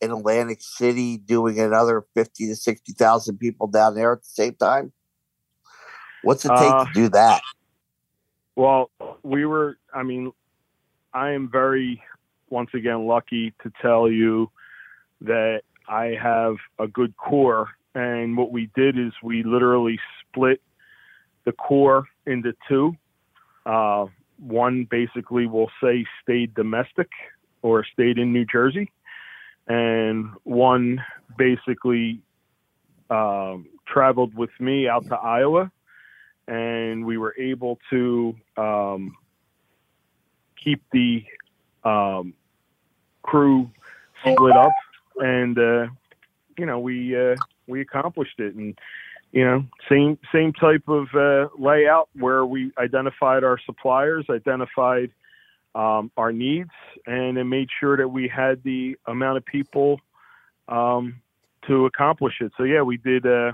in 0.00 0.12
Atlantic 0.12 0.60
City 0.60 1.18
doing 1.18 1.58
another 1.58 2.04
fifty 2.14 2.46
to 2.46 2.54
sixty 2.54 2.92
thousand 2.92 3.38
people 3.38 3.66
down 3.66 3.96
there 3.96 4.12
at 4.12 4.22
the 4.22 4.34
same 4.42 4.54
time. 4.54 4.92
What's 6.22 6.44
it 6.44 6.50
take 6.50 6.72
uh, 6.72 6.84
to 6.84 6.90
do 6.94 7.08
that? 7.08 7.40
Well, 8.54 8.90
we 9.24 9.44
were. 9.44 9.78
I 9.92 10.02
mean, 10.04 10.32
I 11.12 11.30
am 11.30 11.50
very, 11.50 12.00
once 12.48 12.70
again, 12.74 13.06
lucky 13.06 13.54
to 13.62 13.72
tell 13.82 14.08
you 14.08 14.50
that 15.20 15.62
I 15.88 16.16
have 16.20 16.56
a 16.78 16.86
good 16.86 17.16
core. 17.16 17.68
And 17.94 18.36
what 18.36 18.52
we 18.52 18.70
did 18.74 18.98
is 18.98 19.12
we 19.22 19.42
literally 19.42 19.98
split 20.20 20.60
the 21.44 21.52
core 21.52 22.06
into 22.26 22.54
two. 22.68 22.96
Uh, 23.66 24.06
one 24.38 24.86
basically 24.90 25.46
will 25.46 25.70
say 25.82 26.06
stayed 26.22 26.54
domestic 26.54 27.08
or 27.62 27.84
stayed 27.84 28.18
in 28.18 28.32
New 28.32 28.46
Jersey, 28.46 28.90
and 29.68 30.30
one 30.44 31.04
basically 31.36 32.20
um, 33.10 33.66
traveled 33.86 34.34
with 34.34 34.50
me 34.58 34.88
out 34.88 35.06
to 35.08 35.16
Iowa, 35.16 35.70
and 36.48 37.04
we 37.04 37.18
were 37.18 37.34
able 37.38 37.78
to 37.90 38.34
um, 38.56 39.16
keep 40.62 40.82
the 40.92 41.24
um, 41.84 42.32
crew 43.22 43.70
split 44.22 44.56
up, 44.56 44.72
and 45.16 45.58
uh, 45.58 45.86
you 46.56 46.66
know 46.66 46.78
we 46.78 47.16
uh, 47.16 47.36
we 47.66 47.80
accomplished 47.80 48.38
it, 48.38 48.54
and 48.54 48.78
you 49.32 49.44
know, 49.44 49.64
same 49.88 50.18
same 50.32 50.52
type 50.52 50.88
of 50.88 51.06
uh, 51.14 51.48
layout 51.58 52.08
where 52.14 52.44
we 52.44 52.72
identified 52.78 53.44
our 53.44 53.58
suppliers, 53.64 54.26
identified 54.28 55.10
um, 55.74 56.10
our 56.16 56.32
needs, 56.32 56.70
and 57.06 57.36
then 57.36 57.48
made 57.48 57.68
sure 57.78 57.96
that 57.96 58.08
we 58.08 58.28
had 58.28 58.62
the 58.64 58.96
amount 59.06 59.36
of 59.36 59.44
people 59.44 60.00
um, 60.68 61.20
to 61.68 61.86
accomplish 61.86 62.34
it. 62.40 62.52
So 62.56 62.64
yeah, 62.64 62.82
we 62.82 62.96
did 62.96 63.24
uh, 63.24 63.52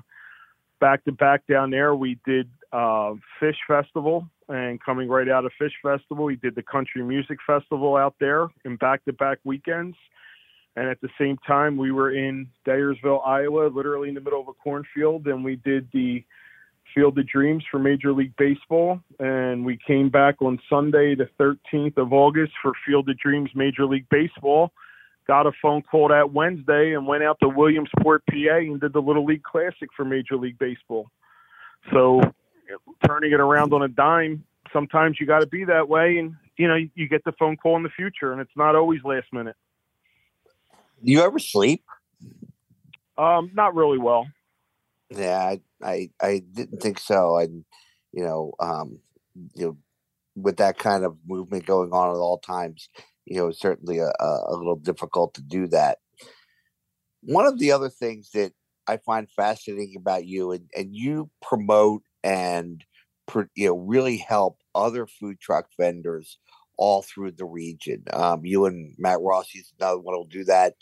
back 0.81 1.05
to 1.05 1.12
back 1.12 1.47
down 1.47 1.71
there. 1.71 1.95
We 1.95 2.19
did 2.25 2.49
uh, 2.73 3.14
Phish 3.40 3.59
Festival, 3.69 4.27
and 4.49 4.83
coming 4.83 5.09
right 5.11 5.29
out 5.29 5.45
of 5.45 5.53
Phish 5.61 5.73
Festival, 5.83 6.25
we 6.25 6.37
did 6.37 6.55
the 6.55 6.62
Country 6.62 7.03
Music 7.03 7.38
Festival 7.47 7.97
out 7.97 8.14
there 8.19 8.49
in 8.64 8.77
back 8.77 9.05
to 9.05 9.12
back 9.12 9.38
weekends. 9.45 9.97
And 10.77 10.89
at 10.89 11.01
the 11.01 11.09
same 11.19 11.39
time, 11.47 11.79
we 11.79 11.91
were 11.91 12.12
in 12.12 12.49
Dyersville, 12.67 13.27
Iowa, 13.27 13.69
literally 13.69 14.11
in 14.11 14.15
the 14.15 14.21
middle 14.21 14.41
of 14.41 14.49
a 14.49 14.53
cornfield, 14.53 15.27
and 15.27 15.43
we 15.43 15.57
did 15.57 15.89
the 15.93 16.23
Field 16.95 17.19
of 17.19 17.27
Dreams 17.27 17.65
for 17.71 17.79
Major 17.79 18.12
League 18.12 18.35
Baseball. 18.37 19.01
And 19.19 19.65
we 19.65 19.79
came 19.87 20.11
back 20.11 20.43
on 20.43 20.59
Sunday, 20.69 21.15
the 21.15 21.29
13th 21.41 21.97
of 21.97 22.12
August, 22.12 22.53
for 22.62 22.73
Field 22.87 23.09
of 23.09 23.19
Dreams 23.19 23.51
Major 23.55 23.87
League 23.87 24.07
Baseball. 24.11 24.71
Got 25.27 25.47
a 25.47 25.53
phone 25.61 25.83
call 25.83 26.09
that 26.09 26.33
Wednesday 26.33 26.93
and 26.93 27.07
went 27.07 27.25
out 27.25 27.39
to 27.43 27.49
Williamsport, 27.49 28.23
PA, 28.31 28.57
and 28.59 28.81
did 28.81 28.93
the 28.93 29.01
Little 29.01 29.25
League 29.25 29.43
Classic 29.43 29.89
for 29.97 30.05
Major 30.05 30.37
League 30.37 30.59
Baseball. 30.59 31.11
So, 31.93 32.21
turning 33.07 33.33
it 33.33 33.41
around 33.41 33.73
on 33.73 33.83
a 33.83 33.89
dime, 33.89 34.45
sometimes 34.73 35.19
you 35.19 35.27
got 35.27 35.41
to 35.41 35.47
be 35.47 35.65
that 35.65 35.89
way, 35.89 36.19
and 36.19 36.35
you 36.57 36.69
know 36.69 36.77
you 36.95 37.09
get 37.09 37.25
the 37.25 37.33
phone 37.33 37.57
call 37.57 37.77
in 37.77 37.83
the 37.83 37.91
future, 37.91 38.33
and 38.33 38.41
it's 38.41 38.57
not 38.57 38.77
always 38.77 39.01
last 39.05 39.27
minute. 39.33 39.57
Do 41.04 41.12
you 41.12 41.20
ever 41.20 41.38
sleep? 41.38 41.85
Um, 43.18 43.50
not 43.54 43.74
really 43.74 43.98
well. 43.98 44.26
Yeah, 45.11 45.38
I, 45.38 45.61
I, 45.82 46.11
I 46.20 46.42
didn't 46.52 46.82
think 46.82 46.98
so. 46.98 47.38
And 47.38 47.64
you 48.12 48.24
know, 48.24 48.52
um, 48.61 49.00
you 49.54 49.66
know, 49.66 49.76
with 50.35 50.56
that 50.56 50.78
kind 50.78 51.04
of 51.04 51.16
movement 51.26 51.66
going 51.66 51.92
on 51.92 52.11
at 52.11 52.18
all 52.18 52.38
times, 52.38 52.88
you 53.24 53.37
know, 53.37 53.48
it's 53.48 53.61
certainly 53.61 53.98
a, 53.98 54.11
a 54.20 54.54
little 54.54 54.76
difficult 54.76 55.35
to 55.35 55.42
do 55.42 55.66
that. 55.68 55.98
One 57.22 57.46
of 57.46 57.59
the 57.59 57.72
other 57.72 57.88
things 57.88 58.30
that 58.35 58.52
I 58.87 58.98
find 58.98 59.28
fascinating 59.30 59.94
about 59.96 60.26
you, 60.26 60.52
and, 60.52 60.70
and 60.76 60.94
you 60.94 61.30
promote 61.42 62.02
and 62.22 62.85
you 63.54 63.66
know 63.66 63.76
really 63.76 64.18
help 64.18 64.59
other 64.74 65.06
food 65.06 65.40
truck 65.40 65.66
vendors 65.78 66.38
all 66.77 67.03
through 67.03 67.33
the 67.33 67.45
region. 67.45 68.05
Um, 68.12 68.45
you 68.45 68.67
and 68.67 68.95
Matt 68.99 69.21
Rossi 69.21 69.59
is 69.59 69.73
another 69.79 69.99
one 69.99 70.17
will 70.17 70.25
do 70.25 70.45
that. 70.45 70.75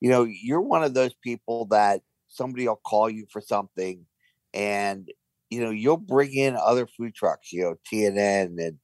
You 0.00 0.10
know, 0.10 0.24
you're 0.24 0.60
one 0.60 0.84
of 0.84 0.94
those 0.94 1.14
people 1.22 1.66
that 1.66 2.02
somebody 2.28 2.66
will 2.66 2.80
call 2.84 3.08
you 3.08 3.26
for 3.30 3.40
something, 3.40 4.04
and 4.52 5.08
you 5.50 5.60
know 5.60 5.70
you'll 5.70 5.96
bring 5.96 6.34
in 6.34 6.56
other 6.56 6.86
food 6.86 7.14
trucks. 7.14 7.52
You 7.52 7.62
know, 7.62 7.76
TNN 7.92 8.58
and 8.58 8.78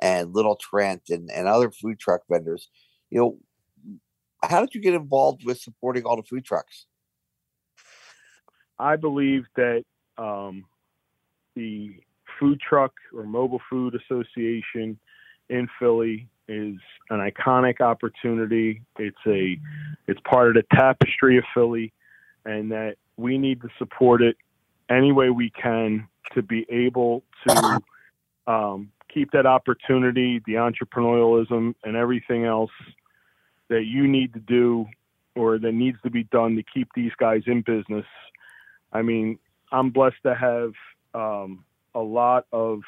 and 0.00 0.34
Little 0.34 0.56
Trent 0.56 1.02
and 1.08 1.30
and 1.30 1.48
other 1.48 1.70
food 1.70 1.98
truck 1.98 2.22
vendors. 2.30 2.68
You 3.10 3.18
know, 3.20 3.38
how 4.42 4.60
did 4.60 4.74
you 4.74 4.80
get 4.80 4.94
involved 4.94 5.44
with 5.44 5.58
supporting 5.60 6.04
all 6.04 6.16
the 6.16 6.22
food 6.22 6.44
trucks? 6.44 6.86
I 8.78 8.96
believe 8.96 9.44
that 9.56 9.84
um, 10.18 10.64
the 11.54 11.96
Food 12.38 12.60
Truck 12.60 12.92
or 13.14 13.24
Mobile 13.24 13.60
Food 13.70 13.94
Association 13.94 14.98
in 15.48 15.68
Philly 15.78 16.28
is 16.48 16.76
an 17.10 17.18
iconic 17.20 17.80
opportunity. 17.80 18.82
It's 18.98 19.16
a 19.26 19.58
it's 20.06 20.20
part 20.20 20.48
of 20.48 20.54
the 20.54 20.76
tapestry 20.76 21.38
of 21.38 21.44
Philly, 21.54 21.92
and 22.44 22.70
that 22.72 22.96
we 23.16 23.38
need 23.38 23.60
to 23.62 23.68
support 23.78 24.22
it 24.22 24.36
any 24.88 25.12
way 25.12 25.30
we 25.30 25.50
can 25.50 26.08
to 26.34 26.42
be 26.42 26.66
able 26.68 27.22
to 27.46 27.80
um, 28.46 28.90
keep 29.12 29.30
that 29.32 29.46
opportunity, 29.46 30.40
the 30.46 30.54
entrepreneurialism, 30.54 31.74
and 31.84 31.96
everything 31.96 32.44
else 32.44 32.70
that 33.68 33.84
you 33.84 34.06
need 34.06 34.32
to 34.34 34.40
do 34.40 34.86
or 35.34 35.58
that 35.58 35.72
needs 35.72 35.98
to 36.02 36.10
be 36.10 36.24
done 36.24 36.56
to 36.56 36.62
keep 36.62 36.88
these 36.94 37.12
guys 37.18 37.42
in 37.46 37.62
business. 37.62 38.06
I 38.92 39.02
mean, 39.02 39.38
I'm 39.72 39.90
blessed 39.90 40.22
to 40.24 40.34
have 40.34 40.72
um, 41.14 41.64
a 41.94 42.00
lot 42.00 42.46
of 42.52 42.80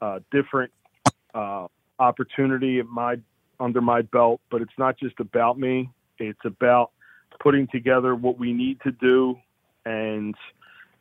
uh, 0.00 0.20
different 0.30 0.72
uh, 1.34 1.66
opportunity 1.98 2.82
my 2.82 3.16
under 3.58 3.80
my 3.80 4.02
belt, 4.02 4.40
but 4.50 4.60
it's 4.60 4.78
not 4.78 4.98
just 4.98 5.18
about 5.18 5.58
me. 5.58 5.88
It's 6.18 6.44
about 6.44 6.90
putting 7.40 7.66
together 7.68 8.14
what 8.14 8.38
we 8.38 8.52
need 8.52 8.80
to 8.82 8.92
do 8.92 9.38
and 9.84 10.34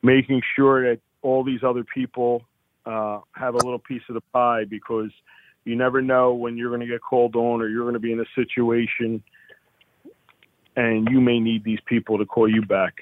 making 0.02 0.42
sure 0.56 0.90
that 0.90 1.02
all 1.22 1.44
these 1.44 1.64
other 1.64 1.84
people 1.84 2.44
uh, 2.86 3.20
have 3.34 3.56
a 3.56 3.58
little 3.58 3.80
piece 3.80 4.04
of 4.10 4.16
the 4.16 4.22
pie 4.34 4.64
because 4.64 5.10
you 5.66 5.76
never 5.76 6.02
know 6.02 6.34
when 6.34 6.56
you're 6.56 6.70
going 6.70 6.82
to 6.82 6.88
get 6.88 7.02
called 7.02 7.36
on 7.36 7.62
or 7.62 7.68
you're 7.68 7.84
going 7.84 7.94
to 7.94 8.00
be 8.00 8.12
in 8.12 8.20
a 8.20 8.26
situation 8.36 9.24
and 10.76 11.10
you 11.10 11.22
may 11.22 11.40
need 11.40 11.64
these 11.64 11.80
people 11.86 12.18
to 12.18 12.26
call 12.26 12.48
you 12.48 12.62
back. 12.62 12.98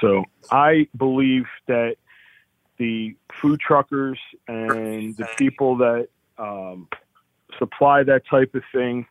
So 0.00 0.24
I 0.50 0.86
believe 0.96 1.46
that 1.66 1.96
the 2.78 3.16
food 3.40 3.60
truckers 3.60 4.18
and 4.46 5.16
the 5.16 5.28
people 5.36 5.78
that 5.78 6.08
um, 6.40 6.88
supply 7.58 8.02
that 8.02 8.22
type 8.28 8.54
of 8.54 8.62
thing 8.72 9.06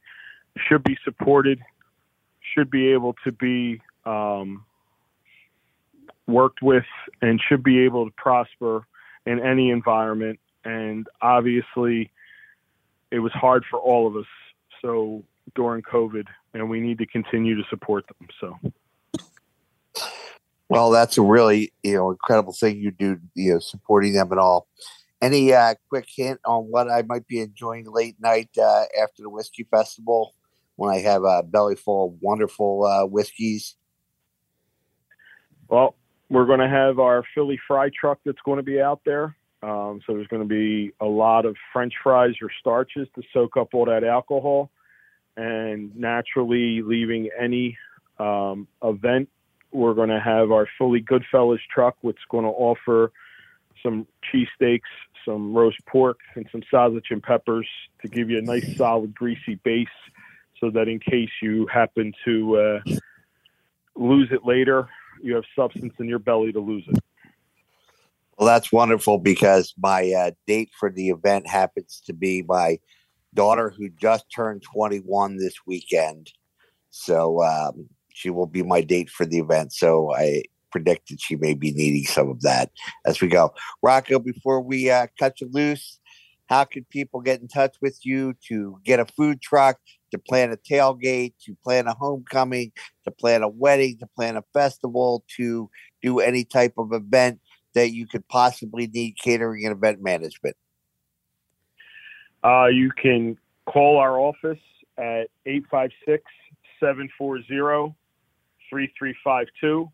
should 0.57 0.83
be 0.83 0.97
supported, 1.03 1.61
should 2.53 2.69
be 2.69 2.91
able 2.91 3.15
to 3.23 3.31
be 3.31 3.81
um, 4.05 4.65
worked 6.27 6.61
with, 6.61 6.85
and 7.21 7.39
should 7.47 7.63
be 7.63 7.79
able 7.79 8.05
to 8.05 8.11
prosper 8.17 8.85
in 9.25 9.39
any 9.39 9.69
environment. 9.69 10.39
And 10.65 11.07
obviously, 11.21 12.11
it 13.11 13.19
was 13.19 13.31
hard 13.31 13.63
for 13.69 13.79
all 13.79 14.07
of 14.07 14.15
us. 14.15 14.25
So 14.81 15.23
during 15.55 15.81
COVID, 15.83 16.25
and 16.53 16.69
we 16.69 16.79
need 16.79 16.97
to 16.99 17.05
continue 17.05 17.55
to 17.55 17.63
support 17.69 18.05
them. 18.07 18.27
So. 18.39 18.73
Well, 20.69 20.91
that's 20.91 21.17
a 21.17 21.21
really 21.21 21.73
you 21.83 21.95
know 21.95 22.11
incredible 22.11 22.53
thing 22.53 22.77
you 22.77 22.91
do, 22.91 23.19
you 23.33 23.53
know, 23.53 23.59
supporting 23.59 24.13
them 24.13 24.31
and 24.31 24.39
all. 24.39 24.67
Any 25.21 25.53
uh, 25.53 25.75
quick 25.89 26.07
hint 26.07 26.39
on 26.45 26.65
what 26.65 26.89
I 26.89 27.01
might 27.01 27.27
be 27.27 27.41
enjoying 27.41 27.85
late 27.91 28.15
night 28.19 28.49
uh, 28.57 28.83
after 29.01 29.21
the 29.21 29.29
whiskey 29.29 29.67
festival 29.69 30.33
when 30.77 30.93
I 30.93 30.99
have 30.99 31.23
a 31.23 31.43
belly 31.43 31.75
full 31.75 32.07
of 32.07 32.21
wonderful 32.21 32.85
uh, 32.85 33.05
whiskeys? 33.05 33.75
Well, 35.67 35.95
we're 36.29 36.45
going 36.45 36.61
to 36.61 36.69
have 36.69 36.99
our 36.99 37.23
Philly 37.35 37.59
fry 37.67 37.89
truck 37.89 38.19
that's 38.25 38.39
going 38.45 38.57
to 38.57 38.63
be 38.63 38.81
out 38.81 39.01
there. 39.05 39.35
Um, 39.61 39.99
so 40.07 40.13
there's 40.13 40.27
going 40.27 40.41
to 40.41 40.47
be 40.47 40.93
a 41.01 41.05
lot 41.05 41.45
of 41.45 41.55
French 41.73 41.93
fries 42.01 42.35
or 42.41 42.49
starches 42.59 43.07
to 43.15 43.21
soak 43.33 43.57
up 43.57 43.73
all 43.73 43.85
that 43.85 44.05
alcohol, 44.05 44.71
and 45.35 45.93
naturally 45.97 46.81
leaving 46.81 47.29
any 47.37 47.77
um, 48.19 48.67
event, 48.83 49.27
we're 49.71 49.93
going 49.93 50.09
to 50.09 50.19
have 50.19 50.51
our 50.51 50.67
Philly 50.77 51.01
Goodfellas 51.01 51.59
truck, 51.73 51.97
which 52.01 52.15
is 52.17 52.23
going 52.29 52.45
to 52.45 52.51
offer 52.51 53.11
some 53.83 54.07
cheesesteaks, 54.31 54.81
some 55.25 55.53
roast 55.53 55.77
pork, 55.87 56.19
and 56.35 56.47
some 56.51 56.61
sausage 56.69 57.07
and 57.09 57.21
peppers 57.21 57.67
to 58.01 58.07
give 58.07 58.29
you 58.29 58.37
a 58.37 58.41
nice, 58.41 58.75
solid, 58.77 59.13
greasy 59.13 59.55
base, 59.63 59.87
so 60.59 60.69
that 60.71 60.87
in 60.87 60.99
case 60.99 61.29
you 61.41 61.67
happen 61.67 62.13
to 62.25 62.57
uh, 62.57 62.95
lose 63.95 64.29
it 64.31 64.45
later, 64.45 64.89
you 65.21 65.35
have 65.35 65.43
substance 65.55 65.93
in 65.99 66.07
your 66.07 66.19
belly 66.19 66.51
to 66.51 66.59
lose 66.59 66.83
it. 66.87 66.99
Well, 68.37 68.47
that's 68.47 68.71
wonderful 68.71 69.19
because 69.19 69.73
my 69.77 70.11
uh, 70.11 70.31
date 70.47 70.69
for 70.79 70.89
the 70.89 71.09
event 71.09 71.45
happens 71.47 72.01
to 72.05 72.13
be 72.13 72.43
my 72.47 72.79
daughter 73.33 73.73
who 73.77 73.89
just 73.89 74.25
turned 74.33 74.63
21 74.73 75.37
this 75.37 75.55
weekend. 75.67 76.31
So 76.89 77.43
um, 77.43 77.89
she 78.13 78.29
will 78.29 78.47
be 78.47 78.63
my 78.63 78.81
date 78.81 79.09
for 79.09 79.25
the 79.25 79.39
event. 79.39 79.73
So 79.73 80.13
I 80.15 80.43
predict 80.71 81.09
that 81.09 81.21
she 81.21 81.35
may 81.35 81.53
be 81.53 81.71
needing 81.71 82.05
some 82.05 82.29
of 82.29 82.41
that 82.41 82.71
as 83.05 83.21
we 83.21 83.27
go. 83.27 83.53
Rocco, 83.81 84.19
before 84.19 84.61
we 84.61 84.89
uh, 84.89 85.07
cut 85.17 85.41
you 85.41 85.49
loose, 85.51 85.99
how 86.47 86.63
can 86.63 86.83
people 86.85 87.21
get 87.21 87.41
in 87.41 87.47
touch 87.47 87.75
with 87.81 87.99
you 88.03 88.33
to 88.47 88.79
get 88.83 88.99
a 88.99 89.05
food 89.05 89.41
truck, 89.41 89.77
to 90.11 90.17
plan 90.17 90.51
a 90.51 90.57
tailgate, 90.57 91.33
to 91.45 91.55
plan 91.63 91.87
a 91.87 91.93
homecoming, 91.93 92.71
to 93.05 93.11
plan 93.11 93.43
a 93.43 93.47
wedding, 93.47 93.97
to 93.99 94.07
plan 94.07 94.35
a 94.35 94.43
festival, 94.53 95.23
to 95.37 95.69
do 96.01 96.19
any 96.19 96.43
type 96.43 96.73
of 96.77 96.91
event 96.91 97.39
that 97.75 97.91
you 97.91 98.07
could 98.07 98.27
possibly 98.27 98.87
need 98.87 99.15
catering 99.23 99.65
and 99.65 99.75
event 99.75 100.01
management? 100.01 100.55
Uh, 102.43 102.65
you 102.65 102.91
can 102.91 103.37
call 103.65 103.97
our 103.97 104.19
office 104.19 104.59
at 104.97 105.29
856 105.45 106.23
740 106.79 107.95
3352, 108.69 109.91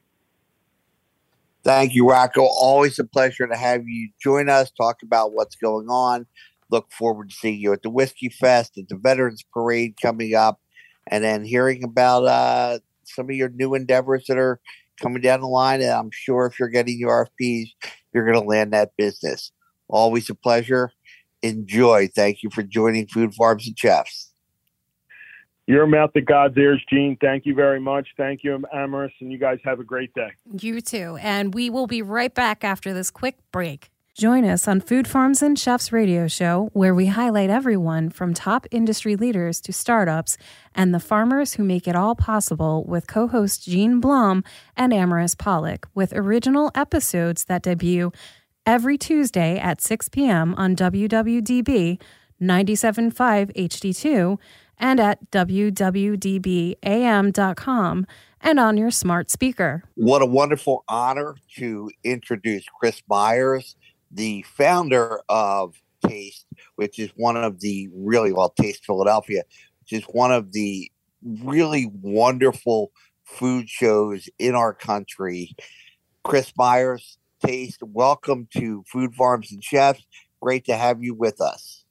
Thank 1.64 1.94
you, 1.94 2.08
Rocco. 2.08 2.42
Always 2.42 3.00
a 3.00 3.04
pleasure 3.04 3.48
to 3.48 3.56
have 3.56 3.88
you 3.88 4.10
join 4.22 4.50
us, 4.50 4.72
talk 4.72 4.98
about 5.04 5.34
what's 5.34 5.56
going 5.56 5.90
on. 5.90 6.26
Look 6.72 6.92
forward 6.92 7.30
to 7.30 7.36
seeing 7.36 7.60
you 7.60 7.74
at 7.74 7.82
the 7.82 7.90
Whiskey 7.90 8.30
Fest, 8.30 8.78
at 8.78 8.88
the 8.88 8.96
Veterans 8.96 9.44
Parade 9.54 9.96
coming 10.02 10.36
up, 10.36 10.60
and 11.10 11.24
then 11.24 11.44
hearing 11.44 11.84
about 11.84 12.26
uh, 12.26 12.80
some 13.04 13.30
of 13.30 13.36
your 13.36 13.50
new 13.50 13.76
endeavors 13.76 14.26
that 14.28 14.38
are 14.38 14.60
coming 15.02 15.22
down 15.22 15.42
the 15.42 15.48
line. 15.48 15.82
And 15.82 15.92
I'm 15.92 16.12
sure 16.12 16.46
if 16.46 16.60
you're 16.60 16.70
getting 16.70 16.98
your 16.98 17.28
RFPs, 17.42 17.68
you're 18.14 18.26
going 18.26 18.42
to 18.42 18.48
land 18.48 18.74
that 18.74 18.92
business. 18.98 19.52
Always 19.88 20.30
a 20.30 20.36
pleasure. 20.36 20.92
Enjoy. 21.42 22.10
Thank 22.16 22.44
you 22.44 22.50
for 22.50 22.64
joining 22.64 23.08
Food 23.08 23.34
Farms 23.34 23.68
and 23.68 23.78
Chefs. 23.78 24.32
Your 25.68 25.86
mouth 25.86 26.12
to 26.14 26.22
God's 26.22 26.58
ears, 26.58 26.84
Gene. 26.90 27.16
Thank 27.22 27.46
you 27.46 27.54
very 27.54 27.80
much. 27.80 28.08
Thank 28.18 28.44
you, 28.44 28.64
Amaris, 28.74 29.12
and 29.22 29.32
you 29.32 29.38
guys 29.38 29.60
have 29.64 29.80
a 29.80 29.84
great 29.84 30.12
day. 30.16 30.32
You 30.60 30.82
too. 30.82 31.18
And 31.22 31.54
we 31.54 31.70
will 31.70 31.86
be 31.86 32.02
right 32.02 32.34
back 32.34 32.64
after 32.64 32.92
this 32.92 33.12
quick 33.12 33.38
break. 33.52 33.92
Join 34.20 34.44
us 34.44 34.68
on 34.68 34.82
Food 34.82 35.08
Farms 35.08 35.42
and 35.42 35.58
Chefs 35.58 35.94
radio 35.94 36.28
show, 36.28 36.70
where 36.74 36.94
we 36.94 37.06
highlight 37.06 37.50
everyone 37.50 38.10
from 38.10 38.34
top 38.34 38.68
industry 38.70 39.16
leaders 39.16 39.62
to 39.62 39.72
startups 39.72 40.38
and 40.76 40.94
the 40.94 41.00
farmers 41.00 41.54
who 41.54 41.64
make 41.64 41.88
it 41.88 41.96
all 41.96 42.16
possible 42.16 42.84
with 42.84 43.08
co 43.08 43.30
hosts 43.30 43.64
Gene 43.64 44.02
Blum 44.02 44.44
and 44.76 44.92
Amaris 44.92 45.38
Pollock, 45.38 45.88
with 45.96 46.12
original 46.12 46.70
episodes 46.76 47.46
that 47.46 47.64
debut 47.64 48.12
every 48.66 48.98
Tuesday 48.98 49.58
at 49.58 49.80
6 49.80 50.10
p.m. 50.10 50.54
on 50.56 50.76
WWDB 50.76 52.02
97.5 52.42 53.56
HD2 53.56 54.38
and 54.78 55.00
at 55.00 55.32
WWDBAM.com 55.32 56.78
and 58.42 58.60
on 58.60 58.78
your 58.78 58.92
smart 58.92 59.30
speaker. 59.32 59.84
What 59.96 60.22
a 60.22 60.26
wonderful 60.26 60.84
honor 60.90 61.36
to 61.56 61.90
introduce 62.04 62.66
Chris 62.80 63.02
Myers 63.10 63.78
the 64.12 64.44
founder 64.44 65.22
of 65.30 65.76
Taste, 66.06 66.46
which 66.76 66.98
is 66.98 67.10
one 67.16 67.36
of 67.38 67.60
the 67.60 67.90
really 67.94 68.32
well 68.32 68.50
Taste 68.50 68.86
Philadelphia, 68.86 69.44
which 69.82 70.02
is 70.02 70.06
one 70.06 70.32
of 70.32 70.52
the 70.54 70.92
really 71.44 71.92
wonderful 72.02 72.92
food 73.26 73.70
shows 73.70 74.30
in 74.40 74.56
our 74.56 74.74
country. 74.74 75.56
Chris 76.24 76.54
Myers, 76.58 77.18
Taste, 77.46 77.82
welcome 77.84 78.48
to 78.58 78.84
Food 78.88 79.14
Farms 79.16 79.52
and 79.52 79.64
Chefs. 79.64 80.06
Great 80.42 80.66
to 80.66 80.76
have 80.76 81.04
you 81.04 81.14
with 81.14 81.42
us. 81.42 81.86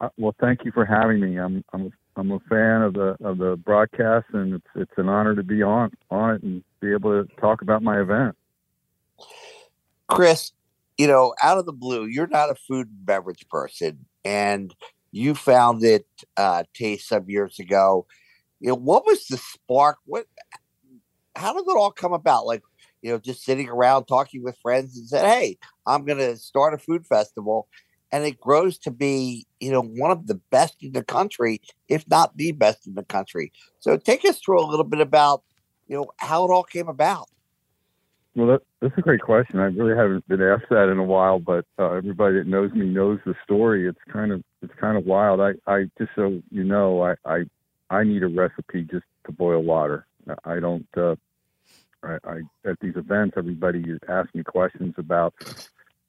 Uh, 0.00 0.08
well, 0.18 0.34
thank 0.40 0.64
you 0.64 0.72
for 0.72 0.84
having 0.84 1.20
me. 1.20 1.38
I'm 1.38 1.64
I'm 1.72 1.90
I'm 2.16 2.30
a 2.30 2.40
fan 2.40 2.82
of 2.82 2.94
the 2.94 3.16
of 3.22 3.38
the 3.38 3.56
broadcast, 3.56 4.26
and 4.32 4.54
it's 4.54 4.66
it's 4.74 4.92
an 4.96 5.08
honor 5.08 5.34
to 5.34 5.42
be 5.42 5.62
on 5.62 5.92
on 6.10 6.34
it 6.34 6.42
and 6.42 6.64
be 6.80 6.92
able 6.92 7.24
to 7.24 7.34
talk 7.36 7.62
about 7.62 7.82
my 7.82 8.00
event. 8.00 8.36
Chris, 10.14 10.52
you 10.96 11.06
know, 11.08 11.34
out 11.42 11.58
of 11.58 11.66
the 11.66 11.72
blue, 11.72 12.06
you're 12.06 12.28
not 12.28 12.50
a 12.50 12.54
food 12.54 12.86
and 12.88 13.06
beverage 13.06 13.48
person, 13.48 14.06
and 14.24 14.74
you 15.10 15.34
found 15.34 15.82
it 15.82 16.06
uh, 16.36 16.62
Taste 16.72 17.08
some 17.08 17.28
years 17.28 17.58
ago. 17.58 18.06
You 18.60 18.68
know, 18.68 18.76
what 18.76 19.04
was 19.04 19.26
the 19.26 19.36
spark? 19.36 19.98
What? 20.06 20.26
How 21.36 21.52
did 21.52 21.68
it 21.68 21.76
all 21.76 21.90
come 21.90 22.12
about? 22.12 22.46
Like, 22.46 22.62
you 23.02 23.10
know, 23.10 23.18
just 23.18 23.44
sitting 23.44 23.68
around 23.68 24.04
talking 24.04 24.44
with 24.44 24.56
friends 24.62 24.96
and 24.96 25.08
said, 25.08 25.26
"Hey, 25.26 25.58
I'm 25.86 26.04
going 26.04 26.18
to 26.18 26.36
start 26.36 26.74
a 26.74 26.78
food 26.78 27.06
festival," 27.06 27.66
and 28.12 28.24
it 28.24 28.40
grows 28.40 28.78
to 28.78 28.92
be, 28.92 29.46
you 29.58 29.72
know, 29.72 29.82
one 29.82 30.12
of 30.12 30.28
the 30.28 30.40
best 30.50 30.76
in 30.80 30.92
the 30.92 31.02
country, 31.02 31.60
if 31.88 32.08
not 32.08 32.36
the 32.36 32.52
best 32.52 32.86
in 32.86 32.94
the 32.94 33.04
country. 33.04 33.52
So, 33.80 33.96
take 33.96 34.24
us 34.24 34.38
through 34.38 34.60
a 34.60 34.70
little 34.70 34.84
bit 34.84 35.00
about, 35.00 35.42
you 35.88 35.96
know, 35.96 36.06
how 36.18 36.44
it 36.44 36.52
all 36.52 36.62
came 36.62 36.88
about. 36.88 37.28
Well, 38.36 38.48
that, 38.48 38.62
that's 38.80 38.98
a 38.98 39.02
great 39.02 39.20
question. 39.22 39.60
I 39.60 39.64
really 39.66 39.96
haven't 39.96 40.26
been 40.28 40.42
asked 40.42 40.70
that 40.70 40.88
in 40.90 40.98
a 40.98 41.04
while, 41.04 41.38
but 41.38 41.66
uh, 41.78 41.92
everybody 41.92 42.36
that 42.38 42.46
knows 42.48 42.72
me 42.72 42.86
knows 42.86 43.20
the 43.26 43.34
story. 43.44 43.88
It's 43.88 43.98
kind 44.12 44.32
of 44.32 44.42
it's 44.62 44.74
kind 44.80 44.96
of 44.98 45.06
wild. 45.06 45.40
I, 45.40 45.52
I 45.66 45.84
just 45.98 46.10
so 46.16 46.40
you 46.50 46.64
know, 46.64 47.02
I, 47.02 47.14
I 47.24 47.44
I 47.90 48.04
need 48.04 48.22
a 48.24 48.28
recipe 48.28 48.82
just 48.90 49.04
to 49.26 49.32
boil 49.32 49.62
water. 49.62 50.06
I 50.44 50.60
don't. 50.60 50.86
Uh, 50.96 51.16
I, 52.02 52.18
I 52.24 52.40
at 52.68 52.80
these 52.80 52.96
events, 52.96 53.34
everybody 53.36 53.84
asks 54.08 54.34
me 54.34 54.42
questions 54.42 54.94
about, 54.98 55.34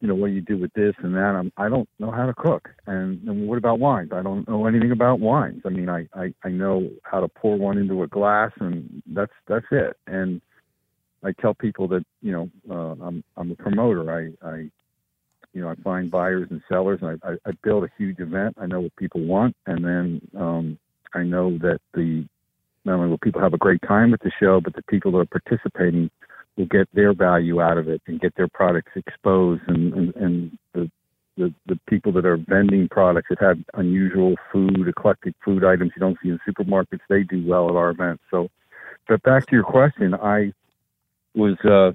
you 0.01 0.07
know, 0.07 0.15
what 0.15 0.27
you 0.31 0.41
do 0.41 0.57
with 0.57 0.73
this 0.73 0.95
and 0.99 1.15
that. 1.15 1.35
I'm, 1.35 1.51
I 1.57 1.69
don't 1.69 1.89
know 1.99 2.11
how 2.11 2.25
to 2.25 2.33
cook. 2.33 2.69
And, 2.87 3.27
and 3.27 3.47
what 3.47 3.57
about 3.57 3.79
wines? 3.79 4.11
I 4.13 4.21
don't 4.23 4.47
know 4.47 4.65
anything 4.67 4.91
about 4.91 5.19
wines. 5.19 5.61
I 5.65 5.69
mean, 5.69 5.89
I, 5.89 6.07
I 6.13 6.33
I 6.43 6.49
know 6.49 6.89
how 7.03 7.21
to 7.21 7.27
pour 7.27 7.57
one 7.57 7.77
into 7.77 8.03
a 8.03 8.07
glass, 8.07 8.51
and 8.59 9.03
that's 9.07 9.33
that's 9.47 9.67
it. 9.71 9.97
And 10.07 10.41
I 11.25 11.31
tell 11.41 11.53
people 11.53 11.87
that 11.89 12.05
you 12.21 12.31
know 12.31 12.49
uh, 12.69 13.03
I'm 13.03 13.23
I'm 13.35 13.51
a 13.51 13.55
promoter. 13.55 14.11
I 14.11 14.47
I 14.47 14.55
you 15.53 15.61
know 15.61 15.69
I 15.69 15.75
find 15.83 16.11
buyers 16.11 16.47
and 16.51 16.61
sellers, 16.69 16.99
and 17.01 17.19
I, 17.23 17.31
I, 17.31 17.35
I 17.47 17.51
build 17.63 17.83
a 17.83 17.89
huge 17.97 18.19
event. 18.19 18.55
I 18.59 18.67
know 18.67 18.81
what 18.81 18.95
people 18.95 19.21
want, 19.21 19.55
and 19.65 19.83
then 19.83 20.21
um, 20.37 20.77
I 21.13 21.23
know 21.23 21.57
that 21.59 21.79
the 21.93 22.25
not 22.85 22.95
only 22.95 23.09
will 23.09 23.17
people 23.17 23.41
have 23.41 23.53
a 23.55 23.57
great 23.57 23.81
time 23.81 24.13
at 24.13 24.21
the 24.21 24.31
show, 24.39 24.61
but 24.61 24.75
the 24.75 24.83
people 24.83 25.11
that 25.13 25.17
are 25.17 25.25
participating 25.25 26.11
will 26.55 26.67
get 26.67 26.87
their 26.93 27.13
value 27.13 27.59
out 27.59 27.79
of 27.79 27.89
it 27.89 28.01
and 28.05 28.21
get 28.21 28.35
their 28.35 28.47
products 28.47 28.91
exposed, 28.95 29.63
and 29.67 29.93
and, 29.93 30.15
and 30.15 30.57
the 30.73 30.91
the, 31.37 31.53
the 31.65 31.79
people 31.89 32.11
that 32.13 32.25
are 32.25 32.37
vending 32.37 32.87
products 32.87 33.27
that 33.29 33.41
have 33.41 33.57
unusual 33.73 34.35
food, 34.53 34.87
eclectic 34.87 35.33
food 35.43 35.65
items 35.65 35.91
you 35.95 35.99
don't 35.99 36.17
see 36.23 36.29
in 36.29 36.39
supermarkets, 36.47 37.01
they 37.09 37.23
do 37.23 37.45
well 37.45 37.69
at 37.69 37.75
our 37.75 37.89
events. 37.89 38.23
So, 38.31 38.47
but 39.07 39.21
back 39.23 39.45
to 39.47 39.51
your 39.55 39.65
question, 39.65 40.13
I 40.13 40.53
was 41.35 41.57
uh, 41.65 41.91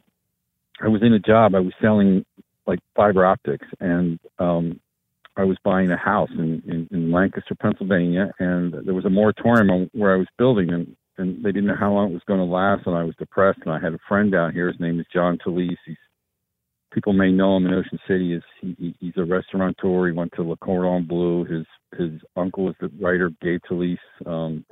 I 0.84 0.88
was 0.88 1.02
in 1.02 1.12
a 1.14 1.18
job. 1.18 1.54
I 1.54 1.60
was 1.60 1.72
selling 1.80 2.24
like 2.66 2.78
fiber 2.94 3.24
optics, 3.24 3.66
and 3.80 4.18
um, 4.38 4.80
I 5.36 5.44
was 5.44 5.58
buying 5.64 5.90
a 5.90 5.96
house 5.96 6.30
in, 6.32 6.62
in, 6.66 6.88
in 6.90 7.12
Lancaster, 7.12 7.54
Pennsylvania, 7.54 8.32
and 8.38 8.74
there 8.84 8.94
was 8.94 9.04
a 9.04 9.10
moratorium 9.10 9.70
on 9.70 9.90
where 9.92 10.14
I 10.14 10.18
was 10.18 10.28
building, 10.38 10.72
and 10.72 10.96
and 11.18 11.44
they 11.44 11.52
didn't 11.52 11.66
know 11.66 11.76
how 11.78 11.92
long 11.92 12.10
it 12.10 12.14
was 12.14 12.22
going 12.26 12.40
to 12.40 12.46
last, 12.46 12.86
and 12.86 12.96
I 12.96 13.04
was 13.04 13.14
depressed. 13.16 13.60
And 13.64 13.72
I 13.72 13.78
had 13.78 13.92
a 13.92 13.98
friend 14.08 14.32
down 14.32 14.52
here. 14.52 14.68
His 14.68 14.80
name 14.80 14.98
is 15.00 15.06
John 15.12 15.38
Talese. 15.38 15.76
He's 15.84 15.96
people 16.92 17.12
may 17.12 17.30
know 17.30 17.56
him 17.56 17.66
in 17.66 17.74
Ocean 17.74 17.98
City. 18.08 18.34
Is 18.34 18.42
he, 18.60 18.94
he's 19.00 19.16
a 19.16 19.24
restaurateur. 19.24 20.06
He 20.06 20.12
went 20.12 20.32
to 20.36 20.42
Le 20.42 20.56
Cordon 20.56 21.06
Bleu. 21.06 21.44
His 21.44 21.66
his 21.98 22.20
uncle 22.36 22.68
is 22.70 22.76
the 22.80 22.90
writer 23.00 23.30
Gay 23.42 23.58
Talese. 23.58 23.98
Um, 24.26 24.64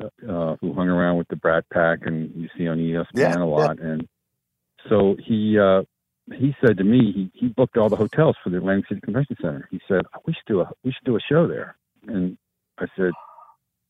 uh, 0.00 0.56
who 0.60 0.72
hung 0.74 0.88
around 0.88 1.18
with 1.18 1.28
the 1.28 1.36
Brat 1.36 1.64
Pack 1.70 2.00
and 2.06 2.32
you 2.34 2.48
see 2.56 2.68
on 2.68 2.78
ESPN 2.78 3.06
yeah, 3.14 3.36
a 3.36 3.44
lot. 3.44 3.78
Yeah. 3.78 3.90
And 3.90 4.08
so 4.88 5.16
he 5.24 5.58
uh, 5.58 5.82
he 6.32 6.54
said 6.64 6.78
to 6.78 6.84
me, 6.84 7.12
he, 7.12 7.30
he 7.34 7.48
booked 7.48 7.76
all 7.76 7.88
the 7.88 7.96
hotels 7.96 8.36
for 8.42 8.50
the 8.50 8.56
Atlantic 8.56 8.88
City 8.88 9.00
Convention 9.00 9.36
Center. 9.40 9.68
He 9.70 9.80
said, 9.86 10.02
"We 10.26 10.32
should 10.32 10.46
do 10.46 10.60
a 10.60 10.70
we 10.82 10.92
should 10.92 11.04
do 11.04 11.16
a 11.16 11.20
show 11.20 11.46
there." 11.46 11.76
And 12.06 12.36
I 12.78 12.86
said, 12.96 13.12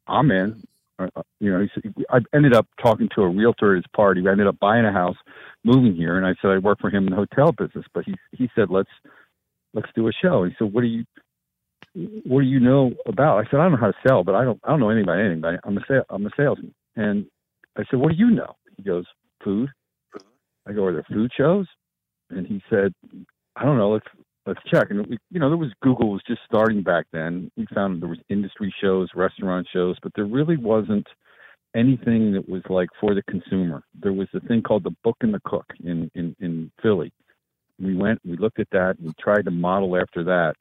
"I'm 0.06 0.30
in." 0.30 0.62
Uh, 0.98 1.08
uh 1.16 1.22
you 1.40 1.52
know, 1.52 1.60
he 1.60 1.68
said, 1.74 1.92
I 2.10 2.18
ended 2.34 2.54
up 2.54 2.66
talking 2.80 3.08
to 3.14 3.22
a 3.22 3.28
realtor 3.28 3.72
at 3.72 3.82
his 3.82 3.90
party. 3.94 4.22
I 4.26 4.32
ended 4.32 4.46
up 4.46 4.58
buying 4.60 4.84
a 4.84 4.92
house, 4.92 5.16
moving 5.64 5.94
here, 5.94 6.16
and 6.16 6.26
I 6.26 6.34
said 6.40 6.50
I 6.50 6.58
work 6.58 6.80
for 6.80 6.90
him 6.90 7.06
in 7.06 7.10
the 7.10 7.16
hotel 7.16 7.52
business. 7.52 7.86
But 7.92 8.04
he 8.04 8.14
he 8.32 8.50
said, 8.54 8.68
"Let's 8.70 8.90
let's 9.72 9.88
do 9.94 10.08
a 10.08 10.12
show." 10.12 10.44
He 10.44 10.54
said, 10.58 10.72
"What 10.72 10.82
do 10.82 10.88
you 10.88 11.04
what 11.94 12.40
do 12.40 12.46
you 12.46 12.60
know 12.60 12.92
about? 13.06 13.38
I 13.38 13.44
said, 13.50 13.60
I 13.60 13.64
don't 13.64 13.72
know 13.72 13.78
how 13.78 13.92
to 13.92 14.08
sell, 14.08 14.24
but 14.24 14.34
I 14.34 14.44
don't, 14.44 14.60
I 14.64 14.70
don't 14.70 14.80
know 14.80 14.90
anything 14.90 15.04
about 15.04 15.20
anything. 15.20 15.40
But 15.40 15.60
I'm 15.64 15.78
a, 15.78 15.80
sale, 15.88 16.04
I'm 16.10 16.26
a 16.26 16.30
salesman. 16.36 16.74
And 16.96 17.26
I 17.76 17.84
said, 17.90 18.00
what 18.00 18.10
do 18.10 18.16
you 18.16 18.30
know? 18.30 18.54
He 18.76 18.82
goes, 18.82 19.04
food. 19.42 19.70
I 20.66 20.72
go, 20.72 20.84
are 20.84 20.92
there 20.92 21.06
food 21.08 21.30
shows? 21.36 21.66
And 22.30 22.46
he 22.46 22.62
said, 22.70 22.92
I 23.56 23.64
don't 23.64 23.78
know. 23.78 23.90
Let's 23.92 24.06
let's 24.46 24.60
check. 24.72 24.88
And 24.90 25.06
we, 25.06 25.18
you 25.30 25.38
know, 25.38 25.48
there 25.48 25.58
was 25.58 25.72
Google 25.82 26.10
was 26.10 26.22
just 26.26 26.40
starting 26.46 26.82
back 26.82 27.06
then. 27.12 27.50
We 27.56 27.66
found 27.74 28.02
there 28.02 28.08
was 28.08 28.18
industry 28.28 28.74
shows, 28.82 29.08
restaurant 29.14 29.66
shows, 29.72 29.96
but 30.02 30.12
there 30.14 30.24
really 30.24 30.56
wasn't 30.56 31.06
anything 31.76 32.32
that 32.32 32.48
was 32.48 32.62
like 32.68 32.88
for 33.00 33.14
the 33.14 33.22
consumer. 33.22 33.82
There 34.00 34.12
was 34.12 34.28
a 34.34 34.40
thing 34.40 34.62
called 34.62 34.84
the 34.84 34.96
Book 35.04 35.16
and 35.20 35.34
the 35.34 35.40
Cook 35.44 35.66
in 35.84 36.10
in 36.14 36.34
in 36.40 36.70
Philly. 36.82 37.12
We 37.78 37.96
went, 37.96 38.20
we 38.24 38.36
looked 38.36 38.60
at 38.60 38.70
that, 38.70 38.96
and 38.98 39.06
we 39.08 39.12
tried 39.20 39.44
to 39.44 39.50
model 39.50 39.96
after 39.96 40.22
that, 40.24 40.54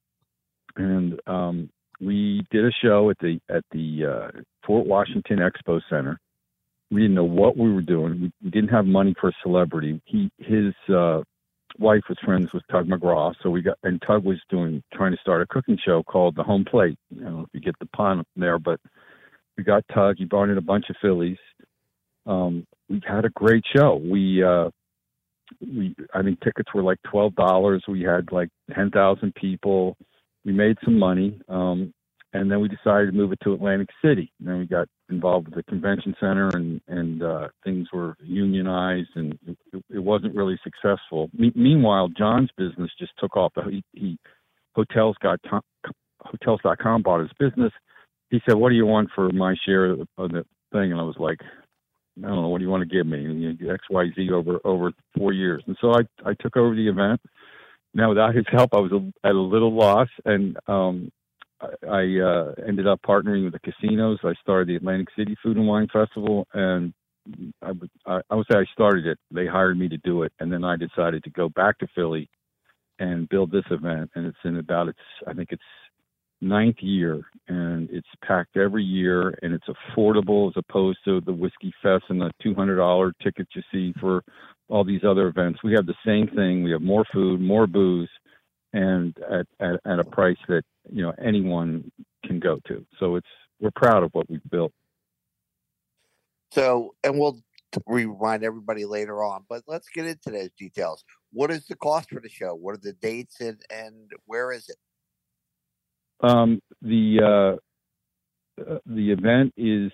and 0.76 1.20
um, 1.28 1.70
we 2.02 2.46
did 2.52 2.66
a 2.66 2.72
show 2.84 3.10
at 3.10 3.18
the 3.20 3.40
at 3.50 3.64
the 3.72 4.06
uh, 4.06 4.40
Fort 4.66 4.86
Washington 4.86 5.40
Expo 5.40 5.82
Center. 5.90 6.20
We 6.92 7.02
didn't 7.02 7.16
know 7.16 7.24
what 7.24 7.58
we 7.58 7.74
were 7.74 7.82
doing. 7.82 8.22
We, 8.22 8.32
we 8.44 8.50
didn't 8.52 8.70
have 8.70 8.86
money 8.86 9.16
for 9.20 9.30
a 9.30 9.34
celebrity. 9.42 10.02
He 10.06 10.30
his 10.38 10.74
uh, 10.94 11.22
wife 11.80 12.04
was 12.10 12.18
friends 12.24 12.54
with 12.54 12.64
Tug 12.72 12.88
McGraw, 12.88 13.34
so 13.42 13.50
we 13.50 13.62
got 13.62 13.78
and 13.84 14.02
Tug 14.02 14.24
was 14.24 14.40
doing 14.50 14.84
trying 14.94 15.12
to 15.12 15.22
start 15.22 15.42
a 15.42 15.48
cooking 15.48 15.78
show 15.84 16.04
called 16.04 16.36
The 16.36 16.44
Home 16.44 16.66
Plate. 16.66 16.98
I 17.12 17.24
don't 17.24 17.34
know 17.34 17.42
if 17.42 17.50
you 17.54 17.62
get 17.62 17.78
the 17.80 17.88
pun 17.88 18.24
there, 18.36 18.60
but 18.60 18.80
we 19.58 19.64
got 19.64 19.84
Tug. 19.94 20.16
He 20.18 20.26
brought 20.26 20.50
in 20.50 20.58
a 20.58 20.62
bunch 20.62 20.90
of 20.90 20.96
Phillies. 21.02 21.38
Um, 22.26 22.66
we 22.90 23.02
had 23.06 23.26
a 23.26 23.30
great 23.30 23.64
show. 23.76 23.96
We 23.96 24.44
uh, 24.44 24.70
we 25.62 25.96
I 26.14 26.22
think 26.22 26.42
tickets 26.42 26.74
were 26.74 26.84
like 26.84 27.00
twelve 27.10 27.36
dollars. 27.36 27.84
We 27.88 28.02
had 28.02 28.32
like 28.32 28.50
ten 28.74 28.92
thousand 28.92 29.36
people. 29.36 29.98
We 30.46 30.54
made 30.54 30.78
some 30.84 31.00
money, 31.00 31.39
um, 31.50 31.94
and 32.34 32.52
then 32.52 32.60
we 32.62 32.68
decided 32.68 33.08
to 33.08 33.18
move 33.18 33.32
it 33.32 33.39
to 33.44 33.54
Atlantic 33.54 33.89
City. 34.04 34.32
And 34.39 34.48
then 34.50 34.60
we 34.60 34.66
got 34.66 34.88
involved 35.10 35.48
with 35.48 35.56
the 35.56 35.64
convention 35.64 36.16
center, 36.20 36.50
and 36.50 36.82
and 36.88 37.24
uh, 37.24 37.48
things 37.64 37.88
were 37.94 38.16
unionized, 38.24 39.10
and 39.16 39.38
it, 39.48 39.58
it 39.89 40.00
wasn't 40.00 40.36
really 40.36 40.60
successful. 40.64 41.30
Me- 41.34 41.54
meanwhile, 41.56 42.10
John's 42.10 42.50
business 42.58 42.91
just 43.00 43.14
took 43.20 43.38
off. 43.38 43.54
He, 43.70 43.84
he 43.94 44.18
hotels 44.76 45.16
got 45.22 45.39
hotels.com 46.24 47.02
bought 47.04 47.22
his 47.22 47.32
business 47.39 47.72
he 48.34 48.41
said, 48.50 48.56
"What 48.56 48.70
do 48.70 48.76
you 48.76 48.88
want 48.88 49.10
for 49.14 49.30
my 49.30 49.56
share 49.64 49.91
of 49.91 50.00
the 50.18 50.44
thing?" 50.72 50.91
And 50.91 51.00
I 51.00 51.04
was 51.04 51.18
like, 51.20 51.39
"I 52.18 52.28
don't 52.28 52.36
know. 52.41 52.48
What 52.50 52.58
do 52.58 52.66
you 52.66 52.72
want 52.72 52.82
to 52.82 52.96
give 52.96 53.06
me?" 53.06 53.56
X, 53.70 53.84
Y, 53.91 54.06
Z 54.16 54.32
over 54.32 54.60
over 54.66 54.91
four 55.16 55.34
years. 55.34 55.64
And 55.68 55.78
so 55.80 55.94
I 55.94 56.02
I 56.26 56.34
took 56.39 56.58
over 56.58 56.74
the 56.76 56.88
event. 56.88 57.22
Now 57.94 58.10
without 58.10 58.36
his 58.36 58.46
help, 58.52 58.74
I 58.74 58.80
was 58.80 58.91
at 59.24 59.32
a 59.32 59.39
little 59.39 59.74
loss, 59.74 60.10
and 60.26 60.58
um, 60.68 61.12
I, 61.62 62.18
uh, 62.20 62.54
ended 62.68 62.88
up 62.88 63.02
partnering 63.08 63.44
with 63.44 63.54
the 63.54 63.60
casinos. 63.60 64.20
I 64.24 64.34
started 64.41 64.68
the 64.68 64.76
Atlantic 64.76 65.10
City 65.18 65.36
Food 65.44 65.58
and 65.58 65.68
Wine 65.68 65.88
Festival, 65.91 66.48
and 66.54 66.94
I 67.62 67.72
would 67.72 67.89
I, 68.06 68.22
I 68.30 68.36
would 68.36 68.46
say 68.52 68.58
I 68.58 68.66
started 68.74 69.06
it. 69.06 69.18
They 69.32 69.48
hired 69.48 69.78
me 69.78 69.88
to 69.89 69.98
do 69.98 70.24
it, 70.24 70.34
and 70.39 70.52
then 70.52 70.64
I 70.64 70.76
decided 70.76 71.24
to 71.24 71.30
go 71.30 71.50
back 71.50 71.78
to 71.80 71.88
Philly 71.96 72.30
and 73.00 73.30
build 73.30 73.52
this 73.52 73.66
event. 73.72 74.12
And 74.16 74.26
it's 74.26 74.38
in 74.44 74.58
about 74.58 74.89
its 74.89 75.00
I 75.28 75.34
think 75.34 75.50
it's 75.52 75.62
ninth 76.44 76.78
year, 76.82 77.22
and 77.48 77.89
it's 77.91 78.08
packed 78.24 78.58
every 78.58 78.84
year, 78.84 79.38
and 79.41 79.54
it's 79.54 79.68
affordable 79.68 80.50
as 80.50 80.54
opposed 80.58 81.00
to 81.06 81.22
the 81.22 81.34
Whiskey 81.34 81.74
Fest 81.82 82.06
and 82.10 82.22
the 82.22 82.32
two 82.41 82.54
hundred 82.54 82.78
dollar 82.78 83.14
tickets 83.24 83.52
you 83.56 83.62
see 83.72 83.94
for 84.00 84.24
all 84.70 84.84
these 84.84 85.04
other 85.04 85.28
events. 85.28 85.60
We 85.64 85.74
have 85.74 85.86
the 85.86 85.96
same 86.06 86.28
thing. 86.28 86.64
We 86.64 86.72
have 86.72 86.82
more 86.82 87.06
food, 87.14 87.41
more 87.41 87.68
booze, 87.68 88.10
and 88.74 89.16
at, 89.30 89.48
at, 89.60 89.80
at 89.86 90.00
a 90.00 90.04
price 90.04 90.38
that 90.48 90.64
you 90.91 91.04
know 91.04 91.14
anyone 91.24 91.91
can 92.26 92.39
go 92.39 92.60
to. 92.68 92.86
So 93.00 93.16
it's 93.16 93.28
we're 93.60 93.72
proud 93.72 94.04
of 94.04 94.12
what 94.14 94.30
we've 94.30 94.50
built. 94.50 94.74
So, 96.52 96.94
and 97.04 97.18
we'll 97.18 97.39
remind 97.88 98.44
everybody 98.44 98.86
later 98.86 99.24
on, 99.24 99.46
but 99.50 99.64
let's 99.68 99.89
get 99.89 100.06
into 100.06 100.30
those 100.30 100.52
details. 100.58 101.04
What 101.32 101.50
is 101.50 101.66
the 101.66 101.76
cost 101.76 102.10
for 102.10 102.20
the 102.20 102.30
show? 102.30 102.54
What 102.54 102.76
are 102.76 102.82
the 102.82 102.94
dates 102.94 103.41
and 103.41 103.62
and 103.72 104.12
where 104.26 104.52
is 104.52 104.70
it? 104.70 104.78
Um, 106.24 106.62
the 106.82 107.20
uh, 107.22 108.62
uh, 108.62 108.80
the 108.86 109.12
event 109.12 109.54
is 109.58 109.92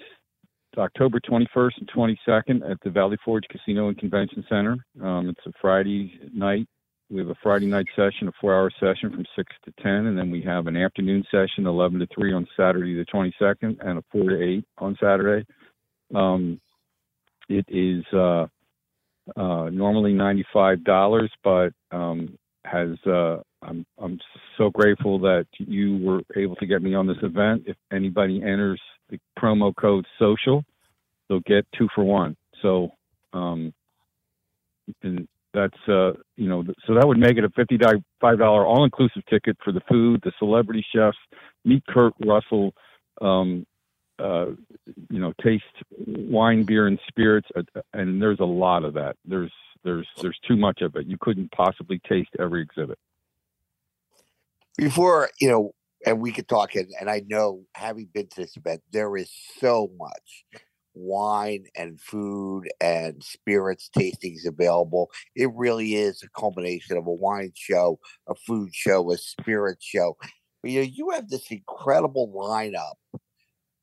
October 0.77 1.19
21st 1.19 1.71
and 1.79 1.91
22nd 1.91 2.71
at 2.71 2.77
the 2.83 2.91
Valley 2.91 3.17
Forge 3.25 3.45
Casino 3.49 3.87
and 3.87 3.97
Convention 3.97 4.45
Center. 4.47 4.77
Um, 5.03 5.29
it's 5.29 5.45
a 5.47 5.51
Friday 5.59 6.19
night. 6.33 6.67
We 7.09 7.17
have 7.19 7.29
a 7.29 7.35
Friday 7.41 7.65
night 7.65 7.87
session, 7.95 8.27
a 8.27 8.31
four-hour 8.39 8.69
session 8.79 9.09
from 9.09 9.25
six 9.35 9.51
to 9.65 9.73
ten, 9.81 10.05
and 10.05 10.15
then 10.15 10.29
we 10.29 10.43
have 10.43 10.67
an 10.67 10.77
afternoon 10.77 11.23
session, 11.31 11.65
11 11.65 11.99
to 11.99 12.07
three 12.13 12.33
on 12.33 12.47
Saturday 12.55 12.93
the 12.95 13.05
22nd, 13.05 13.77
and 13.83 13.97
a 13.97 14.03
four 14.11 14.29
to 14.29 14.39
eight 14.39 14.63
on 14.77 14.95
Saturday. 15.01 15.43
Um, 16.13 16.61
it 17.49 17.65
is 17.67 18.05
uh, 18.13 18.45
uh, 19.35 19.69
normally 19.71 20.13
$95, 20.13 21.27
but 21.43 21.73
um, 21.91 22.37
has 22.63 22.89
uh, 23.07 23.37
I'm 23.61 23.85
I'm 24.01 24.19
so 24.57 24.69
grateful 24.69 25.19
that 25.19 25.45
you 25.57 25.97
were 25.97 26.21
able 26.35 26.55
to 26.57 26.65
get 26.65 26.81
me 26.81 26.93
on 26.93 27.07
this 27.07 27.17
event. 27.21 27.63
If 27.65 27.75
anybody 27.91 28.41
enters 28.41 28.81
the 29.09 29.19
promo 29.37 29.75
code 29.75 30.05
social, 30.17 30.63
they'll 31.27 31.41
get 31.41 31.65
two 31.77 31.87
for 31.93 32.03
one. 32.03 32.35
So, 32.61 32.91
um, 33.33 33.73
and 35.03 35.27
that's 35.53 35.77
uh, 35.87 36.11
you 36.37 36.47
know, 36.47 36.63
so 36.85 36.93
that 36.93 37.07
would 37.07 37.17
make 37.17 37.37
it 37.37 37.43
a 37.43 37.49
fifty-five 37.49 38.39
dollar 38.39 38.65
all-inclusive 38.65 39.25
ticket 39.29 39.57
for 39.63 39.71
the 39.71 39.81
food, 39.89 40.21
the 40.23 40.31
celebrity 40.39 40.85
chefs, 40.95 41.17
meet 41.65 41.83
Kurt 41.87 42.13
Russell, 42.25 42.73
um, 43.21 43.65
uh, 44.19 44.47
you 45.09 45.19
know, 45.19 45.33
taste 45.43 45.63
wine, 46.07 46.63
beer, 46.63 46.87
and 46.87 46.99
spirits, 47.07 47.47
uh, 47.55 47.63
and 47.93 48.21
there's 48.21 48.39
a 48.39 48.45
lot 48.45 48.85
of 48.85 48.93
that. 48.93 49.17
There's 49.25 49.51
there's 49.83 50.07
there's 50.21 50.39
too 50.47 50.55
much 50.55 50.81
of 50.81 50.95
it. 50.95 51.07
You 51.07 51.17
couldn't 51.19 51.51
possibly 51.51 51.99
taste 52.07 52.29
every 52.39 52.61
exhibit 52.61 52.97
before 54.79 55.29
you 55.39 55.49
know 55.49 55.71
and 56.05 56.21
we 56.21 56.31
could 56.31 56.47
talk 56.47 56.75
and, 56.75 56.87
and 56.99 57.09
i 57.09 57.21
know 57.27 57.63
having 57.75 58.07
been 58.13 58.27
to 58.27 58.41
this 58.41 58.55
event 58.57 58.81
there 58.91 59.15
is 59.17 59.31
so 59.59 59.91
much 59.97 60.45
wine 60.93 61.65
and 61.75 61.99
food 61.99 62.67
and 62.81 63.23
spirits 63.23 63.89
tastings 63.95 64.45
available. 64.45 65.09
It 65.35 65.49
really 65.55 65.95
is 65.95 66.21
a 66.23 66.39
culmination 66.39 66.97
of 66.97 67.07
a 67.07 67.13
wine 67.13 67.51
show 67.55 67.99
a 68.27 68.35
food 68.35 68.73
show 68.73 69.11
a 69.11 69.17
spirit 69.17 69.77
show. 69.81 70.17
But, 70.61 70.71
you 70.71 70.81
know 70.81 70.87
you 70.91 71.09
have 71.11 71.29
this 71.29 71.49
incredible 71.51 72.33
lineup 72.35 73.19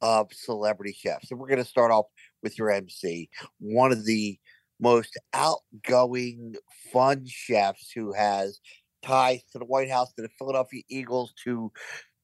of 0.03 0.29
celebrity 0.33 0.95
chefs 0.99 1.31
and 1.31 1.41
we're 1.41 1.49
going 1.49 1.63
to 1.63 1.65
start 1.65 1.91
off 1.91 2.05
with 2.43 2.59
your 2.59 2.71
mc 2.71 3.31
one 3.61 3.93
of 3.93 4.05
the 4.05 4.39
most 4.79 5.19
outgoing 5.33 6.55
fun 6.93 7.25
chefs 7.27 7.91
who 7.93 8.13
has 8.13 8.61
ties 9.07 9.43
to 9.53 9.59
the 9.59 9.65
White 9.65 9.91
House, 9.91 10.13
to 10.15 10.23
the 10.23 10.29
Philadelphia 10.39 10.83
Eagles, 10.89 11.33
to 11.45 11.71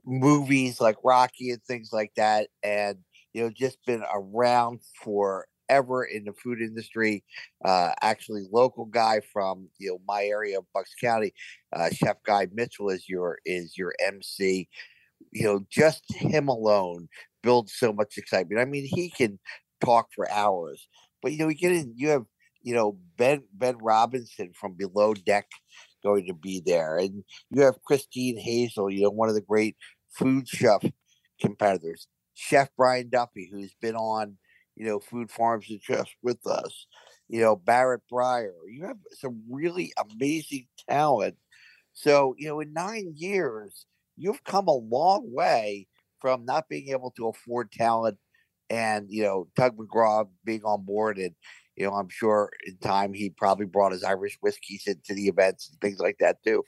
movies 0.04 0.80
like 0.80 0.96
Rocky 1.04 1.50
and 1.50 1.62
things 1.62 1.90
like 1.92 2.12
that, 2.16 2.48
and 2.62 2.98
you 3.32 3.42
know, 3.42 3.50
just 3.50 3.78
been 3.86 4.02
around 4.12 4.80
forever 5.02 6.04
in 6.04 6.24
the 6.24 6.32
food 6.32 6.60
industry. 6.60 7.24
Uh, 7.64 7.92
actually, 8.02 8.44
local 8.50 8.84
guy 8.86 9.20
from 9.32 9.68
you 9.78 9.90
know 9.90 9.98
my 10.06 10.24
area 10.24 10.58
of 10.58 10.66
Bucks 10.74 10.94
County, 11.00 11.32
uh, 11.74 11.90
Chef 11.90 12.16
Guy 12.24 12.48
Mitchell 12.52 12.90
is 12.90 13.08
your 13.08 13.38
is 13.44 13.76
your 13.76 13.94
MC. 14.04 14.68
You 15.30 15.44
know, 15.44 15.60
just 15.70 16.04
him 16.12 16.48
alone 16.48 17.08
builds 17.42 17.74
so 17.74 17.92
much 17.92 18.18
excitement. 18.18 18.60
I 18.60 18.64
mean, 18.64 18.84
he 18.84 19.08
can 19.08 19.38
talk 19.82 20.08
for 20.14 20.30
hours, 20.30 20.88
but 21.22 21.32
you 21.32 21.38
know, 21.38 21.48
you 21.48 21.54
get 21.54 21.72
in, 21.72 21.94
you 21.96 22.08
have 22.08 22.24
you 22.62 22.74
know 22.74 22.98
Ben 23.16 23.42
Ben 23.52 23.78
Robson 23.78 24.50
from 24.54 24.74
Below 24.74 25.14
Deck 25.14 25.46
going 26.02 26.26
to 26.26 26.34
be 26.34 26.62
there. 26.64 26.96
And 26.96 27.24
you 27.50 27.62
have 27.62 27.82
Christine 27.82 28.38
Hazel, 28.38 28.90
you 28.90 29.02
know, 29.02 29.10
one 29.10 29.28
of 29.28 29.34
the 29.34 29.40
great 29.40 29.76
food 30.10 30.48
chef 30.48 30.82
competitors. 31.40 32.06
Chef 32.34 32.68
Brian 32.76 33.08
Duffy, 33.10 33.48
who's 33.50 33.74
been 33.80 33.96
on, 33.96 34.36
you 34.76 34.86
know, 34.86 34.98
Food 34.98 35.30
Farms 35.30 35.66
and 35.68 35.82
Chefs 35.82 36.14
with 36.22 36.46
us. 36.46 36.86
You 37.28 37.40
know, 37.40 37.56
Barrett 37.56 38.02
Beyer. 38.10 38.54
You 38.70 38.86
have 38.86 38.98
some 39.12 39.42
really 39.50 39.92
amazing 39.96 40.66
talent. 40.88 41.36
So, 41.92 42.34
you 42.38 42.48
know, 42.48 42.60
in 42.60 42.72
nine 42.72 43.12
years, 43.16 43.86
you've 44.16 44.44
come 44.44 44.68
a 44.68 44.74
long 44.74 45.32
way 45.32 45.86
from 46.20 46.44
not 46.44 46.68
being 46.68 46.88
able 46.90 47.10
to 47.12 47.28
afford 47.28 47.72
talent 47.72 48.18
and, 48.70 49.06
you 49.10 49.22
know, 49.22 49.48
Tug 49.56 49.76
McGraw 49.76 50.28
being 50.44 50.62
on 50.64 50.84
board 50.84 51.18
and, 51.18 51.34
you 51.76 51.86
know, 51.86 51.94
I'm 51.94 52.08
sure 52.08 52.50
in 52.66 52.76
time 52.78 53.12
he 53.12 53.30
probably 53.30 53.66
brought 53.66 53.92
his 53.92 54.04
Irish 54.04 54.38
whiskeys 54.40 54.84
into 54.86 55.14
the 55.14 55.28
events 55.28 55.68
and 55.68 55.80
things 55.80 55.98
like 55.98 56.18
that 56.20 56.42
too. 56.44 56.64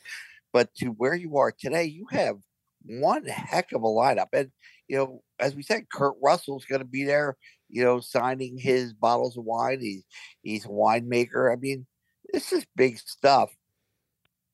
But 0.52 0.74
to 0.76 0.88
where 0.88 1.14
you 1.14 1.36
are 1.38 1.52
today, 1.52 1.84
you 1.84 2.06
have 2.10 2.36
one 2.84 3.24
heck 3.26 3.72
of 3.72 3.82
a 3.82 3.86
lineup. 3.86 4.28
And, 4.32 4.50
you 4.88 4.96
know, 4.96 5.22
as 5.38 5.54
we 5.54 5.62
said, 5.62 5.90
Kurt 5.92 6.14
Russell's 6.22 6.64
going 6.64 6.80
to 6.80 6.86
be 6.86 7.04
there, 7.04 7.36
you 7.68 7.82
know, 7.82 8.00
signing 8.00 8.56
his 8.56 8.92
bottles 8.92 9.36
of 9.36 9.44
wine. 9.44 9.80
He's, 9.80 10.04
he's 10.42 10.64
a 10.64 10.68
winemaker. 10.68 11.52
I 11.52 11.56
mean, 11.56 11.86
this 12.32 12.52
is 12.52 12.64
big 12.76 12.98
stuff. 12.98 13.50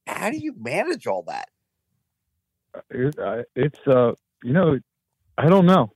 How 0.06 0.30
do 0.30 0.38
you 0.38 0.54
manage 0.58 1.06
all 1.06 1.24
that? 1.28 1.48
it, 2.90 3.18
I, 3.18 3.42
it's 3.54 3.78
uh, 3.86 4.12
you 4.42 4.52
know, 4.52 4.78
I 5.38 5.48
don't 5.48 5.66
know. 5.66 5.92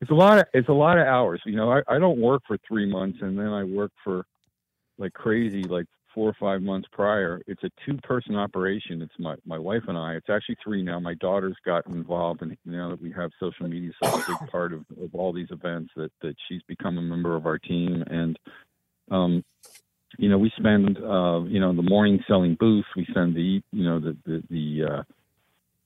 It's 0.00 0.10
a 0.10 0.14
lot 0.14 0.38
of 0.38 0.44
it's 0.54 0.68
a 0.68 0.72
lot 0.72 0.98
of 0.98 1.06
hours. 1.06 1.42
You 1.44 1.56
know, 1.56 1.70
I, 1.70 1.82
I 1.88 1.98
don't 1.98 2.20
work 2.20 2.42
for 2.46 2.56
three 2.66 2.90
months 2.90 3.18
and 3.20 3.38
then 3.38 3.48
I 3.48 3.64
work 3.64 3.92
for 4.02 4.24
like 4.98 5.12
crazy, 5.12 5.62
like 5.64 5.86
four 6.14 6.28
or 6.28 6.36
five 6.40 6.62
months 6.62 6.88
prior. 6.92 7.40
It's 7.46 7.62
a 7.64 7.70
two 7.84 7.96
person 7.98 8.34
operation. 8.34 9.02
It's 9.02 9.12
my, 9.18 9.36
my 9.44 9.58
wife 9.58 9.82
and 9.88 9.96
I. 9.98 10.14
It's 10.14 10.30
actually 10.30 10.56
three 10.64 10.82
now. 10.82 10.98
My 11.00 11.14
daughter's 11.14 11.56
gotten 11.64 11.94
involved 11.94 12.42
and 12.42 12.56
now 12.64 12.90
that 12.90 13.00
we 13.00 13.12
have 13.12 13.30
social 13.38 13.68
media 13.68 13.90
so 14.00 14.08
a 14.08 14.20
big 14.26 14.38
part 14.50 14.72
of, 14.72 14.80
of 15.02 15.14
all 15.14 15.32
these 15.32 15.50
events 15.50 15.90
that, 15.96 16.10
that 16.22 16.34
she's 16.48 16.62
become 16.66 16.98
a 16.98 17.02
member 17.02 17.36
of 17.36 17.46
our 17.46 17.58
team 17.58 18.02
and 18.06 18.38
um 19.10 19.44
you 20.18 20.28
know, 20.28 20.38
we 20.38 20.50
spend 20.56 20.98
uh, 20.98 21.40
you 21.44 21.60
know, 21.60 21.72
the 21.72 21.82
morning 21.82 22.18
selling 22.26 22.56
booths, 22.58 22.88
we 22.96 23.06
spend 23.10 23.36
the 23.36 23.62
you 23.72 23.84
know, 23.84 24.00
the 24.00 24.16
the, 24.26 24.42
the 24.50 24.84
uh 24.90 25.02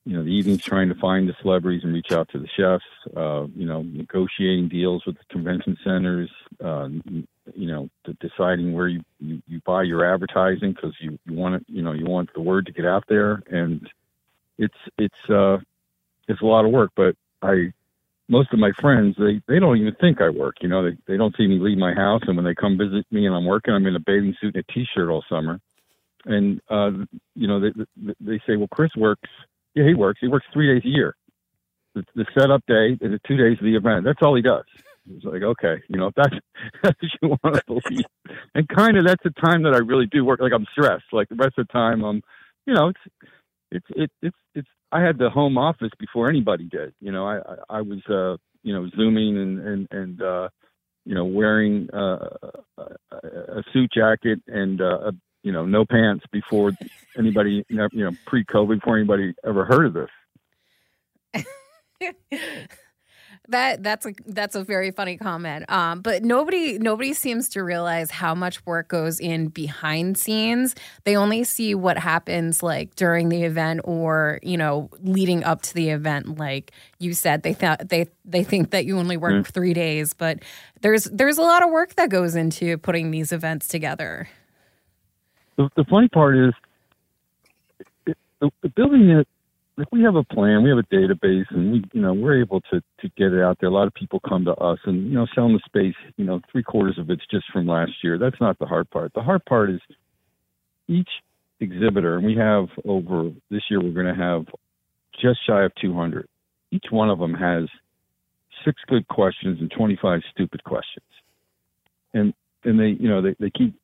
you 0.06 0.14
know, 0.14 0.22
the 0.22 0.30
evenings 0.30 0.62
trying 0.62 0.88
to 0.90 0.94
find 0.96 1.28
the 1.28 1.34
celebrities 1.40 1.82
and 1.82 1.94
reach 1.94 2.12
out 2.12 2.28
to 2.28 2.38
the 2.38 2.48
chefs, 2.56 2.84
uh, 3.16 3.46
you 3.56 3.64
know, 3.64 3.82
negotiating 3.82 4.68
deals 4.68 5.04
with 5.06 5.16
the 5.16 5.24
convention 5.30 5.78
centers, 5.82 6.30
uh, 6.62 6.88
you 7.54 7.66
know, 7.66 7.88
deciding 8.20 8.74
where 8.74 8.88
you, 8.88 9.02
you, 9.18 9.40
you 9.48 9.60
buy 9.64 9.82
your 9.82 10.04
advertising 10.04 10.72
because 10.72 10.94
you, 11.00 11.18
you 11.24 11.34
want 11.34 11.54
it, 11.54 11.64
you 11.68 11.82
know, 11.82 11.92
you 11.92 12.04
want 12.04 12.28
the 12.34 12.40
word 12.40 12.66
to 12.66 12.72
get 12.72 12.84
out 12.84 13.04
there. 13.08 13.42
And 13.50 13.88
it's, 14.58 14.74
it's, 14.98 15.30
uh, 15.30 15.56
it's 16.28 16.42
a 16.42 16.46
lot 16.46 16.66
of 16.66 16.70
work, 16.70 16.92
but 16.94 17.16
I, 17.40 17.72
most 18.28 18.52
of 18.52 18.58
my 18.58 18.72
friends, 18.80 19.16
they, 19.18 19.40
they 19.48 19.58
don't 19.58 19.78
even 19.78 19.94
think 20.00 20.20
I 20.20 20.28
work, 20.28 20.56
you 20.60 20.68
know, 20.68 20.84
they, 20.84 20.96
they 21.06 21.16
don't 21.16 21.34
see 21.36 21.46
me 21.46 21.58
leave 21.58 21.78
my 21.78 21.94
house. 21.94 22.22
And 22.26 22.36
when 22.36 22.44
they 22.44 22.54
come 22.54 22.76
visit 22.76 23.06
me 23.10 23.26
and 23.26 23.34
I'm 23.34 23.46
working, 23.46 23.72
I'm 23.72 23.86
in 23.86 23.96
a 23.96 24.00
bathing 24.00 24.34
suit 24.38 24.54
and 24.54 24.64
a 24.68 24.72
t-shirt 24.72 25.08
all 25.08 25.24
summer. 25.30 25.60
And, 26.26 26.60
uh, 26.70 26.90
you 27.34 27.46
know, 27.46 27.60
they, 27.60 27.72
they 28.20 28.38
say, 28.46 28.56
well, 28.56 28.68
Chris 28.68 28.90
works, 28.96 29.28
yeah, 29.74 29.84
he 29.86 29.94
works. 29.94 30.18
He 30.20 30.28
works 30.28 30.46
three 30.52 30.72
days 30.72 30.84
a 30.84 30.94
year. 30.94 31.16
The, 31.94 32.04
the 32.14 32.26
setup 32.36 32.62
day 32.66 32.96
and 33.00 33.12
the 33.12 33.20
two 33.26 33.36
days 33.36 33.58
of 33.58 33.64
the 33.64 33.76
event. 33.76 34.04
That's 34.04 34.18
all 34.22 34.34
he 34.34 34.42
does. 34.42 34.64
It's 35.10 35.24
like, 35.24 35.42
okay, 35.42 35.82
you 35.88 35.98
know, 35.98 36.08
if 36.08 36.14
that's, 36.14 36.34
that's 36.82 36.96
what 37.00 37.10
you 37.22 37.28
want 37.42 37.56
to 37.56 37.62
believe. 37.66 38.06
And 38.54 38.68
kind 38.68 38.96
of 38.96 39.06
that's 39.06 39.22
the 39.22 39.30
time 39.30 39.62
that 39.64 39.74
I 39.74 39.78
really 39.78 40.06
do 40.06 40.24
work. 40.24 40.40
Like 40.40 40.52
I'm 40.52 40.66
stressed. 40.72 41.04
Like 41.12 41.28
the 41.28 41.36
rest 41.36 41.58
of 41.58 41.66
the 41.66 41.72
time, 41.72 42.02
I'm, 42.02 42.22
you 42.66 42.74
know, 42.74 42.88
it's, 42.88 43.00
it's, 43.70 43.86
it, 43.90 44.10
it's, 44.22 44.36
it's, 44.54 44.68
I 44.90 45.02
had 45.02 45.18
the 45.18 45.30
home 45.30 45.58
office 45.58 45.90
before 45.98 46.28
anybody 46.28 46.64
did. 46.64 46.94
You 47.00 47.12
know, 47.12 47.26
I, 47.26 47.38
I, 47.38 47.78
I 47.78 47.80
was, 47.82 48.00
uh, 48.08 48.36
you 48.62 48.72
know, 48.72 48.88
zooming 48.96 49.36
and, 49.36 49.60
and, 49.60 49.88
and, 49.90 50.22
uh, 50.22 50.48
you 51.04 51.14
know, 51.14 51.26
wearing 51.26 51.88
uh, 51.92 52.28
a 52.78 53.62
suit 53.72 53.90
jacket 53.92 54.40
and 54.46 54.80
uh, 54.80 55.10
a 55.10 55.12
you 55.44 55.52
know, 55.52 55.64
no 55.64 55.84
pants 55.84 56.24
before 56.32 56.72
anybody, 57.16 57.64
you 57.68 57.88
know, 57.92 58.10
pre-COVID, 58.26 58.80
before 58.80 58.96
anybody 58.96 59.34
ever 59.44 59.64
heard 59.64 59.86
of 59.86 59.92
this. 59.92 60.10
that 63.48 63.82
that's 63.82 64.06
a 64.06 64.14
that's 64.26 64.54
a 64.54 64.64
very 64.64 64.90
funny 64.90 65.18
comment. 65.18 65.70
Um, 65.70 66.00
but 66.00 66.24
nobody 66.24 66.78
nobody 66.78 67.12
seems 67.12 67.50
to 67.50 67.62
realize 67.62 68.10
how 68.10 68.34
much 68.34 68.64
work 68.64 68.88
goes 68.88 69.20
in 69.20 69.48
behind 69.48 70.16
scenes. 70.16 70.74
They 71.04 71.14
only 71.16 71.44
see 71.44 71.74
what 71.74 71.98
happens 71.98 72.62
like 72.62 72.94
during 72.94 73.28
the 73.28 73.42
event 73.42 73.82
or 73.84 74.38
you 74.42 74.56
know 74.56 74.88
leading 75.02 75.44
up 75.44 75.60
to 75.62 75.74
the 75.74 75.90
event. 75.90 76.38
Like 76.38 76.72
you 76.98 77.12
said, 77.12 77.42
they 77.42 77.52
thought 77.52 77.86
they 77.86 78.06
they 78.24 78.44
think 78.44 78.70
that 78.70 78.86
you 78.86 78.98
only 78.98 79.18
work 79.18 79.34
mm. 79.34 79.46
three 79.46 79.74
days, 79.74 80.14
but 80.14 80.38
there's 80.80 81.04
there's 81.04 81.36
a 81.36 81.42
lot 81.42 81.62
of 81.62 81.70
work 81.70 81.96
that 81.96 82.08
goes 82.08 82.34
into 82.34 82.78
putting 82.78 83.10
these 83.10 83.30
events 83.30 83.68
together 83.68 84.26
the, 85.56 85.68
the 85.76 85.84
funny 85.84 86.08
part 86.08 86.36
is 86.36 86.52
the, 88.06 88.50
the 88.62 88.68
building 88.68 89.10
it 89.10 89.28
like 89.76 89.90
we 89.90 90.02
have 90.02 90.14
a 90.14 90.22
plan, 90.22 90.62
we 90.62 90.70
have 90.70 90.78
a 90.78 90.94
database, 90.94 91.46
and 91.50 91.72
we, 91.72 91.84
you 91.92 92.00
know, 92.00 92.14
we're 92.14 92.40
able 92.40 92.60
to 92.72 92.80
to 92.80 93.08
get 93.16 93.32
it 93.32 93.42
out 93.42 93.58
there. 93.60 93.68
A 93.68 93.72
lot 93.72 93.86
of 93.86 93.94
people 93.94 94.20
come 94.20 94.44
to 94.44 94.52
us, 94.52 94.78
and 94.84 95.08
you 95.08 95.14
know, 95.14 95.26
selling 95.34 95.52
the 95.52 95.60
space. 95.66 95.96
You 96.16 96.24
know, 96.24 96.40
three 96.50 96.62
quarters 96.62 96.98
of 96.98 97.10
it's 97.10 97.26
just 97.30 97.46
from 97.52 97.66
last 97.66 97.92
year. 98.02 98.18
That's 98.18 98.40
not 98.40 98.58
the 98.58 98.66
hard 98.66 98.88
part. 98.90 99.12
The 99.14 99.22
hard 99.22 99.44
part 99.46 99.70
is 99.70 99.80
each 100.86 101.08
exhibitor, 101.60 102.16
and 102.16 102.24
we 102.24 102.36
have 102.36 102.68
over 102.84 103.30
this 103.50 103.62
year. 103.68 103.82
We're 103.82 103.90
going 103.90 104.14
to 104.14 104.22
have 104.22 104.46
just 105.20 105.44
shy 105.46 105.64
of 105.64 105.72
200. 105.80 106.28
Each 106.70 106.86
one 106.90 107.10
of 107.10 107.18
them 107.18 107.34
has 107.34 107.64
six 108.64 108.80
good 108.86 109.06
questions 109.08 109.58
and 109.60 109.70
25 109.70 110.20
stupid 110.30 110.62
questions, 110.62 111.06
and 112.12 112.32
and 112.62 112.78
they, 112.78 112.96
you 113.00 113.08
know, 113.08 113.22
they 113.22 113.34
they 113.40 113.50
keep 113.50 113.74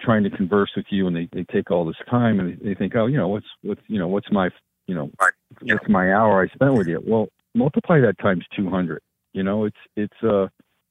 trying 0.00 0.24
to 0.24 0.30
converse 0.30 0.70
with 0.76 0.86
you 0.90 1.06
and 1.06 1.16
they, 1.16 1.28
they 1.32 1.44
take 1.44 1.70
all 1.70 1.84
this 1.84 1.96
time 2.08 2.40
and 2.40 2.58
they, 2.60 2.68
they 2.70 2.74
think, 2.74 2.94
oh, 2.96 3.06
you 3.06 3.16
know, 3.16 3.28
what's, 3.28 3.46
what's, 3.62 3.80
you 3.86 3.98
know, 3.98 4.08
what's 4.08 4.30
my, 4.30 4.50
you 4.86 4.94
know, 4.94 5.10
what's 5.62 5.88
my 5.88 6.12
hour 6.12 6.42
I 6.42 6.54
spent 6.54 6.74
with 6.74 6.86
you? 6.86 7.02
Well, 7.04 7.28
multiply 7.54 8.00
that 8.00 8.18
times 8.18 8.44
200, 8.56 9.02
you 9.32 9.42
know, 9.42 9.64
it's, 9.64 9.76
it's, 9.96 10.22
uh, 10.22 10.48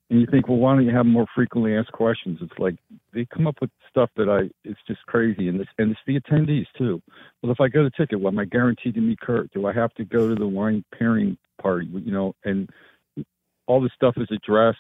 and 0.10 0.22
you 0.22 0.28
think, 0.28 0.48
well, 0.48 0.58
why 0.58 0.74
don't 0.74 0.86
you 0.86 0.96
have 0.96 1.06
more 1.06 1.26
frequently 1.36 1.76
asked 1.76 1.92
questions? 1.92 2.40
It's 2.42 2.58
like 2.58 2.76
they 3.14 3.26
come 3.26 3.46
up 3.46 3.58
with 3.60 3.70
stuff 3.90 4.10
that 4.16 4.30
I, 4.30 4.50
it's 4.64 4.80
just 4.88 5.06
crazy. 5.06 5.50
And 5.50 5.60
this, 5.60 5.68
and 5.78 5.92
it's 5.92 6.00
the 6.08 6.20
attendees 6.20 6.66
too. 6.78 7.02
Well, 7.42 7.52
if 7.52 7.60
I 7.60 7.68
go 7.68 7.84
to 7.84 7.90
ticket, 7.90 8.22
well, 8.22 8.32
am 8.32 8.40
I 8.40 8.46
guaranteed 8.46 8.96
to 8.96 9.02
meet 9.02 9.20
Kurt? 9.20 9.52
Do 9.52 9.66
I 9.66 9.74
have 9.74 9.94
to 9.96 10.06
go 10.06 10.30
to 10.30 10.36
the 10.36 10.48
wine 10.48 10.86
pairing 10.98 11.38
party? 11.62 11.88
You 11.88 12.12
know, 12.12 12.36
and 12.46 12.70
all 13.66 13.82
this 13.82 13.92
stuff 13.96 14.16
is 14.18 14.30
addressed 14.32 14.78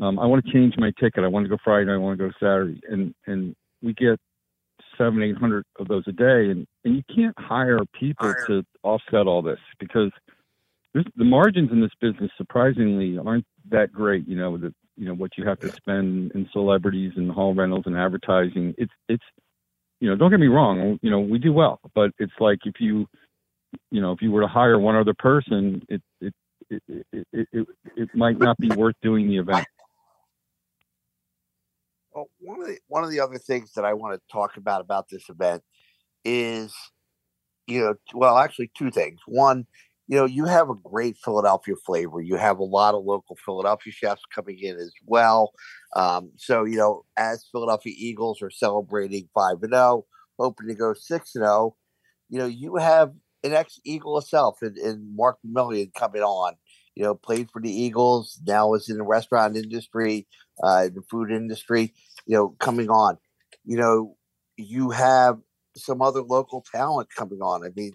um, 0.00 0.18
I 0.18 0.26
want 0.26 0.44
to 0.44 0.52
change 0.52 0.74
my 0.78 0.92
ticket. 0.98 1.24
I 1.24 1.28
want 1.28 1.44
to 1.44 1.50
go 1.50 1.58
Friday. 1.62 1.92
I 1.92 1.96
want 1.96 2.18
to 2.18 2.28
go 2.28 2.32
Saturday, 2.40 2.80
and 2.88 3.14
and 3.26 3.54
we 3.82 3.92
get 3.94 4.18
seven, 4.96 5.22
eight 5.22 5.36
hundred 5.36 5.64
of 5.78 5.88
those 5.88 6.04
a 6.06 6.12
day, 6.12 6.50
and 6.50 6.66
and 6.84 6.96
you 6.96 7.02
can't 7.14 7.38
hire 7.38 7.78
people 7.98 8.26
hire. 8.26 8.46
to 8.46 8.64
offset 8.82 9.26
all 9.26 9.42
this 9.42 9.58
because 9.78 10.10
this, 10.94 11.04
the 11.16 11.24
margins 11.24 11.70
in 11.70 11.80
this 11.80 11.90
business 12.00 12.30
surprisingly 12.36 13.18
aren't 13.18 13.46
that 13.70 13.92
great. 13.92 14.26
You 14.26 14.36
know 14.36 14.56
the 14.56 14.74
you 14.96 15.06
know 15.06 15.14
what 15.14 15.32
you 15.36 15.46
have 15.46 15.60
to 15.60 15.72
spend 15.72 16.32
in 16.32 16.48
celebrities 16.52 17.12
and 17.16 17.30
hall 17.30 17.54
rentals 17.54 17.84
and 17.86 17.96
advertising. 17.96 18.74
It's 18.78 18.92
it's 19.08 19.24
you 20.00 20.08
know 20.08 20.16
don't 20.16 20.30
get 20.30 20.40
me 20.40 20.48
wrong. 20.48 20.98
You 21.02 21.10
know 21.10 21.20
we 21.20 21.38
do 21.38 21.52
well, 21.52 21.80
but 21.94 22.10
it's 22.18 22.32
like 22.40 22.60
if 22.64 22.74
you 22.80 23.06
you 23.90 24.00
know 24.00 24.12
if 24.12 24.22
you 24.22 24.30
were 24.30 24.40
to 24.40 24.48
hire 24.48 24.78
one 24.78 24.96
other 24.96 25.14
person, 25.14 25.82
it 25.88 26.02
it 26.20 26.34
it, 26.70 26.82
it, 26.88 27.26
it, 27.32 27.68
it, 27.96 28.14
might 28.14 28.38
not 28.38 28.56
be 28.58 28.68
worth 28.68 28.94
doing 29.02 29.26
the 29.26 29.38
event. 29.38 29.66
Well, 32.12 32.28
one 32.40 32.60
of 32.60 32.66
the 32.66 32.78
one 32.88 33.04
of 33.04 33.10
the 33.10 33.20
other 33.20 33.38
things 33.38 33.72
that 33.74 33.84
I 33.84 33.94
want 33.94 34.14
to 34.14 34.32
talk 34.32 34.56
about 34.56 34.80
about 34.80 35.08
this 35.08 35.28
event 35.28 35.62
is, 36.24 36.74
you 37.66 37.80
know, 37.80 37.94
well, 38.14 38.38
actually 38.38 38.70
two 38.76 38.90
things. 38.90 39.20
One, 39.26 39.66
you 40.08 40.16
know, 40.16 40.24
you 40.24 40.44
have 40.46 40.70
a 40.70 40.74
great 40.74 41.16
Philadelphia 41.24 41.76
flavor. 41.86 42.20
You 42.20 42.34
have 42.36 42.58
a 42.58 42.64
lot 42.64 42.94
of 42.94 43.04
local 43.04 43.36
Philadelphia 43.44 43.92
chefs 43.92 44.22
coming 44.34 44.58
in 44.58 44.76
as 44.76 44.92
well. 45.06 45.52
Um, 45.94 46.32
so, 46.36 46.64
you 46.64 46.76
know, 46.76 47.04
as 47.16 47.46
Philadelphia 47.52 47.94
Eagles 47.96 48.42
are 48.42 48.50
celebrating 48.50 49.28
five 49.32 49.62
and 49.62 49.72
zero, 49.72 49.82
oh, 49.82 50.06
hoping 50.38 50.66
to 50.66 50.74
go 50.74 50.94
six 50.94 51.36
and 51.36 51.44
zero, 51.44 51.52
oh, 51.52 51.76
you 52.28 52.38
know, 52.38 52.46
you 52.46 52.76
have 52.76 53.12
an 53.44 53.52
ex 53.52 53.78
Eagle 53.84 54.18
itself 54.18 54.62
in, 54.62 54.74
in 54.82 55.14
Mark 55.14 55.38
Million 55.44 55.92
coming 55.96 56.22
on. 56.22 56.54
You 56.94 57.04
know, 57.04 57.14
played 57.14 57.50
for 57.50 57.60
the 57.60 57.72
Eagles, 57.72 58.40
now 58.46 58.74
is 58.74 58.88
in 58.88 58.98
the 58.98 59.04
restaurant 59.04 59.56
industry, 59.56 60.26
uh, 60.62 60.84
the 60.84 61.02
food 61.10 61.30
industry, 61.30 61.94
you 62.26 62.36
know, 62.36 62.56
coming 62.58 62.90
on. 62.90 63.16
You 63.64 63.78
know, 63.78 64.16
you 64.56 64.90
have 64.90 65.38
some 65.76 66.02
other 66.02 66.22
local 66.22 66.64
talent 66.72 67.08
coming 67.16 67.40
on. 67.40 67.64
I 67.64 67.68
mean, 67.74 67.92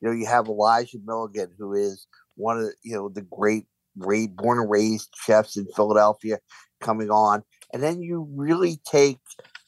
you 0.00 0.08
know, 0.08 0.12
you 0.12 0.26
have 0.26 0.46
Elijah 0.46 0.98
Milligan, 1.04 1.50
who 1.58 1.74
is 1.74 2.06
one 2.36 2.56
of 2.58 2.64
the, 2.64 2.72
you 2.82 2.94
know 2.94 3.08
the 3.08 3.22
great, 3.22 3.66
great 3.98 4.34
born 4.36 4.58
and 4.58 4.70
raised 4.70 5.10
chefs 5.24 5.56
in 5.56 5.66
Philadelphia, 5.74 6.38
coming 6.80 7.10
on, 7.10 7.42
and 7.72 7.82
then 7.82 8.00
you 8.02 8.28
really 8.34 8.80
take 8.90 9.18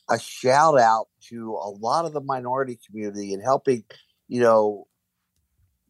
a 0.09 0.19
shout 0.19 0.79
out 0.79 1.07
to 1.29 1.53
a 1.55 1.71
lot 1.71 2.05
of 2.05 2.13
the 2.13 2.21
minority 2.21 2.79
community 2.87 3.33
and 3.33 3.43
helping, 3.43 3.85
you 4.29 4.41
know, 4.41 4.87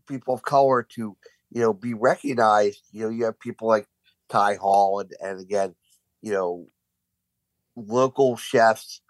people 0.09 0.35
of 0.35 0.43
color 0.43 0.87
to 0.95 1.17
you 1.51 1.61
know 1.61 1.73
be 1.73 1.95
recognized. 1.95 2.83
You 2.93 3.05
know, 3.05 3.11
you 3.11 3.25
have 3.25 3.39
people 3.39 3.69
like 3.69 3.87
Ty 4.29 4.57
Hall 4.57 5.01
and, 5.01 5.11
and 5.21 5.41
again, 5.41 5.75
you 6.23 6.33
know, 6.33 6.67
local 7.77 8.37
chefs 8.37 9.01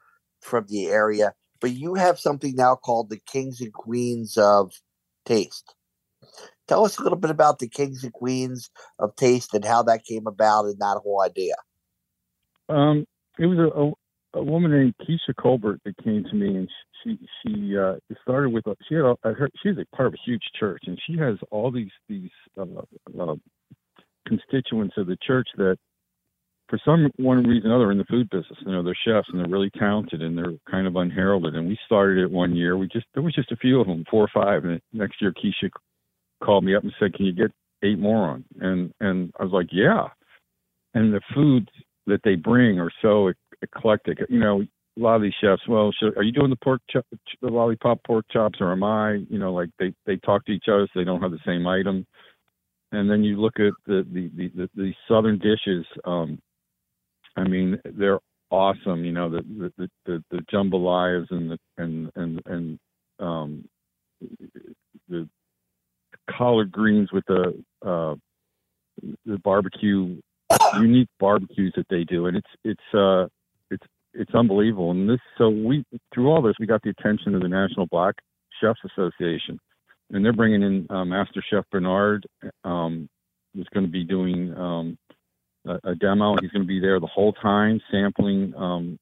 from 0.41 0.67
the 0.69 0.87
area, 0.87 1.35
but 1.61 1.73
you 1.73 1.95
have 1.95 2.19
something 2.19 2.55
now 2.57 2.75
called 2.75 3.11
the 3.11 3.21
Kings 3.27 3.61
and 3.61 3.73
Queens 3.73 4.37
of 4.37 4.73
Taste. 5.25 5.75
Tell 6.67 6.85
us 6.85 6.99
a 6.99 7.03
little 7.03 7.19
bit 7.19 7.31
about 7.31 7.59
the 7.59 7.69
Kings 7.69 8.05
and 8.05 8.13
Queens 8.13 8.71
of 8.99 9.17
Taste 9.17 9.55
and 9.55 9.65
how 9.65 9.83
that 9.83 10.05
came 10.05 10.27
about 10.27 10.67
and 10.67 10.79
that 10.79 11.01
whole 11.03 11.21
idea. 11.21 11.55
Um, 12.69 13.05
it 13.39 13.47
was 13.47 13.59
a, 13.59 14.39
a, 14.39 14.41
a 14.41 14.45
woman 14.45 14.71
named 14.71 14.95
Keisha 15.03 15.35
Colbert 15.37 15.81
that 15.85 15.97
came 16.05 16.25
to 16.25 16.35
me, 16.35 16.57
and 16.57 16.69
she 17.03 17.19
she 17.43 17.77
uh, 17.77 17.95
started 18.23 18.51
with 18.51 18.67
a, 18.67 18.77
she 18.89 18.95
had 18.95 19.05
a, 19.05 19.17
her, 19.23 19.51
she's 19.63 19.77
a 19.79 19.97
part 19.97 20.09
of 20.09 20.15
a 20.15 20.23
huge 20.25 20.43
church, 20.59 20.83
and 20.87 21.01
she 21.07 21.17
has 21.19 21.37
all 21.51 21.71
these 21.71 21.91
these 22.09 22.31
uh, 22.59 22.65
uh, 23.21 23.35
constituents 24.27 24.95
of 24.97 25.07
the 25.07 25.17
church 25.27 25.49
that 25.57 25.79
for 26.71 26.79
some 26.85 27.11
one 27.17 27.43
reason 27.43 27.71
or 27.71 27.77
other 27.77 27.91
in 27.91 27.99
the 27.99 28.05
food 28.05 28.31
business. 28.31 28.59
You 28.65 28.73
know, 28.73 28.83
they're 28.83 28.97
chefs 29.07 29.29
and 29.31 29.41
they're 29.41 29.49
really 29.51 29.71
talented 29.71 30.23
and 30.23 30.39
they're 30.39 30.55
kind 30.71 30.87
of 30.87 30.97
unheralded. 30.97 31.57
And 31.57 31.69
we 31.69 31.77
started 31.85 32.23
it 32.23 32.31
one 32.31 32.55
year. 32.55 32.77
We 32.77 32.87
just 32.87 33.07
there 33.13 33.23
was 33.23 33.35
just 33.35 33.53
a 33.53 33.57
few 33.57 33.81
of 33.81 33.89
them, 33.89 34.05
four 34.11 34.25
or 34.25 34.43
five. 34.43 34.65
And 34.65 34.81
next 34.93 35.21
year, 35.21 35.33
Keisha 35.33 35.71
called 36.43 36.65
me 36.65 36.75
up 36.75 36.85
and 36.85 36.93
said, 36.99 37.13
"Can 37.15 37.27
you 37.27 37.33
get 37.33 37.51
eight 37.83 37.99
more 37.99 38.29
on?" 38.29 38.45
And 38.61 38.93
and 39.01 39.33
I 39.39 39.43
was 39.43 39.53
like, 39.53 39.69
"Yeah." 39.73 40.09
And 40.95 41.13
the 41.13 41.21
foods 41.35 41.69
that 42.07 42.21
they 42.25 42.37
bring 42.37 42.79
are 42.79 42.91
so 43.03 43.33
eclectic. 43.63 44.19
You 44.29 44.39
know, 44.39 44.63
a 44.99 45.01
lot 45.01 45.17
of 45.17 45.23
these 45.23 45.35
chefs, 45.41 45.67
well, 45.69 45.93
should, 45.93 46.17
are 46.17 46.23
you 46.23 46.33
doing 46.33 46.51
the 46.51 46.57
pork 46.57 46.81
chop, 46.91 47.07
the 47.41 47.49
lollipop 47.49 48.03
pork 48.05 48.25
chops, 48.31 48.61
or 48.61 48.73
am 48.73 48.83
I? 48.83 49.13
You 49.29 49.39
know, 49.39 49.53
like 49.53 49.71
they 49.79 49.95
they 50.07 50.17
talk 50.17 50.45
to 50.47 50.53
each 50.53 50.67
other, 50.69 50.87
so 50.87 50.99
they 50.99 51.05
don't 51.05 51.23
have 51.23 51.31
the 51.31 51.39
same 51.47 51.67
item. 51.67 52.07
And 52.93 53.09
then 53.09 53.23
you 53.23 53.41
look 53.41 53.61
at 53.61 53.73
the 53.87 54.05
the 54.13 54.31
the, 54.35 54.49
the, 54.49 54.71
the 54.75 54.93
southern 55.09 55.39
dishes. 55.39 55.87
Um, 56.05 56.39
I 57.37 57.45
mean, 57.45 57.81
they're 57.85 58.19
awesome. 58.51 59.05
You 59.05 59.13
know, 59.13 59.31
the 59.31 59.43
the 59.43 59.73
the, 59.79 59.91
the, 60.07 60.25
the 60.31 60.43
jambalayas 60.53 61.27
and 61.31 61.53
the 61.53 61.59
and 61.79 62.11
and 62.17 62.43
and 62.47 62.79
um, 63.21 63.65
the 65.09 65.29
collard 66.37 66.73
greens 66.73 67.13
with 67.13 67.25
the 67.27 67.63
uh, 67.87 68.15
the 69.25 69.39
barbecue 69.39 70.21
unique 70.79 71.09
barbecues 71.19 71.73
that 71.77 71.87
they 71.89 72.05
do, 72.05 72.27
and 72.27 72.37
it's 72.37 72.51
it's 72.65 72.95
uh 72.95 73.27
it's 74.15 74.35
unbelievable. 74.35 74.91
And 74.91 75.09
this 75.09 75.21
so 75.39 75.49
we 75.49 75.85
through 76.13 76.31
all 76.31 76.43
this 76.43 76.55
we 76.59 76.67
got 76.67 76.83
the 76.83 76.91
attention 76.91 77.35
of 77.35 77.43
the 77.43 77.49
National 77.49 77.87
Black 77.87 78.17
Chefs 78.61 78.81
Association, 78.85 79.59
and 80.11 80.25
they're 80.25 80.33
bringing 80.33 80.63
in 80.63 80.87
uh, 80.91 81.05
Master 81.05 81.43
Chef 81.49 81.65
Bernard, 81.71 82.27
um, 82.65 83.09
who's 83.55 83.69
going 83.73 83.87
to 83.87 83.93
be 83.93 84.05
doing 84.05 84.55
um, 84.57 84.99
a, 85.67 85.91
a 85.91 85.95
demo. 85.95 86.37
He's 86.41 86.51
going 86.51 86.63
to 86.63 86.69
be 86.69 86.81
there 86.81 87.01
the 87.01 87.07
whole 87.07 87.33
time 87.33 87.81
sampling 87.91 88.55
um, 88.57 88.99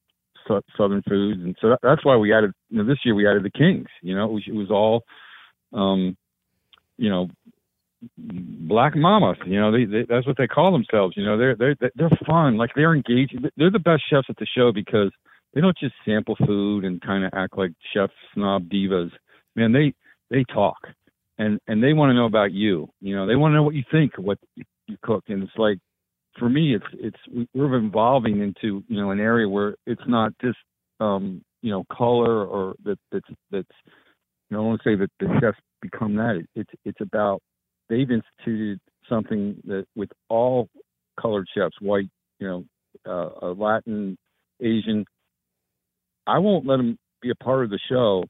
su- 0.47 0.61
Southern 0.77 1.01
foods, 1.03 1.41
and 1.41 1.55
so 1.61 1.69
that, 1.69 1.79
that's 1.81 2.05
why 2.05 2.15
we 2.15 2.33
added. 2.33 2.51
You 2.69 2.79
know, 2.79 2.85
this 2.85 2.99
year 3.03 3.15
we 3.15 3.27
added 3.27 3.43
the 3.43 3.51
Kings. 3.51 3.87
You 4.01 4.15
know, 4.15 4.25
it 4.25 4.31
was, 4.31 4.43
it 4.47 4.55
was 4.55 4.71
all, 4.71 5.03
um, 5.73 6.15
you 6.97 7.09
know, 7.09 7.29
black 8.17 8.95
mamas. 8.95 9.37
You 9.45 9.59
know, 9.59 9.71
they, 9.71 9.85
they 9.85 10.05
that's 10.07 10.27
what 10.27 10.37
they 10.37 10.47
call 10.47 10.71
themselves. 10.71 11.15
You 11.17 11.25
know, 11.25 11.37
they're 11.37 11.55
they're 11.55 11.75
they're 11.95 12.09
fun. 12.27 12.57
Like 12.57 12.71
they're 12.75 12.95
engaging. 12.95 13.43
They're 13.57 13.71
the 13.71 13.79
best 13.79 14.03
chefs 14.09 14.27
at 14.29 14.37
the 14.37 14.45
show 14.45 14.71
because 14.71 15.11
they 15.53 15.61
don't 15.61 15.77
just 15.77 15.95
sample 16.05 16.35
food 16.45 16.85
and 16.85 17.01
kind 17.01 17.25
of 17.25 17.31
act 17.33 17.57
like 17.57 17.71
chef 17.93 18.09
snob 18.33 18.69
divas. 18.69 19.11
Man, 19.55 19.71
they 19.71 19.93
they 20.29 20.43
talk 20.43 20.77
and 21.39 21.59
and 21.67 21.81
they 21.81 21.93
want 21.93 22.11
to 22.11 22.13
know 22.13 22.25
about 22.25 22.51
you. 22.51 22.89
You 23.01 23.15
know, 23.15 23.25
they 23.25 23.35
want 23.35 23.53
to 23.53 23.55
know 23.55 23.63
what 23.63 23.73
you 23.73 23.83
think 23.89 24.17
what 24.17 24.37
you 24.55 24.97
cook. 25.01 25.23
And 25.29 25.43
it's 25.43 25.57
like 25.57 25.79
for 26.37 26.49
me, 26.49 26.75
it's 26.75 26.85
it's 26.93 27.47
we're 27.55 27.75
evolving 27.75 28.41
into 28.41 28.83
you 28.87 29.01
know 29.01 29.11
an 29.11 29.19
area 29.19 29.47
where 29.47 29.75
it's 29.87 30.01
not 30.07 30.33
just 30.41 30.57
um, 30.99 31.41
you 31.61 31.71
know 31.71 31.85
color 31.91 32.45
or 32.45 32.75
that 32.83 32.99
that's 33.11 33.29
that's 33.49 33.67
you 34.49 34.57
know 34.57 34.63
I 34.63 34.67
want 34.67 34.81
to 34.83 34.89
say 34.89 34.95
that 34.95 35.09
the 35.19 35.39
chefs 35.41 35.57
become 35.81 36.15
that. 36.17 36.45
It's 36.55 36.71
it's 36.85 37.01
about 37.01 37.41
they've 37.89 38.09
instituted 38.09 38.79
something 39.07 39.61
that 39.65 39.85
with 39.95 40.09
all 40.29 40.69
colored 41.19 41.47
chefs, 41.55 41.75
white, 41.81 42.09
you 42.39 42.47
know, 42.47 42.63
uh, 43.05 43.45
uh, 43.47 43.53
Latin, 43.53 44.17
Asian. 44.61 45.05
I 46.27 46.37
won't 46.39 46.65
let 46.65 46.77
them 46.77 46.97
be 47.21 47.31
a 47.31 47.43
part 47.43 47.63
of 47.63 47.69
the 47.69 47.79
show. 47.89 48.23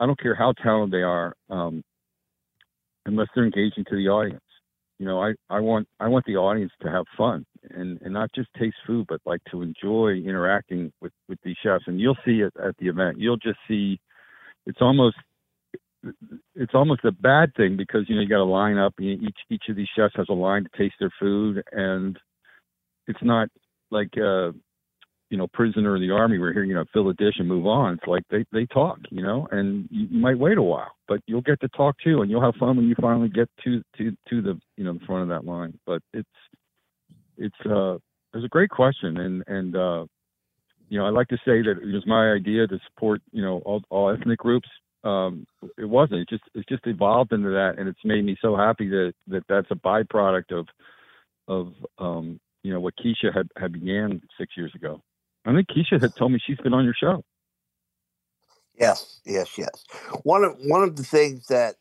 I 0.00 0.06
don't 0.06 0.20
care 0.20 0.34
how 0.34 0.52
talented 0.52 0.92
they 0.92 1.02
are, 1.02 1.34
um, 1.48 1.82
unless 3.06 3.28
they're 3.34 3.44
engaging 3.44 3.84
to 3.88 3.96
the 3.96 4.08
audience 4.08 4.42
you 5.00 5.06
know, 5.06 5.18
I, 5.18 5.32
I 5.48 5.60
want 5.60 5.88
I 5.98 6.08
want 6.08 6.26
the 6.26 6.36
audience 6.36 6.72
to 6.82 6.90
have 6.90 7.06
fun 7.16 7.46
and, 7.70 7.98
and 8.02 8.12
not 8.12 8.30
just 8.34 8.50
taste 8.58 8.76
food, 8.86 9.06
but 9.08 9.22
like 9.24 9.40
to 9.50 9.62
enjoy 9.62 10.10
interacting 10.10 10.92
with, 11.00 11.12
with 11.26 11.38
these 11.42 11.56
chefs. 11.62 11.84
And 11.86 11.98
you'll 11.98 12.18
see 12.22 12.42
it 12.42 12.52
at 12.62 12.76
the 12.76 12.88
event. 12.88 13.18
You'll 13.18 13.38
just 13.38 13.58
see 13.66 13.98
it's 14.66 14.82
almost 14.82 15.16
it's 16.54 16.74
almost 16.74 17.04
a 17.04 17.12
bad 17.12 17.54
thing 17.56 17.76
because 17.76 18.04
you 18.08 18.14
know 18.16 18.22
you 18.22 18.28
got 18.28 18.36
to 18.36 18.44
line 18.44 18.78
up. 18.78 18.94
Each 19.00 19.36
each 19.50 19.64
of 19.68 19.76
these 19.76 19.88
chefs 19.96 20.14
has 20.16 20.26
a 20.28 20.34
line 20.34 20.64
to 20.64 20.78
taste 20.78 20.96
their 21.00 21.12
food, 21.20 21.62
and 21.72 22.18
it's 23.06 23.22
not 23.22 23.48
like 23.90 24.10
uh, 24.16 24.52
you 25.30 25.38
know, 25.38 25.46
prisoner 25.46 25.94
of 25.94 26.00
the 26.00 26.10
army. 26.10 26.38
We're 26.38 26.52
here, 26.52 26.64
you 26.64 26.74
know, 26.74 26.84
fill 26.92 27.08
a 27.08 27.14
dish 27.14 27.34
and 27.38 27.48
move 27.48 27.66
on. 27.66 27.94
It's 27.94 28.06
like 28.06 28.24
they 28.30 28.44
they 28.52 28.66
talk, 28.66 28.98
you 29.10 29.22
know, 29.22 29.46
and 29.52 29.88
you, 29.90 30.08
you 30.10 30.18
might 30.18 30.38
wait 30.38 30.58
a 30.58 30.62
while, 30.62 30.90
but 31.06 31.20
you'll 31.26 31.40
get 31.40 31.60
to 31.60 31.68
talk 31.68 31.96
too, 32.02 32.20
and 32.20 32.30
you'll 32.30 32.42
have 32.42 32.56
fun 32.56 32.76
when 32.76 32.88
you 32.88 32.96
finally 33.00 33.28
get 33.28 33.48
to 33.64 33.80
to 33.96 34.10
to 34.28 34.42
the 34.42 34.60
you 34.76 34.84
know 34.84 34.94
the 34.94 35.06
front 35.06 35.22
of 35.22 35.28
that 35.28 35.48
line. 35.48 35.78
But 35.86 36.02
it's 36.12 36.28
it's 37.38 37.54
uh 37.64 37.94
it's 38.34 38.44
a 38.44 38.48
great 38.48 38.70
question, 38.70 39.18
and 39.18 39.44
and 39.46 39.76
uh 39.76 40.06
you 40.88 40.98
know 40.98 41.06
I 41.06 41.10
like 41.10 41.28
to 41.28 41.38
say 41.38 41.62
that 41.62 41.78
it 41.80 41.94
was 41.94 42.06
my 42.06 42.32
idea 42.32 42.66
to 42.66 42.78
support 42.88 43.22
you 43.30 43.42
know 43.42 43.62
all 43.64 43.82
all 43.88 44.10
ethnic 44.10 44.40
groups. 44.40 44.68
Um, 45.02 45.46
it 45.78 45.88
wasn't. 45.88 46.20
It 46.20 46.28
just 46.28 46.42
it's 46.54 46.68
just 46.68 46.86
evolved 46.86 47.32
into 47.32 47.50
that, 47.50 47.74
and 47.78 47.88
it's 47.88 48.04
made 48.04 48.24
me 48.24 48.36
so 48.40 48.56
happy 48.56 48.88
that 48.88 49.14
that 49.28 49.44
that's 49.48 49.70
a 49.70 49.74
byproduct 49.74 50.52
of 50.52 50.66
of 51.48 51.72
um 51.98 52.38
you 52.62 52.72
know 52.72 52.80
what 52.80 52.94
Keisha 52.96 53.34
had 53.34 53.48
had 53.56 53.72
began 53.72 54.20
six 54.38 54.56
years 54.56 54.72
ago. 54.74 55.02
I 55.46 55.54
think 55.54 55.68
Keisha 55.68 56.00
had 56.00 56.14
told 56.16 56.32
me 56.32 56.40
she's 56.46 56.58
been 56.58 56.74
on 56.74 56.84
your 56.84 56.94
show. 56.94 57.24
Yes, 58.78 59.20
yes, 59.24 59.56
yes. 59.56 59.84
One 60.22 60.44
of 60.44 60.56
one 60.64 60.82
of 60.82 60.96
the 60.96 61.02
things 61.02 61.46
that 61.46 61.76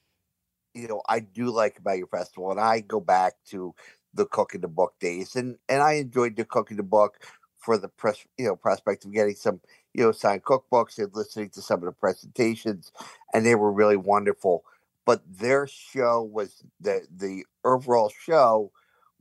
you 0.74 0.88
know 0.88 1.02
I 1.08 1.20
do 1.20 1.52
like 1.52 1.78
about 1.78 1.98
your 1.98 2.08
festival, 2.08 2.52
and 2.52 2.60
I 2.60 2.80
go 2.80 3.00
back 3.02 3.34
to 3.50 3.76
the 4.14 4.26
Cook 4.26 4.56
in 4.56 4.62
the 4.62 4.68
Book 4.68 4.94
days, 5.00 5.36
and 5.36 5.58
and 5.68 5.82
I 5.82 5.94
enjoyed 5.94 6.36
the 6.36 6.46
Cook 6.46 6.72
in 6.72 6.78
the 6.78 6.84
Book 6.84 7.18
for 7.58 7.78
the 7.78 7.90
press, 7.90 8.26
you 8.38 8.46
know, 8.46 8.56
prospect 8.56 9.06
of 9.06 9.14
getting 9.14 9.36
some 9.36 9.60
you 9.94 10.04
know 10.04 10.12
signed 10.12 10.44
cookbooks 10.44 10.98
and 10.98 11.14
listening 11.14 11.50
to 11.52 11.62
some 11.62 11.80
of 11.80 11.86
the 11.86 11.92
presentations, 11.92 12.92
and 13.34 13.46
they 13.46 13.56
were 13.56 13.72
really 13.72 13.98
wonderful. 13.98 14.64
But 15.06 15.22
their 15.28 15.68
show 15.68 16.22
was 16.22 16.64
the 16.80 17.08
the 17.16 17.46
overall 17.64 18.12
show 18.24 18.72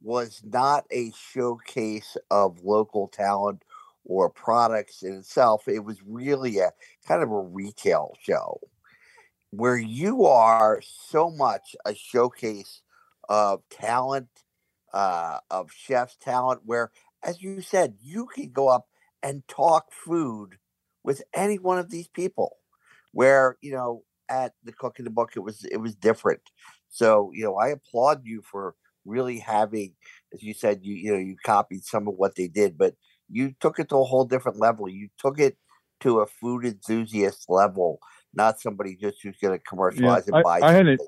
was 0.02 0.42
not 0.44 0.84
a 0.90 1.12
showcase 1.12 2.16
of 2.30 2.62
local 2.62 3.08
talent 3.08 3.64
or 4.04 4.30
products 4.30 5.02
in 5.02 5.14
itself. 5.14 5.66
It 5.68 5.80
was 5.84 5.98
really 6.06 6.58
a 6.58 6.70
kind 7.06 7.22
of 7.22 7.30
a 7.30 7.40
retail 7.40 8.14
show 8.20 8.60
where 9.50 9.76
you 9.76 10.24
are 10.24 10.80
so 10.82 11.30
much 11.30 11.74
a 11.84 11.94
showcase 11.94 12.82
of 13.28 13.62
talent, 13.70 14.28
uh, 14.92 15.38
of 15.50 15.70
chef's 15.72 16.16
talent, 16.16 16.62
where, 16.64 16.90
as 17.22 17.42
you 17.42 17.60
said, 17.60 17.94
you 18.02 18.26
can 18.26 18.50
go 18.50 18.68
up 18.68 18.88
and 19.22 19.46
talk 19.48 19.86
food 19.92 20.56
with 21.04 21.22
any 21.34 21.56
one 21.56 21.78
of 21.78 21.90
these 21.90 22.08
people. 22.08 22.56
Where, 23.12 23.56
you 23.62 23.72
know, 23.72 24.02
at 24.28 24.52
the 24.64 24.72
Cook 24.72 24.98
in 24.98 25.04
the 25.04 25.10
Book, 25.10 25.32
it 25.34 25.40
was 25.40 25.64
it 25.64 25.78
was 25.78 25.94
different. 25.94 26.42
So, 26.88 27.30
you 27.34 27.44
know, 27.44 27.56
I 27.56 27.68
applaud 27.68 28.22
you 28.24 28.42
for 28.42 28.74
really 29.04 29.38
having, 29.38 29.94
as 30.34 30.42
you 30.42 30.54
said, 30.54 30.80
you 30.82 30.94
you 30.94 31.12
know, 31.12 31.18
you 31.18 31.36
copied 31.44 31.84
some 31.84 32.06
of 32.06 32.14
what 32.14 32.34
they 32.36 32.48
did, 32.48 32.76
but 32.76 32.94
you 33.30 33.54
took 33.60 33.78
it 33.78 33.88
to 33.90 33.96
a 33.96 34.04
whole 34.04 34.24
different 34.24 34.58
level. 34.58 34.88
You 34.88 35.08
took 35.18 35.38
it 35.38 35.56
to 36.00 36.20
a 36.20 36.26
food 36.26 36.64
enthusiast 36.64 37.46
level, 37.48 37.98
not 38.34 38.60
somebody 38.60 38.96
just 38.96 39.18
who's 39.22 39.36
going 39.40 39.58
to 39.58 39.64
commercialize 39.64 40.24
yeah, 40.28 40.36
and 40.36 40.44
buy. 40.44 40.60
I, 40.60 40.68
I 40.68 40.72
had 40.72 40.86
it. 40.86 41.00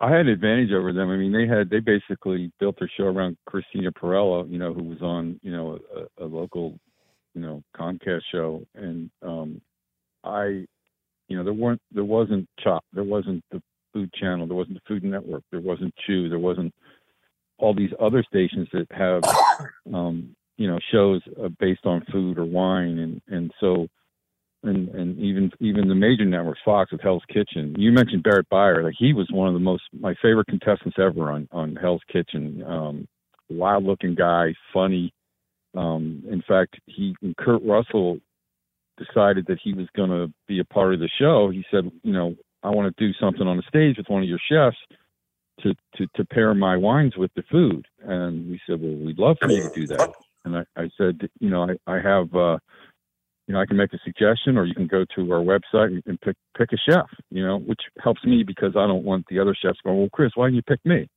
I 0.00 0.10
had 0.10 0.20
an 0.22 0.28
advantage 0.28 0.72
over 0.72 0.92
them. 0.92 1.10
I 1.10 1.16
mean, 1.16 1.32
they 1.32 1.46
had 1.46 1.70
they 1.70 1.78
basically 1.78 2.52
built 2.58 2.76
their 2.78 2.90
show 2.96 3.04
around 3.04 3.36
Christina 3.46 3.92
Pirello, 3.92 4.50
you 4.50 4.58
know, 4.58 4.74
who 4.74 4.82
was 4.82 5.00
on 5.00 5.38
you 5.42 5.52
know 5.52 5.78
a, 6.18 6.24
a 6.24 6.26
local, 6.26 6.78
you 7.34 7.40
know, 7.40 7.62
Comcast 7.76 8.22
show, 8.30 8.62
and 8.74 9.10
um, 9.22 9.60
I, 10.24 10.66
you 11.28 11.36
know, 11.36 11.44
there 11.44 11.52
weren't 11.52 11.80
there 11.92 12.04
wasn't 12.04 12.48
Chop, 12.60 12.84
there 12.92 13.04
wasn't 13.04 13.42
the 13.50 13.62
Food 13.92 14.12
Channel, 14.14 14.46
there 14.46 14.56
wasn't 14.56 14.76
the 14.76 14.88
Food 14.88 15.04
Network, 15.04 15.42
there 15.50 15.60
wasn't 15.60 15.94
Chew, 16.06 16.28
there 16.28 16.38
wasn't 16.38 16.72
all 17.58 17.74
these 17.74 17.92
other 18.00 18.24
stations 18.24 18.68
that 18.72 18.86
have 18.90 19.22
um, 19.94 20.34
you 20.56 20.68
know 20.68 20.78
shows 20.90 21.22
uh, 21.42 21.48
based 21.58 21.86
on 21.86 22.04
food 22.12 22.38
or 22.38 22.44
wine 22.44 22.98
and 22.98 23.22
and 23.28 23.50
so 23.60 23.86
and 24.64 24.88
and 24.90 25.18
even 25.18 25.50
even 25.60 25.88
the 25.88 25.94
major 25.94 26.24
networks 26.24 26.60
fox 26.64 26.92
with 26.92 27.00
hell's 27.00 27.22
kitchen. 27.28 27.74
You 27.78 27.92
mentioned 27.92 28.22
barrett 28.22 28.48
beyer 28.48 28.82
like 28.82 28.94
he 28.98 29.12
was 29.12 29.28
one 29.30 29.48
of 29.48 29.54
the 29.54 29.60
most 29.60 29.84
my 29.92 30.14
favorite 30.20 30.48
contestants 30.48 30.98
ever 30.98 31.30
on 31.30 31.48
on 31.52 31.76
hell's 31.76 32.02
kitchen. 32.12 32.62
Um 32.66 33.08
wild 33.48 33.84
looking 33.84 34.14
guy 34.14 34.54
funny 34.72 35.12
um 35.74 36.22
in 36.30 36.42
fact 36.46 36.78
he 36.86 37.14
and 37.22 37.36
kurt 37.36 37.62
russell 37.64 38.18
decided 38.98 39.46
that 39.46 39.58
he 39.62 39.72
was 39.72 39.86
going 39.96 40.10
to 40.10 40.32
be 40.46 40.58
a 40.60 40.64
part 40.64 40.94
of 40.94 41.00
the 41.00 41.08
show 41.18 41.50
he 41.50 41.64
said 41.70 41.90
you 42.02 42.12
know 42.12 42.34
i 42.62 42.68
want 42.68 42.94
to 42.94 43.04
do 43.06 43.12
something 43.18 43.46
on 43.46 43.56
the 43.56 43.62
stage 43.68 43.96
with 43.96 44.08
one 44.08 44.22
of 44.22 44.28
your 44.28 44.40
chefs 44.50 44.76
to, 45.62 45.74
to, 45.96 46.06
to 46.16 46.24
pair 46.24 46.54
my 46.54 46.76
wines 46.76 47.16
with 47.16 47.30
the 47.34 47.42
food. 47.50 47.86
And 48.02 48.50
we 48.50 48.60
said, 48.66 48.80
well, 48.80 48.94
we'd 48.94 49.18
love 49.18 49.36
for 49.40 49.50
you 49.50 49.62
to 49.62 49.70
do 49.74 49.86
that. 49.88 50.12
And 50.44 50.56
I, 50.56 50.64
I 50.76 50.90
said, 50.98 51.28
you 51.40 51.50
know, 51.50 51.68
I, 51.86 51.92
I 51.92 52.00
have, 52.00 52.34
uh, 52.34 52.58
you 53.46 53.54
know, 53.54 53.60
I 53.60 53.66
can 53.66 53.76
make 53.76 53.92
a 53.92 53.98
suggestion, 54.04 54.56
or 54.56 54.64
you 54.64 54.74
can 54.74 54.86
go 54.86 55.04
to 55.14 55.32
our 55.32 55.40
website 55.40 56.00
and, 56.06 56.20
pick 56.20 56.36
pick 56.56 56.70
a 56.72 56.76
chef. 56.76 57.06
You 57.30 57.44
know, 57.44 57.58
which 57.58 57.80
helps 58.02 58.24
me 58.24 58.44
because 58.44 58.72
I 58.76 58.86
don't 58.86 59.04
want 59.04 59.26
the 59.28 59.38
other 59.40 59.54
chefs 59.54 59.78
going. 59.84 59.98
Well, 59.98 60.08
Chris, 60.12 60.32
why 60.34 60.46
didn't 60.46 60.56
you 60.56 60.62
pick 60.62 60.84
me? 60.84 61.08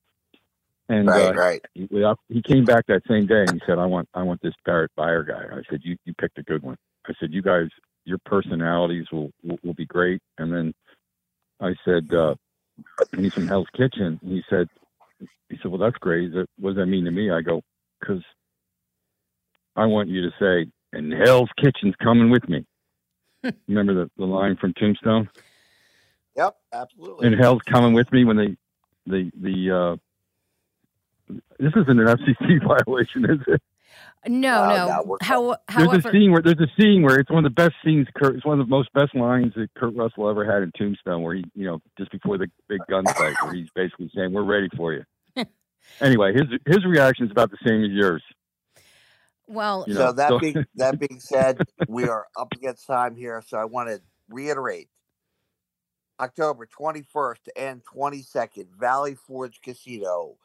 And 0.87 1.07
right, 1.07 1.29
uh, 1.29 1.33
right. 1.33 1.65
He, 1.73 1.87
he 2.29 2.41
came 2.43 2.63
back 2.63 2.85
that 2.87 3.01
same 3.07 3.25
day 3.25 3.41
and 3.41 3.53
he 3.53 3.61
said, 3.65 3.79
"I 3.79 3.85
want, 3.85 4.07
I 4.13 4.21
want 4.21 4.41
this 4.41 4.53
Barrett 4.65 4.91
Beyer 4.95 5.23
guy." 5.23 5.43
I 5.51 5.61
said, 5.69 5.81
"You, 5.83 5.97
you 6.05 6.13
picked 6.13 6.37
a 6.37 6.43
good 6.43 6.61
one." 6.61 6.77
I 7.07 7.13
said, 7.19 7.33
"You 7.33 7.41
guys, 7.41 7.69
your 8.05 8.19
personalities 8.25 9.07
will 9.11 9.31
will, 9.43 9.57
will 9.63 9.73
be 9.73 9.85
great." 9.87 10.21
And 10.37 10.53
then 10.53 10.73
I 11.59 11.73
said, 11.85 12.13
uh, 12.13 12.35
and 13.11 13.23
he's 13.23 13.33
from 13.33 13.47
Hell's 13.47 13.67
Kitchen. 13.75 14.19
And 14.21 14.31
he 14.31 14.43
said, 14.49 14.67
he 15.49 15.57
said, 15.61 15.71
well, 15.71 15.79
that's 15.79 15.97
great. 15.97 16.31
What 16.33 16.71
does 16.71 16.75
that 16.77 16.87
mean 16.87 17.05
to 17.05 17.11
me? 17.11 17.31
I 17.31 17.41
go, 17.41 17.61
because 17.99 18.23
I 19.75 19.85
want 19.85 20.09
you 20.09 20.21
to 20.21 20.31
say, 20.39 20.71
and 20.93 21.13
Hell's 21.13 21.49
Kitchen's 21.61 21.95
coming 22.01 22.29
with 22.29 22.47
me. 22.49 22.65
Remember 23.67 23.93
the, 23.93 24.11
the 24.17 24.25
line 24.25 24.57
from 24.57 24.73
Tombstone? 24.73 25.29
Yep, 26.35 26.55
absolutely. 26.73 27.27
And 27.27 27.39
Hell's 27.39 27.61
coming 27.61 27.93
with 27.93 28.11
me 28.11 28.25
when 28.25 28.37
they, 28.37 28.57
the, 29.05 29.31
the, 29.39 29.71
uh, 29.71 29.95
this 31.27 31.73
isn't 31.75 31.99
an 31.99 32.07
FCC 32.07 32.61
violation, 32.85 33.25
is 33.25 33.39
it? 33.47 33.61
No, 34.27 34.63
uh, 34.63 35.03
no. 35.05 35.17
How, 35.21 35.57
however, 35.67 35.91
there's 35.91 36.05
a 36.05 36.11
scene 36.11 36.31
where 36.31 36.41
there's 36.41 36.59
a 36.59 36.81
scene 36.81 37.03
where 37.03 37.19
it's 37.19 37.29
one 37.29 37.45
of 37.45 37.51
the 37.51 37.53
best 37.53 37.75
scenes. 37.83 38.07
Kurt, 38.15 38.35
it's 38.35 38.45
one 38.45 38.59
of 38.59 38.65
the 38.65 38.69
most 38.69 38.91
best 38.93 39.15
lines 39.15 39.53
that 39.55 39.69
Kurt 39.75 39.95
Russell 39.95 40.29
ever 40.29 40.43
had 40.51 40.63
in 40.63 40.71
Tombstone, 40.75 41.21
where 41.21 41.35
he, 41.35 41.43
you 41.53 41.65
know, 41.65 41.79
just 41.97 42.11
before 42.11 42.37
the 42.37 42.47
big 42.67 42.81
gunfight, 42.89 43.35
where 43.43 43.53
he's 43.53 43.69
basically 43.75 44.09
saying, 44.15 44.33
"We're 44.33 44.43
ready 44.43 44.67
for 44.75 44.93
you." 44.93 45.03
anyway, 46.01 46.33
his 46.33 46.45
his 46.65 46.85
reaction 46.85 47.25
is 47.25 47.31
about 47.31 47.51
the 47.51 47.57
same 47.65 47.83
as 47.83 47.91
yours. 47.91 48.23
Well, 49.47 49.85
you 49.87 49.93
know, 49.93 50.07
so 50.07 50.11
that 50.13 50.29
so. 50.29 50.39
being 50.39 50.65
that 50.75 50.99
being 50.99 51.19
said, 51.19 51.59
we 51.87 52.07
are 52.07 52.25
up 52.35 52.51
against 52.53 52.87
time 52.87 53.15
here, 53.15 53.43
so 53.45 53.57
I 53.57 53.65
want 53.65 53.89
to 53.89 54.01
reiterate: 54.29 54.89
October 56.19 56.67
21st 56.67 57.47
and 57.55 57.81
22nd, 57.85 58.67
Valley 58.79 59.15
Forge 59.15 59.61
Casino, 59.61 60.37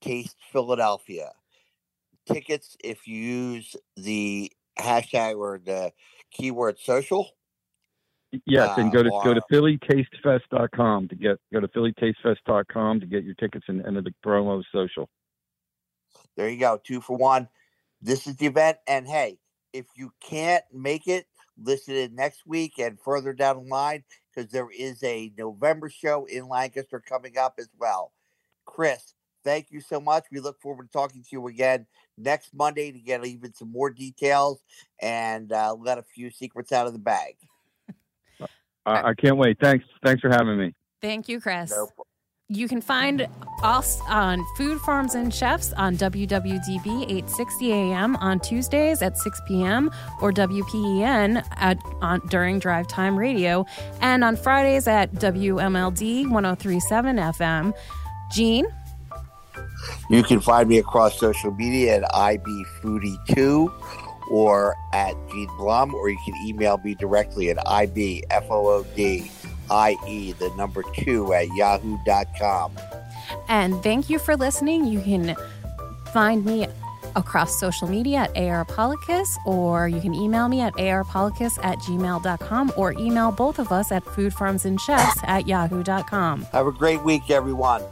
Taste 0.00 0.36
Philadelphia. 0.52 1.32
Tickets 2.26 2.76
if 2.82 3.06
you 3.06 3.16
use 3.16 3.76
the 3.96 4.52
hashtag 4.78 5.36
or 5.36 5.60
the 5.64 5.92
keyword 6.30 6.78
social. 6.78 7.30
Yes, 8.44 8.76
uh, 8.76 8.80
and 8.80 8.92
go 8.92 9.02
to 9.02 9.10
or, 9.10 9.24
go 9.24 9.34
to 9.34 9.40
phillytastefest.com 9.50 11.08
to 11.08 11.14
get 11.14 11.38
go 11.52 11.60
to 11.60 11.68
phillytastefest.com 11.68 13.00
to 13.00 13.06
get 13.06 13.24
your 13.24 13.34
tickets 13.34 13.66
and 13.68 13.84
enter 13.86 14.02
the 14.02 14.12
promo 14.24 14.62
social. 14.72 15.08
There 16.36 16.48
you 16.48 16.58
go, 16.58 16.80
two 16.82 17.00
for 17.00 17.16
one. 17.16 17.48
This 18.02 18.26
is 18.26 18.36
the 18.36 18.46
event, 18.46 18.78
and 18.86 19.06
hey, 19.06 19.38
if 19.72 19.86
you 19.94 20.12
can't 20.20 20.64
make 20.72 21.06
it, 21.06 21.26
listen 21.62 21.94
in 21.94 22.14
next 22.14 22.46
week 22.46 22.78
and 22.78 22.98
further 23.00 23.32
down 23.32 23.56
the 23.56 23.70
line 23.70 24.04
because 24.34 24.50
there 24.50 24.68
is 24.70 25.02
a 25.02 25.32
November 25.38 25.88
show 25.88 26.26
in 26.26 26.48
Lancaster 26.48 27.00
coming 27.00 27.38
up 27.38 27.54
as 27.58 27.68
well. 27.78 28.12
Chris, 28.66 29.14
thank 29.46 29.70
you 29.70 29.80
so 29.80 30.00
much. 30.00 30.24
We 30.30 30.40
look 30.40 30.60
forward 30.60 30.86
to 30.86 30.92
talking 30.92 31.22
to 31.22 31.28
you 31.30 31.46
again 31.46 31.86
next 32.18 32.52
Monday 32.52 32.92
to 32.92 32.98
get 32.98 33.24
even 33.24 33.54
some 33.54 33.70
more 33.70 33.90
details 33.90 34.62
and 35.00 35.52
uh, 35.52 35.74
let 35.74 35.98
a 35.98 36.02
few 36.02 36.30
secrets 36.30 36.72
out 36.72 36.86
of 36.86 36.92
the 36.92 36.98
bag. 36.98 37.36
I, 38.84 39.10
I 39.10 39.14
can't 39.14 39.36
wait. 39.36 39.58
Thanks. 39.60 39.84
Thanks 40.04 40.20
for 40.20 40.28
having 40.28 40.58
me. 40.58 40.74
Thank 41.00 41.28
you, 41.28 41.40
Chris. 41.40 41.70
No 41.70 41.88
you 42.48 42.68
can 42.68 42.80
find 42.80 43.26
us 43.62 44.00
on 44.08 44.44
Food 44.56 44.80
Farms 44.80 45.16
and 45.16 45.34
Chefs 45.34 45.72
on 45.72 45.96
WWDB 45.96 47.02
860 47.02 47.72
AM 47.72 48.14
on 48.16 48.38
Tuesdays 48.38 49.02
at 49.02 49.18
6 49.18 49.40
p.m. 49.48 49.90
or 50.20 50.30
WPEN 50.30 51.44
at 51.56 51.78
on, 52.00 52.20
during 52.28 52.60
Drive 52.60 52.86
Time 52.86 53.18
Radio 53.18 53.66
and 54.00 54.22
on 54.22 54.36
Fridays 54.36 54.86
at 54.86 55.12
WMLD 55.14 56.30
1037 56.30 57.16
FM. 57.16 57.74
Gene? 58.32 58.66
You 60.10 60.22
can 60.22 60.40
find 60.40 60.68
me 60.68 60.78
across 60.78 61.18
social 61.18 61.52
media 61.52 61.96
at 61.96 62.10
IBFoodie2 62.12 63.72
or 64.30 64.76
at 64.92 65.14
Gene 65.30 65.48
Blum, 65.56 65.94
or 65.94 66.08
you 66.08 66.18
can 66.24 66.34
email 66.46 66.78
me 66.78 66.94
directly 66.94 67.50
at 67.50 67.56
IBFOOD 67.58 69.30
IE, 69.70 70.32
the 70.32 70.50
number 70.56 70.82
two 70.98 71.32
at 71.32 71.48
yahoo.com. 71.54 72.72
And 73.48 73.82
thank 73.82 74.08
you 74.08 74.18
for 74.18 74.36
listening. 74.36 74.84
You 74.84 75.00
can 75.00 75.36
find 76.12 76.44
me 76.44 76.68
across 77.14 77.58
social 77.58 77.88
media 77.88 78.20
at 78.20 78.34
arpolicus, 78.34 79.26
or 79.46 79.88
you 79.88 80.00
can 80.00 80.14
email 80.14 80.48
me 80.48 80.60
at 80.60 80.74
arpolicus 80.74 81.58
at 81.64 81.78
gmail.com, 81.78 82.72
or 82.76 82.92
email 82.92 83.32
both 83.32 83.58
of 83.58 83.72
us 83.72 83.90
at 83.90 84.04
foodfarmsandchefs 84.04 85.26
at 85.26 85.48
yahoo.com. 85.48 86.42
Have 86.52 86.66
a 86.66 86.72
great 86.72 87.02
week, 87.02 87.30
everyone. 87.30 87.82